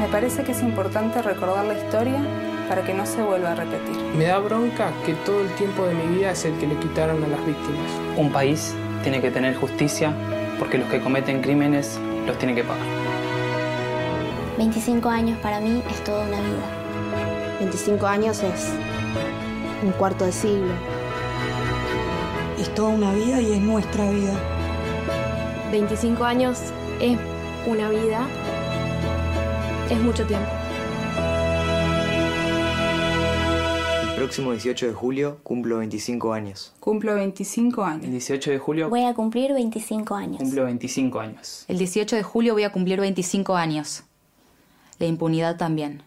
Me 0.00 0.06
parece 0.06 0.44
que 0.44 0.52
es 0.52 0.62
importante 0.62 1.20
recordar 1.20 1.64
la 1.64 1.74
historia 1.74 2.22
para 2.68 2.82
que 2.82 2.94
no 2.94 3.06
se 3.06 3.22
vuelva 3.22 3.52
a 3.52 3.54
repetir. 3.54 3.96
Me 4.16 4.24
da 4.24 4.38
bronca 4.38 4.92
que 5.04 5.14
todo 5.14 5.40
el 5.40 5.50
tiempo 5.54 5.86
de 5.86 5.94
mi 5.94 6.16
vida 6.16 6.30
es 6.32 6.44
el 6.44 6.56
que 6.58 6.66
le 6.66 6.76
quitaron 6.76 7.22
a 7.22 7.28
las 7.28 7.44
víctimas. 7.46 7.90
Un 8.16 8.32
país 8.32 8.74
tiene 9.02 9.20
que 9.20 9.30
tener 9.30 9.54
justicia 9.56 10.12
porque 10.58 10.78
los 10.78 10.88
que 10.88 11.00
cometen 11.00 11.42
crímenes 11.42 11.98
los 12.26 12.36
tienen 12.38 12.56
que 12.56 12.64
pagar. 12.64 12.86
25 14.58 15.08
años 15.08 15.38
para 15.42 15.60
mí 15.60 15.82
es 15.90 16.02
toda 16.04 16.26
una 16.26 16.40
vida. 16.40 17.58
25 17.60 18.06
años 18.06 18.42
es 18.42 18.72
un 19.82 19.92
cuarto 19.92 20.24
de 20.24 20.32
siglo. 20.32 20.72
Es 22.58 22.74
toda 22.74 22.88
una 22.88 23.12
vida 23.12 23.40
y 23.40 23.52
es 23.52 23.60
nuestra 23.60 24.10
vida. 24.10 24.32
25 25.70 26.24
años 26.24 26.58
es 27.00 27.18
una 27.66 27.90
vida, 27.90 28.26
es 29.90 29.98
mucho 30.00 30.24
tiempo. 30.26 30.55
Próximo 34.26 34.50
18 34.50 34.88
de 34.88 34.92
julio 34.92 35.38
cumplo 35.44 35.78
25 35.78 36.32
años. 36.32 36.74
Cumplo 36.80 37.14
25 37.14 37.84
años. 37.84 38.04
El 38.04 38.10
18 38.10 38.50
de 38.50 38.58
julio 38.58 38.90
Voy 38.90 39.04
a 39.04 39.14
cumplir 39.14 39.52
25 39.52 40.14
años. 40.16 40.38
cumplo 40.38 40.64
25 40.64 41.20
años. 41.20 41.64
El 41.68 41.78
18 41.78 42.16
de 42.16 42.22
julio 42.24 42.54
voy 42.54 42.64
a 42.64 42.72
cumplir 42.72 43.00
25 43.00 43.54
años. 43.54 44.02
La 44.98 45.06
impunidad 45.06 45.56
también. 45.56 46.02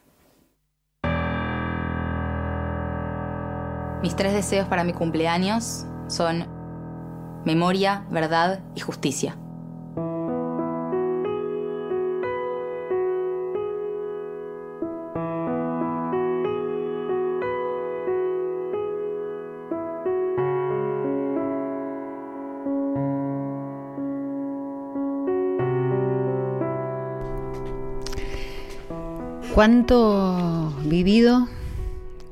Mis 4.01 4.17
tres 4.17 4.33
deseos 4.33 4.67
para 4.67 4.83
mi 4.83 4.91
cumpleaños 4.91 5.85
son 6.09 6.45
memoria, 7.45 8.05
verdad 8.11 8.59
y 8.75 8.81
justicia. 8.81 9.37
¿Cuánto 29.59 30.73
vivido? 30.85 31.49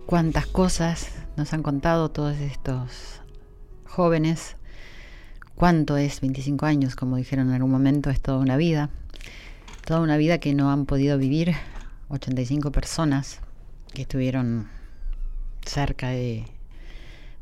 ¿Cuántas 0.06 0.48
cosas 0.48 1.12
nos 1.36 1.52
han 1.52 1.62
contado 1.62 2.10
todos 2.10 2.38
estos 2.38 3.20
jóvenes? 3.84 4.56
¿Cuánto 5.54 5.98
es 5.98 6.22
25 6.22 6.66
años? 6.66 6.96
Como 6.96 7.18
dijeron 7.18 7.50
en 7.50 7.56
algún 7.56 7.72
momento, 7.72 8.10
es 8.12 8.22
toda 8.22 8.38
una 8.38 8.56
vida. 8.56 8.92
Toda 9.86 10.00
una 10.00 10.16
vida 10.16 10.38
que 10.38 10.54
no 10.54 10.72
han 10.72 10.86
podido 10.86 11.18
vivir 11.18 11.54
85 12.08 12.72
personas 12.72 13.42
que 13.94 14.04
estuvieron 14.04 14.70
cerca 15.66 16.12
de, 16.12 16.46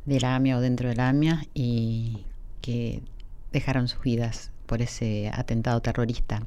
la 0.07 0.35
AMIA 0.35 0.57
o 0.57 0.61
dentro 0.61 0.89
de 0.89 0.95
la 0.95 1.09
AMIA 1.09 1.45
y 1.53 2.25
que 2.61 3.03
dejaron 3.51 3.87
sus 3.87 4.01
vidas 4.01 4.49
por 4.65 4.81
ese 4.81 5.29
atentado 5.31 5.79
terrorista. 5.79 6.41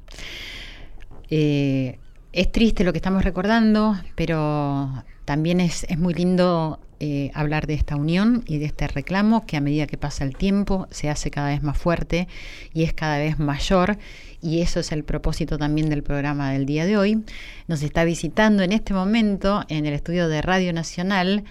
Eh, 1.30 2.01
es 2.39 2.53
triste 2.53 2.84
lo 2.84 2.93
que 2.93 2.99
estamos 2.99 3.24
recordando, 3.24 3.97
pero 4.14 5.03
también 5.24 5.59
es, 5.59 5.84
muy 5.99 6.14
lindo 6.14 6.78
eh, 7.01 7.32
hablar 7.34 7.66
de 7.66 7.74
esta 7.74 7.97
unión 7.97 8.45
y 8.47 8.59
de 8.59 8.66
este 8.66 8.86
reclamo 8.86 9.45
que 9.45 9.57
a 9.57 9.61
medida 9.61 9.89
que 9.89 9.99
pasa 9.99 10.22
el 10.22 10.36
tiempo 10.36 10.86
se 10.93 11.11
hace 11.11 11.32
cada 11.32 11.49
vez 11.49 11.64
más 11.64 11.76
fuerte 11.76 12.28
y 12.72 12.84
es 12.84 12.93
cada 12.93 13.18
vez 13.18 13.41
mayor 13.41 13.99
y 14.41 14.61
eso 14.61 14.78
es 14.78 14.93
el 14.93 15.03
propósito 15.03 15.59
también 15.59 15.91
del 15.91 16.05
programa 16.05 16.53
del 16.53 16.64
día 16.64 16.86
de 16.86 16.97
hoy. 16.97 17.24
Nos 17.66 17.82
está 17.82 18.05
visitando 18.05 18.62
en 18.62 18.70
este 18.70 18.95
momento 18.95 19.64
en 19.68 19.84
el 19.86 19.95
estudio 19.95 20.28
de 20.28 20.41
Radio 20.41 20.72
Nacional 20.72 21.43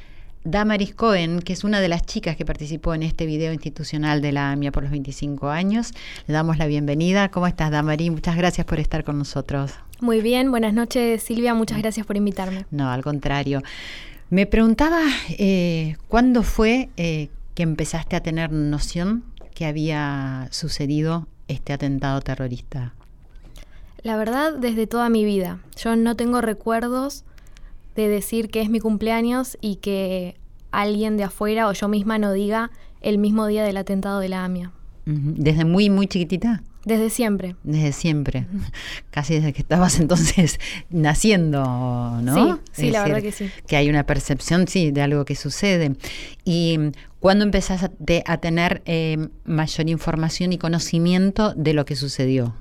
Damaris 0.49 0.95
Cohen, 0.95 1.41
que 1.41 1.51
es 1.51 1.65
una 1.65 1.81
de 1.81 1.89
las 1.89 2.05
chicas 2.05 2.37
que 2.37 2.45
participó 2.45 2.93
en 2.93 3.03
este 3.03 3.25
video 3.25 3.51
institucional 3.51 4.21
de 4.21 4.31
la 4.31 4.53
AMIA 4.53 4.71
por 4.71 4.83
los 4.83 4.93
25 4.93 5.49
años. 5.49 5.91
Le 6.25 6.33
damos 6.33 6.57
la 6.57 6.67
bienvenida. 6.67 7.29
¿Cómo 7.29 7.47
estás, 7.47 7.69
Damaris? 7.69 8.09
Muchas 8.11 8.37
gracias 8.37 8.65
por 8.65 8.79
estar 8.79 9.03
con 9.03 9.17
nosotros. 9.17 9.73
Muy 9.99 10.21
bien, 10.21 10.49
buenas 10.49 10.73
noches, 10.73 11.21
Silvia. 11.21 11.53
Muchas 11.53 11.79
gracias 11.79 12.05
por 12.05 12.15
invitarme. 12.15 12.65
No, 12.71 12.89
al 12.89 13.03
contrario. 13.03 13.61
Me 14.29 14.45
preguntaba, 14.45 15.01
eh, 15.31 15.97
¿cuándo 16.07 16.43
fue 16.43 16.87
eh, 16.95 17.27
que 17.53 17.63
empezaste 17.63 18.15
a 18.15 18.23
tener 18.23 18.49
noción 18.53 19.25
que 19.53 19.65
había 19.65 20.47
sucedido 20.51 21.27
este 21.49 21.73
atentado 21.73 22.21
terrorista? 22.21 22.93
La 24.01 24.15
verdad, 24.15 24.53
desde 24.53 24.87
toda 24.87 25.09
mi 25.09 25.25
vida. 25.25 25.59
Yo 25.75 25.97
no 25.97 26.15
tengo 26.15 26.39
recuerdos 26.39 27.25
de 27.97 28.07
decir 28.07 28.49
que 28.49 28.61
es 28.61 28.69
mi 28.69 28.79
cumpleaños 28.79 29.57
y 29.59 29.77
que 29.77 30.35
alguien 30.71 31.17
de 31.17 31.23
afuera 31.23 31.67
o 31.67 31.73
yo 31.73 31.87
misma 31.87 32.19
no 32.19 32.31
diga 32.31 32.69
el 33.01 33.17
mismo 33.17 33.47
día 33.47 33.63
del 33.63 33.77
atentado 33.77 34.19
de 34.19 34.29
la 34.29 34.45
AMIA. 34.45 34.71
¿Desde 35.05 35.65
muy, 35.65 35.89
muy 35.89 36.07
chiquitita? 36.07 36.61
Desde 36.85 37.09
siempre. 37.09 37.55
Desde 37.63 37.91
siempre. 37.93 38.45
Casi 39.09 39.35
desde 39.35 39.51
que 39.51 39.61
estabas 39.61 39.99
entonces 39.99 40.59
naciendo, 40.89 41.63
¿no? 42.21 42.57
Sí, 42.71 42.83
sí, 42.83 42.91
la 42.91 43.03
verdad 43.03 43.21
que 43.21 43.31
sí. 43.31 43.49
Que 43.65 43.77
hay 43.77 43.89
una 43.89 44.05
percepción, 44.05 44.67
sí, 44.67 44.91
de 44.91 45.01
algo 45.01 45.25
que 45.25 45.35
sucede. 45.35 45.95
¿Y 46.45 46.77
cuándo 47.19 47.45
empezás 47.45 47.83
a, 47.83 48.37
tener 48.37 48.83
eh, 48.85 49.29
mayor 49.45 49.89
información 49.89 50.53
y 50.53 50.57
conocimiento 50.57 51.53
de 51.55 51.73
lo 51.73 51.85
que 51.85 51.95
sucedió? 51.95 52.53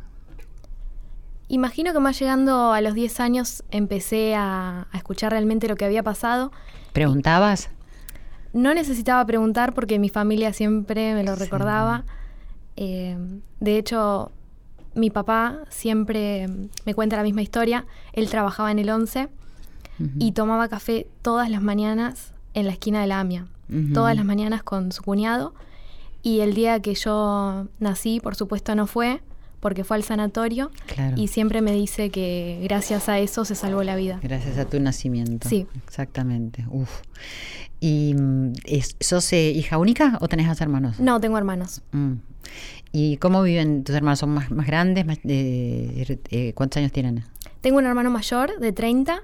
Imagino 1.48 1.92
que 1.92 2.00
más 2.00 2.18
llegando 2.18 2.72
a 2.72 2.80
los 2.80 2.94
10 2.94 3.20
años 3.20 3.62
empecé 3.70 4.34
a, 4.34 4.88
a 4.90 4.96
escuchar 4.96 5.32
realmente 5.32 5.68
lo 5.68 5.76
que 5.76 5.84
había 5.84 6.02
pasado. 6.02 6.50
¿Preguntabas? 6.92 7.70
No 8.52 8.72
necesitaba 8.74 9.24
preguntar 9.26 9.74
porque 9.74 9.98
mi 9.98 10.08
familia 10.08 10.52
siempre 10.52 11.14
me 11.14 11.22
lo 11.22 11.36
recordaba. 11.36 12.04
Eh, 12.76 13.16
de 13.60 13.78
hecho, 13.78 14.32
mi 14.94 15.10
papá 15.10 15.60
siempre 15.68 16.46
me 16.84 16.94
cuenta 16.94 17.16
la 17.16 17.22
misma 17.22 17.42
historia. 17.42 17.86
Él 18.12 18.30
trabajaba 18.30 18.70
en 18.70 18.78
el 18.78 18.88
11 18.88 19.28
y 20.18 20.32
tomaba 20.32 20.68
café 20.68 21.06
todas 21.22 21.48
las 21.48 21.62
mañanas 21.62 22.34
en 22.54 22.66
la 22.66 22.72
esquina 22.72 23.00
de 23.00 23.06
la 23.06 23.20
AMIA. 23.20 23.46
Todas 23.92 24.14
las 24.14 24.24
mañanas 24.24 24.62
con 24.62 24.92
su 24.92 25.02
cuñado. 25.02 25.54
Y 26.22 26.40
el 26.40 26.54
día 26.54 26.80
que 26.80 26.94
yo 26.94 27.66
nací, 27.78 28.20
por 28.20 28.36
supuesto, 28.36 28.74
no 28.74 28.86
fue 28.86 29.22
porque 29.66 29.82
fue 29.82 29.96
al 29.96 30.04
sanatorio 30.04 30.70
y 31.16 31.26
siempre 31.26 31.60
me 31.60 31.72
dice 31.72 32.10
que 32.10 32.60
gracias 32.62 33.08
a 33.08 33.18
eso 33.18 33.44
se 33.44 33.56
salvó 33.56 33.82
la 33.82 33.96
vida. 33.96 34.20
Gracias 34.22 34.58
a 34.58 34.64
tu 34.64 34.78
nacimiento. 34.78 35.48
Sí. 35.48 35.66
Exactamente. 35.84 36.64
Uf. 36.70 37.00
¿Y 37.80 38.14
mm, 38.14 38.52
sos 39.00 39.32
eh, 39.32 39.50
hija 39.50 39.78
única 39.78 40.18
o 40.20 40.28
tenés 40.28 40.46
dos 40.46 40.60
hermanos? 40.60 41.00
No, 41.00 41.20
tengo 41.20 41.36
hermanos. 41.36 41.82
Mm. 41.90 42.12
¿Y 42.92 43.16
cómo 43.16 43.42
viven 43.42 43.82
tus 43.82 43.96
hermanos? 43.96 44.20
¿Son 44.20 44.30
más, 44.30 44.52
más 44.52 44.68
grandes? 44.68 45.04
Eh, 45.24 46.20
eh, 46.30 46.52
¿Cuántos 46.54 46.76
años 46.76 46.92
tienen? 46.92 47.24
Tengo 47.60 47.78
un 47.78 47.86
hermano 47.86 48.12
mayor 48.12 48.60
de 48.60 48.70
30 48.70 49.20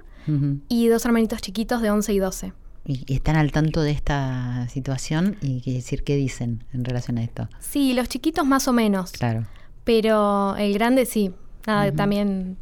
y 0.67 0.89
dos 0.89 1.05
hermanitos 1.05 1.41
chiquitos 1.41 1.81
de 1.81 1.89
11 1.89 2.11
y 2.11 2.19
12. 2.19 2.53
¿Y, 2.85 3.13
están 3.13 3.37
al 3.37 3.53
tanto 3.53 3.81
de 3.81 3.91
esta 3.91 4.67
situación? 4.67 5.37
¿Y 5.39 5.73
decir 5.73 6.03
qué 6.03 6.17
dicen 6.17 6.65
en 6.73 6.83
relación 6.83 7.17
a 7.17 7.23
esto? 7.23 7.47
Sí, 7.61 7.93
los 7.93 8.09
chiquitos 8.09 8.45
más 8.45 8.67
o 8.67 8.73
menos. 8.73 9.13
Claro. 9.13 9.47
Pero 9.83 10.55
el 10.55 10.73
grande 10.73 11.05
sí. 11.05 11.31
Nada, 11.65 11.91
también 11.91 12.57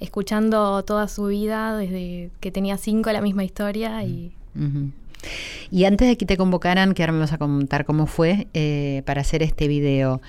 escuchando 0.00 0.82
toda 0.84 1.08
su 1.08 1.26
vida 1.26 1.76
desde 1.76 2.30
que 2.40 2.50
tenía 2.50 2.76
cinco 2.76 3.10
la 3.10 3.20
misma 3.20 3.44
historia 3.44 4.04
y 4.04 4.32
y 5.70 5.84
antes 5.84 6.08
de 6.08 6.16
que 6.16 6.26
te 6.26 6.36
convocaran, 6.36 6.94
que 6.94 7.02
ahora 7.02 7.12
me 7.12 7.20
vas 7.20 7.32
a 7.32 7.38
contar 7.38 7.84
cómo 7.84 8.06
fue, 8.06 8.48
eh, 8.54 9.02
para 9.06 9.22
hacer 9.22 9.42
este 9.42 9.68
video, 9.68 10.20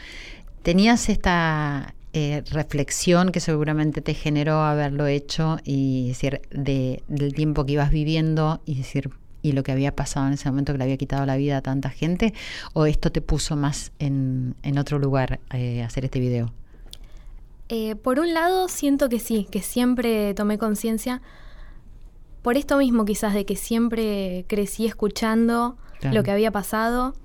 ¿tenías 0.64 1.10
esta 1.10 1.95
eh, 2.14 2.43
reflexión 2.51 3.32
que 3.32 3.39
seguramente 3.39 4.01
te 4.01 4.14
generó 4.14 4.62
haberlo 4.62 5.08
hecho 5.08 5.58
y 5.64 6.10
decir, 6.10 6.41
de, 6.51 7.03
del 7.08 7.34
tiempo 7.34 7.66
que 7.66 7.74
ibas 7.74 7.91
viviendo 7.91 8.62
y 8.66 8.76
decir, 8.76 9.10
y 9.46 9.52
lo 9.52 9.64
que 9.64 9.72
había 9.72 9.96
pasado 9.96 10.28
en 10.28 10.34
ese 10.34 10.50
momento 10.50 10.72
que 10.74 10.80
le 10.80 10.84
había 10.86 10.98
quitado 10.98 11.26
la 11.26 11.36
vida 11.36 11.58
a 11.58 11.62
tanta 11.62 11.89
gente? 11.89 12.34
¿O 12.74 12.86
esto 12.86 13.12
te 13.12 13.22
puso 13.22 13.56
más 13.56 13.91
en, 14.00 14.56
en 14.64 14.78
otro 14.78 15.00
lugar 15.00 15.39
eh, 15.54 15.84
hacer 15.84 16.06
este 16.06 16.20
video? 16.20 16.52
por 18.04 18.20
un 18.20 18.32
lado, 18.32 18.68
siento 18.68 19.10
que 19.10 19.20
sí, 19.20 19.48
que 19.50 19.64
siempre 19.64 20.36
tomé 20.36 20.60
conciencia 20.60 21.24
por 22.46 22.58
esto 22.58 22.78
mismo 22.78 23.06
quizás 23.06 23.34
de 23.34 23.43
que 23.43 23.56
siempre 23.56 24.46
crecí 24.48 24.86
escuchando 24.86 25.78
lo 26.04 26.22
que 26.22 26.30
había 26.30 26.52
pasado 26.52 27.16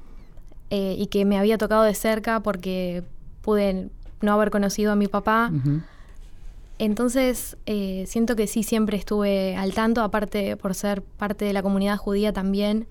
eh, 0.70 0.94
y 0.98 1.08
que 1.08 1.26
me 1.26 1.38
había 1.38 1.58
tocado 1.58 1.82
de 1.82 1.92
cerca 1.92 2.40
porque 2.40 3.04
pude 3.42 3.90
no 4.22 4.32
haber 4.32 4.50
conocido 4.50 4.92
a 4.92 4.96
mi 4.96 5.08
papá. 5.08 5.52
Entonces 6.80 7.58
eh, 7.66 8.04
siento 8.06 8.36
que 8.36 8.46
sí 8.46 8.62
siempre 8.62 8.96
estuve 8.96 9.54
al 9.54 9.74
tanto, 9.74 10.02
aparte 10.02 10.56
por 10.56 10.74
ser 10.74 11.02
parte 11.02 11.44
de 11.44 11.52
la 11.52 11.62
comunidad 11.62 11.98
judía 11.98 12.32
también. 12.32 12.86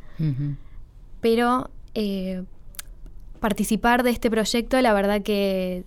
Pero 1.22 1.72
eh, 1.96 2.44
participar 3.40 4.04
de 4.04 4.12
este 4.12 4.30
proyecto, 4.30 4.80
la 4.82 4.94
verdad 4.94 5.24
que 5.24 5.86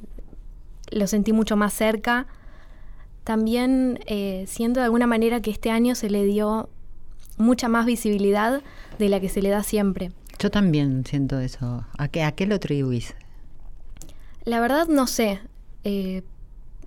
lo 0.91 1.07
sentí 1.07 1.33
mucho 1.33 1.57
más 1.57 1.73
cerca 1.73 2.27
también 3.23 4.01
eh, 4.07 4.47
siento 4.49 4.81
de 4.81 4.85
alguna 4.87 5.07
manera 5.07 5.41
que 5.41 5.53
este 5.53 5.71
año 5.71 5.95
se 5.95 6.11
le 6.11 6.25
dio 6.25 6.69
mucha 7.39 7.69
más 7.69 7.87
visibilidad 7.87 8.63
de 8.99 9.09
la 9.09 9.21
que 9.21 9.29
se 9.29 9.43
le 9.43 9.51
da 9.51 9.63
siempre. 9.63 10.11
Yo 10.41 10.51
también 10.51 11.05
siento 11.07 11.39
eso. 11.39 11.85
¿A 11.99 12.09
qué, 12.09 12.25
a 12.25 12.33
qué 12.33 12.47
lo 12.47 12.57
atribuís? 12.57 13.15
La 14.45 14.59
verdad 14.59 14.89
no 14.89 15.07
sé. 15.07 15.41
Eh, 15.85 16.23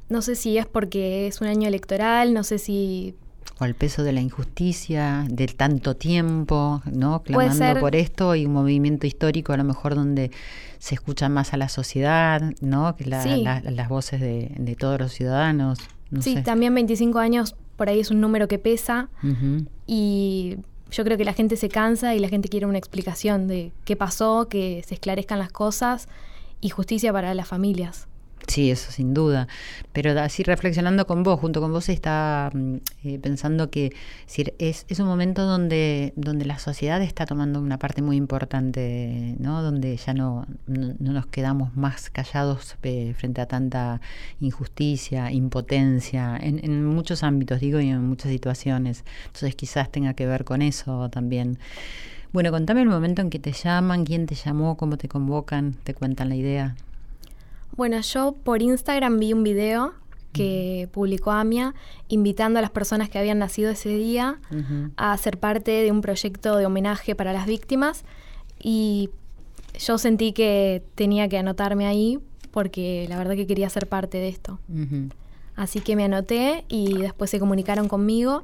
no 0.09 0.21
sé 0.21 0.35
si 0.35 0.57
es 0.57 0.65
porque 0.65 1.27
es 1.27 1.41
un 1.41 1.47
año 1.47 1.67
electoral, 1.67 2.33
no 2.33 2.43
sé 2.43 2.57
si... 2.57 3.15
O 3.59 3.63
el 3.63 3.73
peso 3.73 4.03
de 4.03 4.11
la 4.11 4.19
injusticia, 4.19 5.25
del 5.29 5.55
tanto 5.55 5.95
tiempo, 5.95 6.81
¿no? 6.91 7.23
Clamando 7.23 7.79
por 7.79 7.95
esto 7.95 8.35
y 8.35 8.45
un 8.45 8.51
movimiento 8.51 9.07
histórico 9.07 9.53
a 9.53 9.57
lo 9.57 9.63
mejor 9.63 9.95
donde 9.95 10.31
se 10.77 10.95
escucha 10.95 11.29
más 11.29 11.53
a 11.53 11.57
la 11.57 11.69
sociedad, 11.69 12.41
¿no? 12.59 12.97
Que 12.97 13.05
las 13.05 13.89
voces 13.89 14.19
de, 14.19 14.51
de 14.57 14.75
todos 14.75 14.99
los 14.99 15.13
ciudadanos 15.13 15.79
sí, 16.21 16.41
también 16.43 16.73
25 16.73 17.19
años 17.19 17.55
por 17.75 17.89
ahí 17.89 17.99
es 17.99 18.11
un 18.11 18.21
número 18.21 18.47
que 18.47 18.59
pesa 18.59 19.09
y 19.85 20.57
yo 20.91 21.03
creo 21.03 21.17
que 21.17 21.25
la 21.25 21.33
gente 21.33 21.57
se 21.57 21.67
cansa 21.69 22.15
y 22.15 22.19
la 22.19 22.29
gente 22.29 22.47
quiere 22.47 22.65
una 22.65 22.77
explicación 22.77 23.47
de 23.47 23.71
qué 23.83 23.95
pasó, 23.95 24.47
que 24.47 24.83
se 24.87 24.93
esclarezcan 24.93 25.39
las 25.39 25.51
cosas 25.51 26.07
y 26.61 26.69
justicia 26.69 27.11
para 27.11 27.33
las 27.33 27.47
familias. 27.47 28.07
Sí, 28.47 28.69
eso 28.69 28.91
sin 28.91 29.13
duda. 29.13 29.47
Pero 29.91 30.19
así 30.19 30.43
reflexionando 30.43 31.07
con 31.07 31.23
vos, 31.23 31.39
junto 31.39 31.61
con 31.61 31.71
vos 31.71 31.89
está 31.89 32.51
mm, 32.53 32.75
eh, 33.03 33.19
pensando 33.19 33.71
que 33.71 33.91
es, 34.59 34.85
un 34.99 35.07
momento 35.07 35.45
donde, 35.45 36.13
donde 36.15 36.45
la 36.45 36.59
sociedad 36.59 37.01
está 37.01 37.25
tomando 37.25 37.59
una 37.59 37.79
parte 37.79 38.01
muy 38.01 38.17
importante, 38.17 39.35
¿no? 39.39 39.63
Donde 39.63 39.97
ya 39.97 40.13
no, 40.13 40.45
no, 40.67 40.93
nos 40.99 41.25
quedamos 41.27 41.75
más 41.75 42.09
callados 42.11 42.75
eh, 42.83 43.13
frente 43.17 43.41
a 43.41 43.47
tanta 43.47 43.99
injusticia, 44.39 45.31
impotencia, 45.31 46.37
en, 46.37 46.63
en 46.63 46.85
muchos 46.85 47.23
ámbitos, 47.23 47.59
digo, 47.59 47.79
y 47.79 47.89
en 47.89 48.03
muchas 48.07 48.31
situaciones. 48.31 49.03
Entonces 49.25 49.55
quizás 49.55 49.91
tenga 49.91 50.13
que 50.13 50.27
ver 50.27 50.45
con 50.45 50.61
eso 50.61 51.09
también. 51.09 51.57
Bueno, 52.31 52.51
contame 52.51 52.81
el 52.81 52.89
momento 52.89 53.21
en 53.21 53.29
que 53.29 53.39
te 53.39 53.53
llaman, 53.53 54.05
quién 54.05 54.27
te 54.27 54.35
llamó, 54.35 54.77
cómo 54.77 54.97
te 54.97 55.07
convocan, 55.07 55.73
te 55.83 55.93
cuentan 55.93 56.29
la 56.29 56.35
idea. 56.35 56.75
Bueno, 57.77 57.99
yo 58.01 58.35
por 58.43 58.61
Instagram 58.61 59.19
vi 59.19 59.33
un 59.33 59.43
video 59.43 59.93
que 60.31 60.89
publicó 60.91 61.31
AMIA 61.31 61.73
invitando 62.09 62.59
a 62.59 62.61
las 62.61 62.71
personas 62.71 63.09
que 63.09 63.17
habían 63.17 63.39
nacido 63.39 63.71
ese 63.71 63.89
día 63.89 64.39
a 64.97 65.17
ser 65.17 65.37
parte 65.37 65.71
de 65.71 65.91
un 65.91 66.01
proyecto 66.01 66.57
de 66.57 66.65
homenaje 66.65 67.15
para 67.15 67.31
las 67.31 67.45
víctimas 67.45 68.03
y 68.61 69.09
yo 69.79 69.97
sentí 69.97 70.33
que 70.33 70.83
tenía 70.95 71.29
que 71.29 71.37
anotarme 71.37 71.85
ahí 71.85 72.19
porque 72.51 73.05
la 73.09 73.17
verdad 73.17 73.35
que 73.35 73.47
quería 73.47 73.69
ser 73.69 73.87
parte 73.87 74.17
de 74.17 74.29
esto. 74.29 74.59
Así 75.55 75.79
que 75.79 75.95
me 75.95 76.03
anoté 76.03 76.65
y 76.67 76.97
después 76.97 77.29
se 77.29 77.39
comunicaron 77.39 77.87
conmigo 77.87 78.43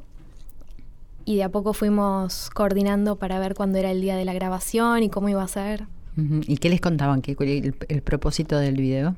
y 1.26 1.36
de 1.36 1.44
a 1.44 1.50
poco 1.50 1.74
fuimos 1.74 2.50
coordinando 2.52 3.18
para 3.18 3.38
ver 3.40 3.54
cuándo 3.54 3.78
era 3.78 3.92
el 3.92 4.02
día 4.02 4.16
de 4.16 4.26
la 4.26 4.34
grabación 4.34 5.04
y 5.04 5.10
cómo 5.10 5.30
iba 5.30 5.44
a 5.44 5.48
ser. 5.48 5.88
¿Y 6.18 6.58
qué 6.58 6.70
les 6.70 6.82
contaban? 6.82 7.22
¿Qué 7.22 7.36
el, 7.40 7.76
el 7.88 8.02
propósito 8.02 8.58
del 8.58 8.76
video? 8.76 9.16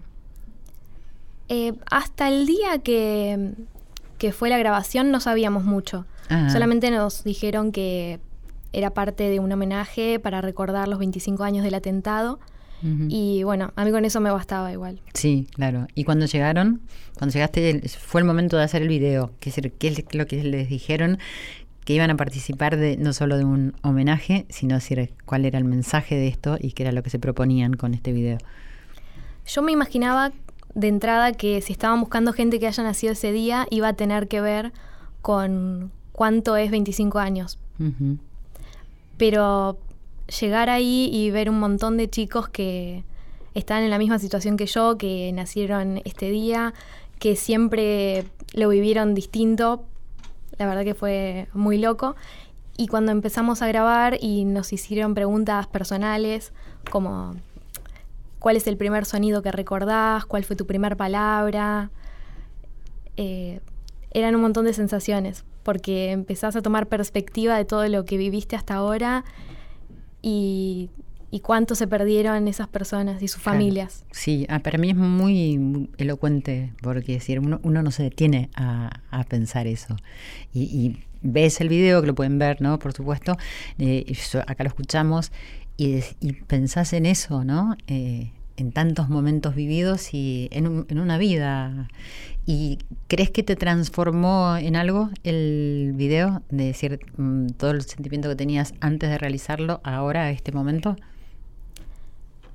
Eh, 1.50 1.74
hasta 1.89 2.30
el 2.30 2.46
día 2.46 2.80
que, 2.84 3.54
que, 4.18 4.32
fue 4.32 4.50
la 4.50 4.58
grabación 4.58 5.12
no 5.12 5.20
sabíamos 5.20 5.64
mucho. 5.64 6.06
Ah. 6.30 6.50
Solamente 6.50 6.89
nos 6.91 7.24
dijeron 7.24 7.72
que 7.72 8.20
era 8.72 8.91
parte 8.91 9.30
de 9.30 9.39
un 9.39 9.52
homenaje 9.52 10.20
para 10.20 10.41
recordar 10.41 10.88
los 10.88 11.00
25 11.00 11.44
años 11.44 11.64
del 11.64 11.76
atentado. 11.76 12.39
Y 13.08 13.44
bueno, 13.44 13.72
a 13.78 13.86
mí 13.86 13.91
con 13.91 14.04
eso 14.04 14.20
me 14.20 14.30
bastaba 14.30 14.70
igual. 14.74 15.00
Sí, 15.14 15.48
claro. 15.54 15.88
¿Y 15.96 16.04
cuando 16.04 16.26
llegaron? 16.26 16.82
Cuando 17.18 17.32
llegaste, 17.32 17.82
fue 17.88 18.20
el 18.20 18.28
momento 18.28 18.58
de 18.58 18.64
hacer 18.64 18.82
el 18.82 18.89
video. 18.89 19.32
¿Qué 19.39 19.52
es 19.52 20.16
lo 20.16 20.28
que 20.28 20.44
les 20.44 20.68
dijeron? 20.68 21.18
Que 21.86 21.94
iban 21.94 22.10
a 22.10 22.18
participar 22.18 22.78
de 22.78 22.98
no 22.98 23.14
solo 23.14 23.38
de 23.38 23.46
un 23.46 23.74
homenaje, 23.82 24.46
sino 24.50 24.76
decir 24.76 25.14
cuál 25.26 25.46
era 25.46 25.58
el 25.58 25.66
mensaje 25.66 26.16
de 26.16 26.28
esto 26.28 26.58
y 26.60 26.72
qué 26.72 26.84
era 26.84 26.92
lo 26.92 27.04
que 27.04 27.10
se 27.10 27.20
proponían 27.20 27.74
con 27.74 27.94
este 27.94 28.12
video. 28.12 28.38
Yo 29.46 29.62
me 29.62 29.72
imaginaba 29.72 30.32
de 30.76 30.88
entrada 30.88 31.34
que 31.34 31.62
si 31.62 31.74
estaban 31.74 32.00
buscando 32.00 32.34
gente 32.34 32.60
que 32.60 32.68
haya 32.68 32.84
nacido 32.84 33.14
ese 33.14 33.32
día, 33.32 33.68
iba 33.70 33.90
a 33.90 33.94
tener 33.94 34.28
que 34.28 34.42
ver 34.42 34.72
con 35.22 35.92
cuánto 36.12 36.56
es 36.56 36.72
25 36.72 37.20
años. 37.20 37.60
Pero 39.18 39.78
llegar 40.40 40.70
ahí 40.70 41.10
y 41.12 41.32
ver 41.32 41.50
un 41.50 41.60
montón 41.60 41.98
de 41.98 42.10
chicos 42.10 42.48
que 42.48 43.04
están 43.54 43.84
en 43.84 43.90
la 43.90 43.98
misma 43.98 44.20
situación 44.20 44.58
que 44.58 44.66
yo, 44.66 44.98
que 44.98 45.32
nacieron 45.34 46.02
este 46.06 46.30
día, 46.30 46.74
que 47.20 47.36
siempre 47.36 48.26
lo 48.54 48.70
vivieron 48.70 49.14
distinto, 49.14 49.84
la 50.58 50.68
verdad 50.68 50.84
que 50.84 50.93
fue 50.93 51.47
muy 51.54 51.78
loco. 51.78 52.16
Y 52.76 52.88
cuando 52.88 53.12
empezamos 53.12 53.62
a 53.62 53.68
grabar 53.68 54.18
y 54.20 54.45
nos 54.45 54.74
hicieron 54.74 55.14
preguntas 55.14 55.68
personales, 55.68 56.54
como 56.89 57.36
cuál 58.39 58.58
es 58.58 58.68
el 58.68 58.78
primer 58.78 59.06
sonido 59.06 59.41
que 59.41 59.51
recordás, 59.51 60.26
cuál 60.26 60.43
fue 60.43 60.56
tu 60.56 60.66
primera 60.66 60.95
palabra, 60.95 61.91
eh, 63.16 63.62
eran 64.12 64.36
un 64.36 64.41
montón 64.41 64.66
de 64.66 64.74
sensaciones, 64.74 65.45
porque 65.64 66.12
empezás 66.12 66.56
a 66.56 66.62
tomar 66.62 66.88
perspectiva 66.88 67.58
de 67.58 67.66
todo 67.66 67.88
lo 67.88 68.06
que 68.06 68.18
viviste 68.18 68.56
hasta 68.56 68.76
ahora 68.76 69.24
y, 70.22 70.89
cuánto 71.40 71.76
se 71.76 71.88
perdieron 71.88 72.48
esas 72.48 72.68
personas 72.68 73.22
y 73.24 73.28
sus 73.28 73.42
familias. 73.42 74.06
Sí, 74.12 74.46
ah, 74.50 74.60
para 74.60 74.78
mí 74.78 74.92
es 74.92 74.96
muy, 74.96 75.90
elocuente, 75.98 76.74
porque 76.82 77.14
decir, 77.14 77.40
uno, 77.40 77.60
no 77.64 77.92
se 77.92 78.04
detiene 78.04 78.50
a, 78.56 79.02
pensar 79.28 79.66
eso. 79.68 79.96
Y, 80.54 80.98
ves 81.26 81.62
el 81.62 81.70
video, 81.70 82.02
que 82.02 82.08
lo 82.08 82.16
pueden 82.16 82.38
ver, 82.38 82.62
¿no? 82.62 82.78
Por 82.80 82.94
supuesto, 82.94 83.38
eh, 83.80 84.14
acá 84.46 84.64
lo 84.64 84.68
escuchamos, 84.68 85.32
y, 85.76 86.02
pensás 86.48 86.94
en 86.94 87.06
eso, 87.06 87.44
¿no? 87.44 87.76
Eh, 87.88 88.32
en 88.58 88.72
tantos 88.72 89.10
momentos 89.10 89.56
vividos 89.56 90.14
y 90.14 90.50
en, 90.52 90.86
en, 90.88 91.00
una 91.00 91.18
vida. 91.18 91.88
¿Y 92.46 92.78
crees 93.08 93.32
que 93.32 93.42
te 93.42 93.56
transformó 93.56 94.58
en 94.58 94.76
algo 94.76 95.10
el 95.24 95.94
video? 95.96 96.44
De 96.50 96.66
decir, 96.66 97.00
mm, 97.18 97.48
todo 97.58 97.72
el 97.72 97.82
sentimiento 97.82 98.30
que 98.30 98.36
tenías 98.36 98.74
antes 98.82 99.10
de 99.10 99.18
realizarlo, 99.18 99.82
ahora, 99.84 100.26
a 100.26 100.30
este 100.30 100.52
momento. 100.52 100.96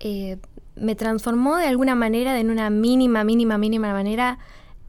Eh, 0.01 0.39
me 0.77 0.95
transformó 0.95 1.57
de 1.57 1.67
alguna 1.67 1.95
manera, 1.95 2.39
en 2.39 2.51
una 2.51 2.71
mínima, 2.71 3.25
mínima, 3.25 3.59
mínima 3.59 3.93
manera, 3.93 4.39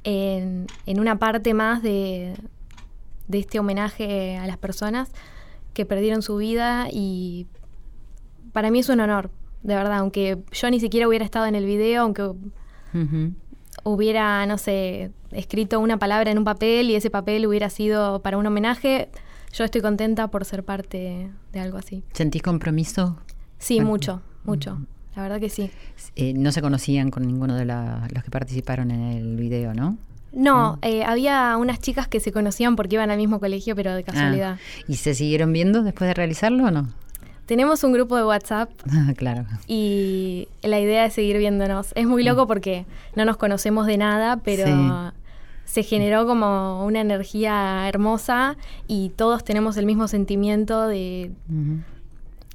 en, 0.04 0.68
en 0.86 1.00
una 1.00 1.18
parte 1.18 1.54
más 1.54 1.82
de, 1.82 2.36
de 3.28 3.40
este 3.40 3.60
homenaje 3.60 4.38
a 4.38 4.46
las 4.48 4.58
personas 4.58 5.12
que 5.74 5.86
perdieron 5.86 6.22
su 6.22 6.36
vida 6.36 6.88
y 6.92 7.48
para 8.54 8.72
mí 8.72 8.80
es 8.80 8.90
un 8.90 9.00
honor, 9.00 9.30
de 9.64 9.76
verdad, 9.76 10.00
aunque 10.00 10.38
yo 10.52 10.70
ni 10.70 10.80
siquiera 10.80 11.08
hubiera 11.08 11.26
estado 11.26 11.46
en 11.46 11.56
el 11.56 11.66
video, 11.66 12.04
aunque 12.04 12.32
hubiera, 13.84 14.46
no 14.46 14.58
sé, 14.58 15.12
escrito 15.32 15.80
una 15.80 15.98
palabra 15.98 16.32
en 16.32 16.38
un 16.38 16.44
papel 16.44 16.90
y 16.90 16.96
ese 16.96 17.10
papel 17.10 17.46
hubiera 17.46 17.70
sido 17.70 18.22
para 18.22 18.38
un 18.38 18.46
homenaje, 18.46 19.10
yo 19.54 19.64
estoy 19.64 19.82
contenta 19.82 20.28
por 20.30 20.46
ser 20.46 20.64
parte 20.64 21.32
de 21.52 21.60
algo 21.60 21.78
así. 21.78 22.04
¿Sentís 22.14 22.42
compromiso? 22.42 23.20
Sí, 23.58 23.82
mucho, 23.82 24.22
mucho. 24.44 24.80
La 25.20 25.24
verdad 25.24 25.42
que 25.42 25.50
sí. 25.50 25.70
Eh, 26.16 26.32
no 26.34 26.54
se 26.54 26.62
conocían 26.62 27.12
con 27.12 27.28
ninguno 27.28 27.58
de 27.58 27.66
los 27.66 28.24
que 28.24 28.32
participaron 28.32 28.90
en 28.90 29.02
el 29.02 29.36
video, 29.36 29.74
¿no? 29.74 29.98
No, 30.32 30.80
eh, 30.82 31.04
había 31.04 31.58
unas 31.58 31.80
chicas 31.82 32.08
que 32.08 32.22
se 32.22 32.32
conocían 32.32 32.78
porque 32.78 32.96
iban 32.96 33.12
al 33.12 33.18
mismo 33.18 33.42
colegio, 33.42 33.76
pero 33.76 33.94
de 33.94 34.06
casualidad. 34.06 34.60
Ah, 34.62 34.84
¿Y 34.88 34.96
se 34.96 35.14
siguieron 35.16 35.52
viendo 35.52 35.84
después 35.84 36.08
de 36.08 36.14
realizarlo 36.14 36.68
o 36.68 36.72
no? 36.72 36.88
Tenemos 37.48 37.84
un 37.84 37.92
grupo 37.92 38.16
de 38.16 38.24
WhatsApp. 38.24 38.70
claro. 39.18 39.44
Y 39.68 40.48
la 40.64 40.80
idea 40.80 41.04
es 41.04 41.16
seguir 41.16 41.38
viéndonos. 41.38 41.92
Es 41.96 42.08
muy 42.08 42.24
loco 42.24 42.48
porque 42.48 42.86
no 43.18 43.26
nos 43.26 43.36
conocemos 43.36 43.88
de 43.88 43.98
nada, 43.98 44.38
pero 44.38 45.12
se 45.66 45.84
generó 45.84 46.26
como 46.28 46.86
una 46.86 47.02
energía 47.02 47.90
hermosa 47.90 48.56
y 48.88 49.10
todos 49.18 49.44
tenemos 49.44 49.76
el 49.76 49.86
mismo 49.86 50.08
sentimiento 50.08 50.88
de 50.88 51.32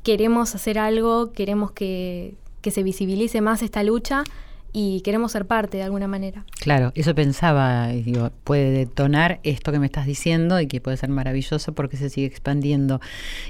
queremos 0.05 0.55
hacer 0.55 0.79
algo, 0.79 1.33
queremos 1.33 1.73
que, 1.73 2.37
que 2.65 2.71
se 2.71 2.83
visibilice 2.83 3.43
más 3.43 3.63
esta 3.63 3.83
lucha 3.83 4.25
y 4.73 5.03
queremos 5.03 5.33
ser 5.33 5.45
parte 5.45 5.77
de 5.77 5.83
alguna 5.83 6.09
manera. 6.09 6.47
Claro, 6.61 6.93
eso 6.95 7.15
pensaba, 7.15 7.89
digo, 7.89 8.31
puede 8.43 8.71
detonar 8.71 9.39
esto 9.43 9.71
que 9.71 9.79
me 9.79 9.85
estás 9.85 10.07
diciendo 10.07 10.59
y 10.59 10.67
que 10.67 10.81
puede 10.81 10.97
ser 10.97 11.11
maravilloso 11.11 11.75
porque 11.75 11.99
se 11.99 12.09
sigue 12.09 12.27
expandiendo 12.27 13.03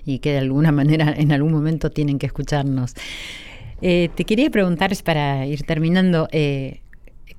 y 0.04 0.18
que 0.18 0.32
de 0.32 0.38
alguna 0.38 0.72
manera 0.72 1.14
en 1.16 1.30
algún 1.30 1.52
momento 1.52 1.90
tienen 1.90 2.18
que 2.18 2.26
escucharnos. 2.26 2.94
Eh, 3.82 4.10
te 4.16 4.24
quería 4.24 4.50
preguntar, 4.50 4.90
para 5.04 5.46
ir 5.46 5.62
terminando, 5.62 6.26
eh, 6.32 6.80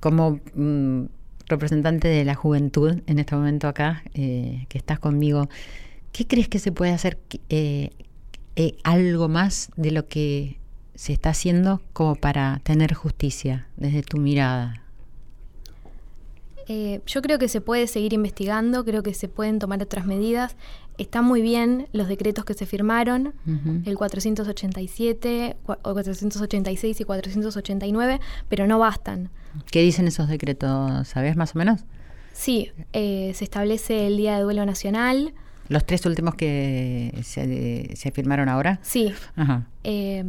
como 0.00 0.40
mm, 0.54 1.02
representante 1.46 2.08
de 2.08 2.24
la 2.24 2.34
juventud 2.34 3.02
en 3.06 3.18
este 3.18 3.36
momento 3.36 3.68
acá, 3.68 4.02
eh, 4.14 4.64
que 4.70 4.78
estás 4.78 4.98
conmigo, 4.98 5.50
¿qué 6.12 6.26
crees 6.26 6.48
que 6.48 6.58
se 6.58 6.72
puede 6.72 6.92
hacer 6.92 7.18
algo 8.82 9.28
más 9.28 9.68
de 9.76 9.90
lo 9.90 10.06
que 10.06 10.56
se 10.96 11.12
está 11.12 11.30
haciendo 11.30 11.80
como 11.92 12.16
para 12.16 12.60
tener 12.64 12.94
justicia 12.94 13.68
desde 13.76 14.02
tu 14.02 14.16
mirada? 14.18 14.82
Eh, 16.68 17.00
yo 17.06 17.22
creo 17.22 17.38
que 17.38 17.48
se 17.48 17.60
puede 17.60 17.86
seguir 17.86 18.12
investigando, 18.12 18.84
creo 18.84 19.04
que 19.04 19.14
se 19.14 19.28
pueden 19.28 19.60
tomar 19.60 19.80
otras 19.82 20.04
medidas. 20.04 20.56
Están 20.98 21.24
muy 21.24 21.42
bien 21.42 21.86
los 21.92 22.08
decretos 22.08 22.44
que 22.44 22.54
se 22.54 22.66
firmaron, 22.66 23.34
el 23.84 23.96
487, 23.96 25.56
486 25.62 27.00
y 27.00 27.04
489, 27.04 28.20
pero 28.48 28.66
no 28.66 28.78
bastan. 28.78 29.30
¿Qué 29.70 29.82
dicen 29.82 30.08
esos 30.08 30.28
decretos? 30.28 31.06
¿Sabes 31.06 31.36
más 31.36 31.54
o 31.54 31.58
menos? 31.58 31.84
Sí, 32.32 32.72
eh, 32.94 33.32
se 33.34 33.44
establece 33.44 34.06
el 34.06 34.16
Día 34.16 34.36
de 34.36 34.42
Duelo 34.42 34.64
Nacional. 34.64 35.34
¿Los 35.68 35.84
tres 35.84 36.04
últimos 36.06 36.34
que 36.34 37.12
se, 37.22 38.10
firmaron 38.10 38.48
ahora? 38.48 38.80
Sí. 38.82 39.12
Ajá. 39.36 39.68
Eh, 39.84 40.24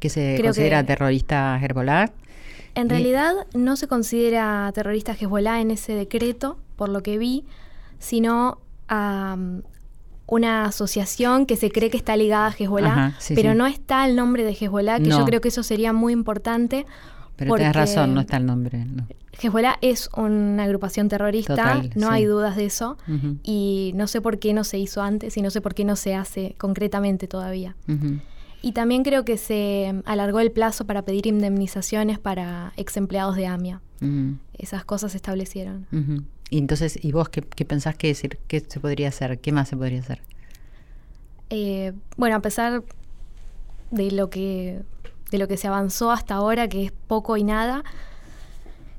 que 0.00 0.08
se 0.08 0.40
considera 0.42 0.84
terrorista 0.84 1.60
Hezbollah. 1.62 2.10
En 2.74 2.88
realidad 2.88 3.34
no 3.54 3.76
se 3.76 3.86
considera 3.86 4.70
terrorista 4.74 5.12
Hezbollah 5.12 5.60
en 5.60 5.70
ese 5.70 5.94
decreto, 5.94 6.58
por 6.76 6.88
lo 6.88 7.02
que 7.02 7.18
vi, 7.18 7.44
sino 7.98 8.58
a 8.88 9.36
una 10.26 10.64
asociación 10.64 11.44
que 11.44 11.56
se 11.56 11.70
cree 11.70 11.90
que 11.90 11.96
está 11.96 12.16
ligada 12.16 12.46
a 12.46 12.54
Hezbollah, 12.56 13.18
pero 13.34 13.54
no 13.54 13.66
está 13.66 14.06
el 14.06 14.16
nombre 14.16 14.44
de 14.44 14.52
Hezbollah, 14.52 14.98
que 14.98 15.10
yo 15.10 15.24
creo 15.24 15.40
que 15.40 15.48
eso 15.48 15.62
sería 15.62 15.92
muy 15.92 16.12
importante. 16.12 16.86
Pero 17.36 17.54
tienes 17.54 17.74
razón, 17.74 18.14
no 18.14 18.20
está 18.20 18.36
el 18.36 18.46
nombre. 18.46 18.86
Hezbollah 19.42 19.78
es 19.80 20.08
una 20.16 20.64
agrupación 20.64 21.08
terrorista, 21.08 21.82
no 21.94 22.10
hay 22.10 22.24
dudas 22.24 22.56
de 22.56 22.66
eso, 22.66 22.96
y 23.42 23.92
no 23.94 24.06
sé 24.06 24.20
por 24.20 24.38
qué 24.38 24.54
no 24.54 24.64
se 24.64 24.78
hizo 24.78 25.02
antes 25.02 25.36
y 25.36 25.42
no 25.42 25.50
sé 25.50 25.60
por 25.60 25.74
qué 25.74 25.84
no 25.84 25.96
se 25.96 26.14
hace 26.14 26.54
concretamente 26.56 27.26
todavía. 27.26 27.74
Y 28.62 28.72
también 28.72 29.02
creo 29.02 29.24
que 29.24 29.38
se 29.38 30.02
alargó 30.04 30.40
el 30.40 30.52
plazo 30.52 30.86
para 30.86 31.02
pedir 31.02 31.26
indemnizaciones 31.26 32.18
para 32.18 32.72
ex 32.76 32.96
empleados 32.96 33.36
de 33.36 33.46
AMIA. 33.46 33.80
Esas 34.56 34.84
cosas 34.84 35.12
se 35.12 35.18
establecieron. 35.18 35.86
Y 36.50 36.58
entonces, 36.58 36.98
¿y 37.02 37.12
vos 37.12 37.28
qué, 37.28 37.42
pensás 37.42 37.96
que 37.96 38.08
decir? 38.08 38.38
¿Qué 38.48 38.60
se 38.60 38.80
podría 38.80 39.08
hacer? 39.08 39.38
¿Qué 39.38 39.52
más 39.52 39.68
se 39.68 39.76
podría 39.76 40.00
hacer? 40.00 40.20
Eh, 41.48 41.92
bueno, 42.16 42.36
a 42.36 42.40
pesar 42.40 42.82
de 43.90 44.10
lo 44.10 44.30
que 44.30 44.82
de 45.30 45.38
lo 45.38 45.48
que 45.48 45.56
se 45.56 45.68
avanzó 45.68 46.10
hasta 46.10 46.34
ahora, 46.34 46.68
que 46.68 46.86
es 46.86 46.92
poco 46.92 47.36
y 47.36 47.44
nada, 47.44 47.84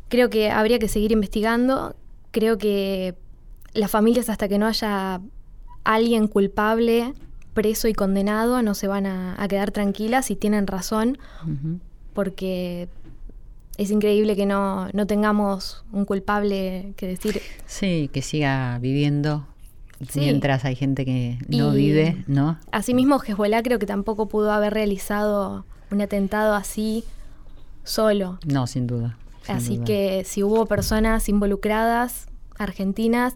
creo 0.07 0.29
que 0.29 0.49
habría 0.49 0.79
que 0.79 0.87
seguir 0.87 1.11
investigando. 1.11 1.95
Creo 2.31 2.57
que 2.57 3.15
las 3.73 3.91
familias, 3.91 4.29
hasta 4.29 4.47
que 4.47 4.57
no 4.57 4.65
haya 4.65 5.21
alguien 5.83 6.27
culpable 6.27 7.13
preso 7.53 7.87
y 7.87 7.93
condenado 7.93 8.61
no 8.61 8.73
se 8.73 8.87
van 8.87 9.05
a, 9.05 9.47
quedar 9.47 9.71
tranquilas 9.71 10.31
y 10.31 10.35
tienen 10.35 10.67
razón, 10.67 11.17
porque 12.13 12.87
es 13.77 13.91
increíble 13.91 14.35
que 14.35 14.45
no, 14.45 14.89
no 14.93 15.07
tengamos 15.07 15.83
un 15.91 16.05
culpable 16.05 16.93
que 16.97 17.07
decir. 17.07 17.41
Sí, 17.65 18.09
que 18.13 18.21
siga 18.21 18.77
viviendo 18.79 19.47
mientras 20.15 20.65
hay 20.65 20.75
gente 20.75 21.05
que 21.05 21.37
no 21.47 21.71
vive, 21.71 22.23
¿no? 22.27 22.57
Asimismo, 22.71 23.21
Hezbollah 23.21 23.63
creo 23.63 23.79
que 23.79 23.85
tampoco 23.85 24.27
pudo 24.27 24.51
haber 24.51 24.73
realizado 24.73 25.65
un 25.91 26.01
atentado 26.01 26.55
así 26.55 27.03
solo. 27.83 28.39
No, 28.45 28.67
sin 28.67 28.87
duda. 28.87 29.17
así 29.47 29.79
que 29.79 30.23
si 30.25 30.43
hubo 30.43 30.65
personas 30.65 31.27
involucradas, 31.29 32.27
argentinas, 32.57 33.35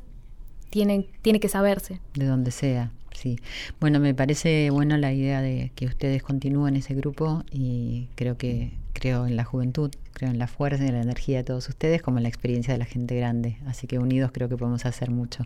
tienen, 0.70 1.08
tiene 1.22 1.40
que 1.40 1.50
saberse. 1.50 2.02
De 2.14 2.26
donde 2.26 2.52
sea. 2.52 2.92
Sí, 3.16 3.40
bueno, 3.80 4.00
me 4.00 4.14
parece 4.14 4.70
buena 4.70 4.98
la 4.98 5.14
idea 5.14 5.42
de 5.42 5.72
que 5.76 5.86
ustedes 5.86 6.22
continúen 6.22 6.76
ese 6.76 6.94
grupo 6.96 7.44
y 7.52 8.10
creo 8.16 8.38
que 8.38 8.74
creo 8.94 9.26
en 9.26 9.36
la 9.36 9.44
juventud 9.44 9.92
creo 10.16 10.32
en 10.32 10.40
la 10.40 10.48
fuerza 10.48 10.84
y 10.84 10.88
en 10.88 10.96
la 10.96 11.02
energía 11.02 11.38
de 11.38 11.44
todos 11.44 11.68
ustedes, 11.70 12.02
como 12.02 12.18
en 12.18 12.24
la 12.24 12.30
experiencia 12.30 12.74
de 12.74 12.80
la 12.80 12.86
gente 12.86 13.16
grande. 13.16 13.58
Así 13.68 13.86
que 13.86 14.00
unidos 14.00 14.32
creo 14.34 14.50
que 14.50 14.58
podemos 14.58 14.86
hacer 14.86 15.12
mucho. 15.12 15.46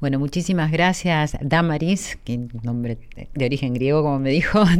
Bueno, 0.00 0.18
muchísimas 0.20 0.70
gracias, 0.70 1.36
Damaris, 1.40 2.18
que 2.22 2.46
nombre 2.62 2.98
de 3.34 3.44
origen 3.44 3.74
griego, 3.74 4.02
como 4.02 4.20
me 4.20 4.30
dijo. 4.30 4.62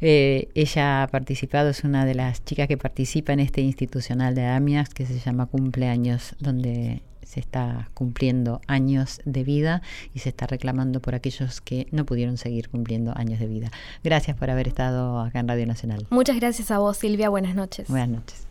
Eh, 0.00 0.48
ella 0.54 1.04
ha 1.04 1.08
participado, 1.08 1.70
es 1.70 1.84
una 1.84 2.04
de 2.04 2.14
las 2.14 2.44
chicas 2.44 2.68
que 2.68 2.76
participa 2.76 3.32
en 3.32 3.40
este 3.40 3.60
institucional 3.60 4.34
de 4.34 4.44
AMIAS 4.44 4.88
que 4.90 5.06
se 5.06 5.18
llama 5.18 5.46
Cumpleaños, 5.46 6.34
donde 6.40 7.00
se 7.34 7.40
está 7.40 7.90
cumpliendo 7.94 8.60
años 8.68 9.20
de 9.24 9.42
vida 9.42 9.82
y 10.14 10.20
se 10.20 10.28
está 10.28 10.46
reclamando 10.46 11.00
por 11.00 11.16
aquellos 11.16 11.60
que 11.60 11.88
no 11.90 12.06
pudieron 12.06 12.36
seguir 12.36 12.68
cumpliendo 12.68 13.12
años 13.16 13.40
de 13.40 13.48
vida. 13.48 13.70
Gracias 14.04 14.36
por 14.36 14.50
haber 14.50 14.68
estado 14.68 15.18
acá 15.18 15.40
en 15.40 15.48
Radio 15.48 15.66
Nacional. 15.66 16.06
Muchas 16.10 16.36
gracias 16.36 16.70
a 16.70 16.78
vos, 16.78 16.96
Silvia. 16.96 17.28
Buenas 17.30 17.56
noches. 17.56 17.88
Buenas 17.88 18.08
noches. 18.08 18.46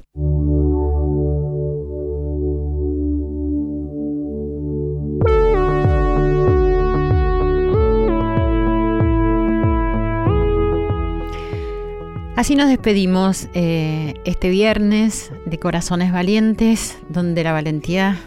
Así 12.36 12.56
nos 12.56 12.68
despedimos 12.68 13.48
eh, 13.54 14.16
este 14.26 14.50
viernes 14.50 15.32
de 15.46 15.58
Corazones 15.58 16.12
Valientes, 16.12 16.98
donde 17.08 17.46
la 17.46 17.54
valentía 17.54 18.20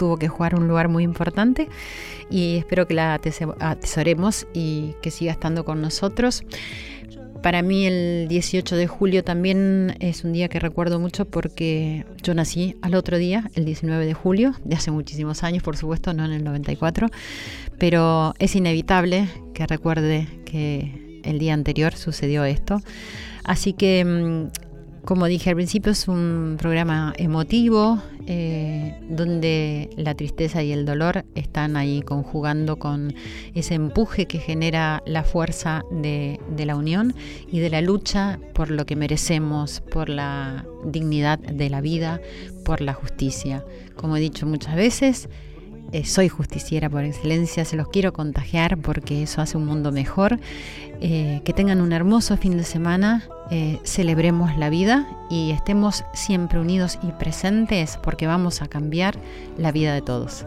tuvo 0.00 0.16
que 0.16 0.28
jugar 0.28 0.54
un 0.54 0.66
lugar 0.66 0.88
muy 0.88 1.04
importante 1.04 1.68
y 2.30 2.56
espero 2.56 2.86
que 2.86 2.94
la 2.94 3.12
atesoremos 3.12 4.46
y 4.54 4.94
que 5.02 5.10
siga 5.10 5.30
estando 5.30 5.66
con 5.66 5.82
nosotros. 5.82 6.42
Para 7.42 7.60
mí 7.60 7.86
el 7.86 8.26
18 8.26 8.76
de 8.76 8.86
julio 8.86 9.22
también 9.24 9.96
es 10.00 10.24
un 10.24 10.32
día 10.32 10.48
que 10.48 10.58
recuerdo 10.58 10.98
mucho 10.98 11.26
porque 11.26 12.06
yo 12.22 12.32
nací 12.32 12.76
al 12.80 12.94
otro 12.94 13.18
día, 13.18 13.50
el 13.54 13.66
19 13.66 14.06
de 14.06 14.14
julio, 14.14 14.54
de 14.64 14.74
hace 14.74 14.90
muchísimos 14.90 15.42
años, 15.42 15.62
por 15.62 15.76
supuesto, 15.76 16.14
no 16.14 16.24
en 16.24 16.32
el 16.32 16.44
94, 16.44 17.08
pero 17.78 18.32
es 18.38 18.56
inevitable 18.56 19.28
que 19.52 19.66
recuerde 19.66 20.26
que 20.46 21.20
el 21.24 21.38
día 21.38 21.52
anterior 21.52 21.94
sucedió 21.94 22.44
esto. 22.44 22.80
Así 23.44 23.74
que 23.74 24.02
mm, 24.02 24.70
como 25.04 25.26
dije 25.26 25.50
al 25.50 25.56
principio, 25.56 25.92
es 25.92 26.08
un 26.08 26.56
programa 26.58 27.14
emotivo 27.16 28.02
eh, 28.32 28.94
donde 29.08 29.90
la 29.96 30.14
tristeza 30.14 30.62
y 30.62 30.70
el 30.70 30.86
dolor 30.86 31.24
están 31.34 31.76
ahí 31.76 32.00
conjugando 32.02 32.78
con 32.78 33.12
ese 33.56 33.74
empuje 33.74 34.26
que 34.26 34.38
genera 34.38 35.02
la 35.04 35.24
fuerza 35.24 35.82
de, 35.90 36.38
de 36.54 36.64
la 36.64 36.76
unión 36.76 37.12
y 37.50 37.58
de 37.58 37.70
la 37.70 37.80
lucha 37.80 38.38
por 38.54 38.70
lo 38.70 38.86
que 38.86 38.94
merecemos, 38.94 39.80
por 39.80 40.08
la 40.08 40.64
dignidad 40.84 41.40
de 41.40 41.70
la 41.70 41.80
vida, 41.80 42.20
por 42.64 42.82
la 42.82 42.94
justicia. 42.94 43.64
Como 43.96 44.16
he 44.16 44.20
dicho 44.20 44.46
muchas 44.46 44.76
veces, 44.76 45.28
eh, 45.92 46.04
soy 46.04 46.28
justiciera 46.28 46.88
por 46.88 47.04
excelencia, 47.04 47.64
se 47.64 47.76
los 47.76 47.88
quiero 47.88 48.12
contagiar 48.12 48.78
porque 48.78 49.22
eso 49.22 49.40
hace 49.40 49.56
un 49.56 49.66
mundo 49.66 49.92
mejor. 49.92 50.38
Eh, 51.02 51.40
que 51.44 51.54
tengan 51.54 51.80
un 51.80 51.92
hermoso 51.92 52.36
fin 52.36 52.58
de 52.58 52.64
semana, 52.64 53.26
eh, 53.50 53.78
celebremos 53.84 54.56
la 54.58 54.68
vida 54.68 55.08
y 55.30 55.50
estemos 55.50 56.04
siempre 56.12 56.60
unidos 56.60 56.98
y 57.02 57.10
presentes 57.12 57.98
porque 58.02 58.26
vamos 58.26 58.60
a 58.60 58.68
cambiar 58.68 59.16
la 59.56 59.72
vida 59.72 59.94
de 59.94 60.02
todos. 60.02 60.44